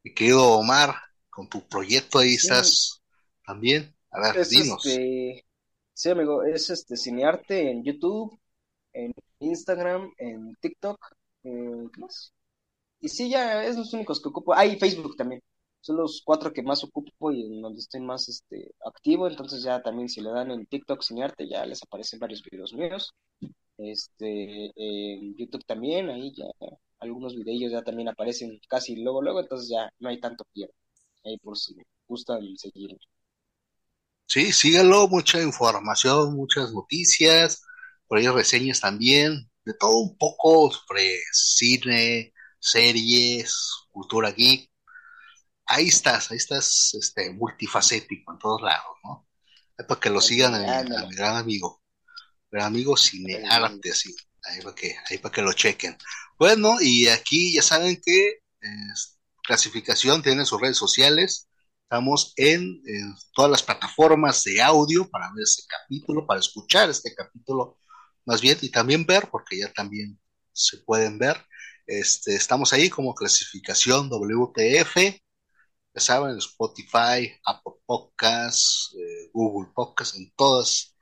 Mi 0.04 0.14
querido 0.14 0.44
Omar, 0.54 0.96
con 1.30 1.48
tu 1.48 1.68
proyecto 1.68 2.20
ahí 2.20 2.34
estás 2.34 3.04
también. 3.46 3.96
A 4.10 4.22
ver, 4.22 4.48
dinos. 4.48 4.86
Este, 4.86 5.46
sí, 5.94 6.10
amigo, 6.10 6.44
es 6.44 6.70
este 6.70 6.96
Cinearte 6.98 7.70
en 7.70 7.84
YouTube, 7.84 8.40
en 8.94 9.14
Instagram, 9.46 10.12
en 10.18 10.56
TikTok, 10.62 11.00
¿qué 11.44 11.90
más? 11.98 12.34
Y 13.00 13.10
sí, 13.10 13.30
ya 13.30 13.64
es 13.66 13.78
los 13.78 13.94
únicos 13.94 14.22
que 14.22 14.30
ocupo. 14.30 14.54
Ah, 14.54 14.66
Facebook 14.80 15.16
también. 15.16 15.42
Son 15.82 15.98
los 15.98 16.22
cuatro 16.26 16.52
que 16.52 16.64
más 16.64 16.84
ocupo 16.84 17.32
y 17.32 17.44
en 17.44 17.62
donde 17.62 17.80
estoy 17.80 18.02
más 18.02 18.28
este, 18.30 18.74
activo. 18.86 19.28
Entonces 19.28 19.64
ya 19.64 19.82
también 19.82 20.10
si 20.10 20.22
le 20.22 20.32
dan 20.32 20.52
en 20.52 20.66
TikTok 20.66 21.02
sin 21.02 21.22
arte, 21.22 21.48
ya 21.48 21.66
les 21.66 21.84
aparecen 21.84 22.20
varios 22.20 22.42
videos 22.44 22.74
míos. 22.74 23.14
Este, 23.78 24.72
en 24.76 25.36
YouTube 25.36 25.66
también, 25.66 26.10
ahí 26.10 26.34
ya 26.36 26.46
algunos 27.00 27.36
videos 27.36 27.72
ya 27.72 27.84
también 27.84 28.10
aparecen 28.10 28.60
casi 28.68 28.96
luego, 28.96 29.22
luego, 29.22 29.42
entonces 29.42 29.70
ya 29.70 29.92
no 30.00 30.10
hay 30.10 30.20
tanto 30.20 30.46
tiempo. 30.54 30.74
Ahí 31.24 31.38
por 31.38 31.58
si 31.58 31.76
gustan 32.08 32.58
seguirme. 32.58 33.00
Sí, 34.28 34.52
síganlo, 34.52 35.08
mucha 35.08 35.42
información, 35.42 36.36
muchas 36.36 36.74
noticias, 36.74 37.62
por 38.08 38.18
ahí 38.18 38.28
reseñas 38.28 38.80
también, 38.80 39.50
de 39.66 39.74
todo 39.74 39.98
un 39.98 40.18
poco 40.18 40.72
sobre 40.72 41.20
cine, 41.32 42.34
series, 42.60 43.56
cultura 43.92 44.32
geek. 44.32 44.70
Ahí 45.68 45.88
estás, 45.88 46.32
ahí 46.32 46.38
estás 46.38 46.96
este, 47.00 47.32
multifacético 47.34 48.34
en 48.34 48.40
todos 48.40 48.62
lados, 48.62 48.98
¿no? 49.04 49.28
para 49.88 50.00
que 50.00 50.10
lo 50.10 50.22
sigan 50.22 50.56
a 50.56 50.84
mi, 50.84 51.16
gran 51.16 51.36
amigo, 51.36 51.82
gran 52.50 52.68
amigo 52.68 52.96
Cinearte, 52.96 53.92
así, 53.92 54.16
ahí 54.44 54.62
para 54.62 54.76
que, 54.76 54.96
ahí 55.10 55.18
para 55.18 55.34
que 55.34 55.42
lo 55.42 55.52
chequen. 55.54 55.98
Bueno, 56.40 56.78
y 56.80 57.08
aquí 57.10 57.54
ya 57.54 57.62
saben 57.62 58.00
que 58.04 58.40
clasificación 59.44 60.22
tiene 60.22 60.46
sus 60.46 60.62
redes 60.62 60.78
sociales, 60.78 61.48
estamos 61.84 62.34
en, 62.38 62.82
en, 62.86 63.16
todas 63.34 63.52
las 63.52 63.64
plataformas 63.64 64.44
de 64.44 64.62
audio 64.62 65.10
para 65.10 65.32
ver 65.34 65.44
este 65.44 65.64
capítulo, 65.68 66.26
para 66.26 66.40
escuchar 66.40 66.90
este 66.90 67.14
capítulo 67.14 67.78
más 68.26 68.42
bien, 68.42 68.58
y 68.62 68.70
también 68.70 69.06
ver, 69.06 69.30
porque 69.32 69.60
ya 69.60 69.72
también 69.72 70.20
se 70.54 70.78
pueden 70.80 71.18
ver. 71.18 71.38
Este, 71.88 72.36
estamos 72.36 72.74
ahí 72.74 72.90
como 72.90 73.14
clasificación 73.14 74.10
WTF, 74.10 74.96
ya 75.94 76.02
saben, 76.02 76.38
Spotify, 76.38 77.32
Apple 77.46 77.74
Podcasts, 77.86 78.96
eh, 78.98 79.30
Google 79.34 79.72
Podcasts, 79.74 80.18
en 80.18 80.32
todas 80.36 80.96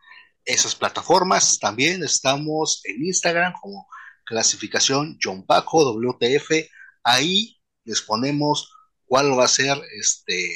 esas 0.46 0.76
plataformas. 0.76 1.58
También 1.60 2.04
estamos 2.04 2.82
en 2.84 3.04
Instagram 3.06 3.54
como 3.62 3.88
clasificación 4.26 5.18
John 5.22 5.46
Paco 5.46 5.84
WTF. 5.94 6.70
Ahí 7.04 7.58
les 7.86 8.02
ponemos 8.02 8.72
cuál 9.06 9.38
va 9.38 9.46
a 9.46 9.48
ser 9.48 9.82
este 10.00 10.54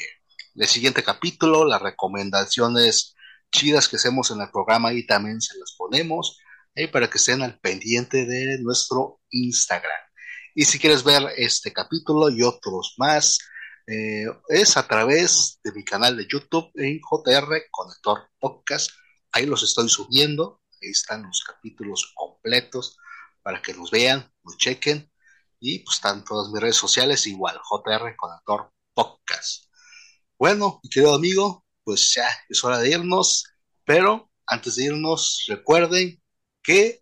el 0.55 0.67
siguiente 0.67 1.03
capítulo, 1.03 1.65
las 1.65 1.81
recomendaciones 1.81 3.15
chidas 3.51 3.87
que 3.87 3.97
hacemos 3.97 4.31
en 4.31 4.41
el 4.41 4.49
programa 4.49 4.91
y 4.91 5.05
también 5.05 5.39
se 5.39 5.57
las 5.57 5.75
ponemos 5.77 6.39
para 6.85 7.09
que 7.09 7.17
estén 7.17 7.41
al 7.41 7.57
pendiente 7.59 8.25
de 8.27 8.59
nuestro 8.59 9.19
Instagram. 9.31 9.99
Y 10.53 10.65
si 10.65 10.77
quieres 10.77 11.03
ver 11.03 11.23
este 11.35 11.73
capítulo 11.73 12.29
y 12.29 12.43
otros 12.43 12.93
más, 12.97 13.39
eh, 13.87 14.25
es 14.49 14.77
a 14.77 14.87
través 14.87 15.59
de 15.63 15.71
mi 15.71 15.83
canal 15.83 16.15
de 16.15 16.27
YouTube 16.27 16.69
en 16.75 16.99
JR 16.99 17.63
Conector 17.71 18.29
Podcast. 18.39 18.91
Ahí 19.31 19.45
los 19.45 19.63
estoy 19.63 19.89
subiendo. 19.89 20.61
Ahí 20.81 20.89
están 20.89 21.23
los 21.23 21.43
capítulos 21.43 22.11
completos 22.13 22.97
para 23.41 23.61
que 23.61 23.73
los 23.73 23.89
vean, 23.89 24.31
los 24.43 24.57
chequen. 24.57 25.11
Y 25.59 25.79
pues 25.79 25.95
están 25.95 26.23
todas 26.23 26.51
mis 26.51 26.61
redes 26.61 26.75
sociales 26.75 27.25
igual, 27.25 27.59
JR 27.63 28.15
Conector 28.15 28.71
Podcast. 28.93 29.65
Bueno, 30.37 30.79
mi 30.83 30.89
querido 30.89 31.15
amigo, 31.15 31.65
pues 31.83 32.13
ya 32.13 32.27
es 32.47 32.63
hora 32.63 32.77
de 32.77 32.89
irnos. 32.89 33.45
Pero 33.85 34.29
antes 34.45 34.75
de 34.75 34.83
irnos, 34.85 35.45
recuerden 35.47 36.21
que 36.67 37.01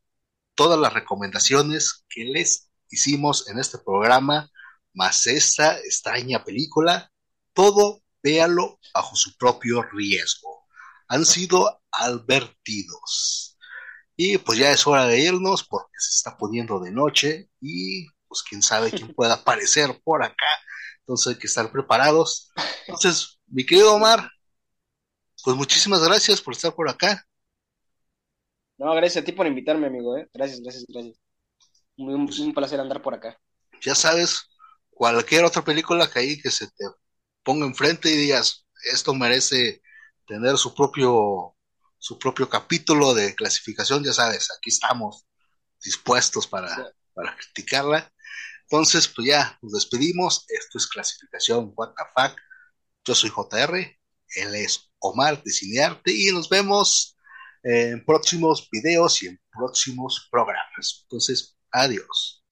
todas 0.54 0.80
las 0.80 0.94
recomendaciones 0.94 2.06
que 2.08 2.24
les 2.24 2.70
hicimos 2.92 3.50
en 3.50 3.58
este 3.58 3.80
programa, 3.80 4.52
más 4.94 5.26
esta 5.26 5.80
extraña 5.80 6.46
película, 6.46 7.12
todo 7.54 8.04
véalo 8.22 8.80
bajo 8.94 9.16
su 9.16 9.36
propio 9.38 9.82
riesgo. 9.82 10.68
Han 11.08 11.26
sido 11.26 11.82
advertidos. 11.92 13.58
Y 14.16 14.38
pues 14.38 14.60
ya 14.60 14.72
es 14.72 14.86
hora 14.86 15.08
de 15.08 15.20
irnos 15.20 15.64
porque 15.64 15.98
se 15.98 16.16
está 16.16 16.38
poniendo 16.38 16.80
de 16.80 16.92
noche 16.92 17.50
y 17.60 18.08
pues 18.28 18.44
quién 18.48 18.62
sabe 18.62 18.92
quién 18.92 19.16
pueda 19.16 19.34
aparecer 19.42 20.00
por 20.04 20.24
acá. 20.24 20.46
Entonces 21.00 21.34
hay 21.34 21.40
que 21.40 21.48
estar 21.48 21.72
preparados. 21.72 22.52
Entonces, 22.86 23.40
mi 23.48 23.66
querido 23.66 23.96
Omar, 23.96 24.30
pues 25.44 25.58
muchísimas 25.58 26.02
gracias 26.04 26.40
por 26.40 26.54
estar 26.54 26.74
por 26.76 26.88
acá. 26.88 27.26
No, 28.78 28.94
gracias 28.94 29.22
a 29.22 29.26
ti 29.26 29.32
por 29.32 29.48
invitarme, 29.48 29.88
amigo, 29.88 30.18
¿eh? 30.18 30.30
Gracias, 30.34 30.62
gracias, 30.62 30.86
gracias. 30.88 31.18
Un, 31.98 32.30
un 32.30 32.54
placer 32.54 32.80
andar 32.80 33.02
por 33.02 33.14
acá. 33.14 33.40
Ya 33.82 33.96
sabes, 33.96 34.50
cualquier 34.90 35.46
otra 35.46 35.64
película 35.64 36.10
que 36.10 36.20
ahí 36.20 36.42
que 36.42 36.52
se 36.52 36.68
te 36.68 36.86
ponga 37.44 37.66
enfrente 37.66 38.10
y 38.10 38.18
digas, 38.18 38.66
esto 38.92 39.14
merece 39.14 39.82
tener 40.28 40.58
su 40.58 40.74
propio, 40.74 41.56
su 41.98 42.20
propio 42.20 42.50
capítulo 42.50 43.14
de 43.14 43.36
clasificación, 43.36 44.04
ya 44.04 44.14
sabes, 44.14 44.50
aquí 44.58 44.70
estamos 44.70 45.26
dispuestos 45.84 46.48
para, 46.48 46.92
para 47.14 47.36
criticarla. 47.38 48.12
Entonces, 48.64 49.08
pues 49.08 49.28
ya, 49.28 49.58
nos 49.62 49.74
despedimos. 49.74 50.46
Esto 50.50 50.80
es 50.80 50.88
clasificación 50.88 51.72
What 51.76 51.94
the 51.96 52.04
fuck. 52.16 52.40
Yo 53.06 53.14
soy 53.14 53.30
JR, 53.30 53.76
él 54.36 54.56
es 54.56 54.92
Omar 55.00 55.42
de 55.44 55.52
Cinearte 55.52 56.12
y 56.12 56.32
nos 56.32 56.50
vemos 56.50 57.15
en 57.66 58.06
próximos 58.06 58.70
videos 58.72 59.24
y 59.24 59.28
en 59.28 59.42
próximos 59.52 60.28
programas. 60.32 61.02
Entonces, 61.04 61.58
adiós. 61.72 62.44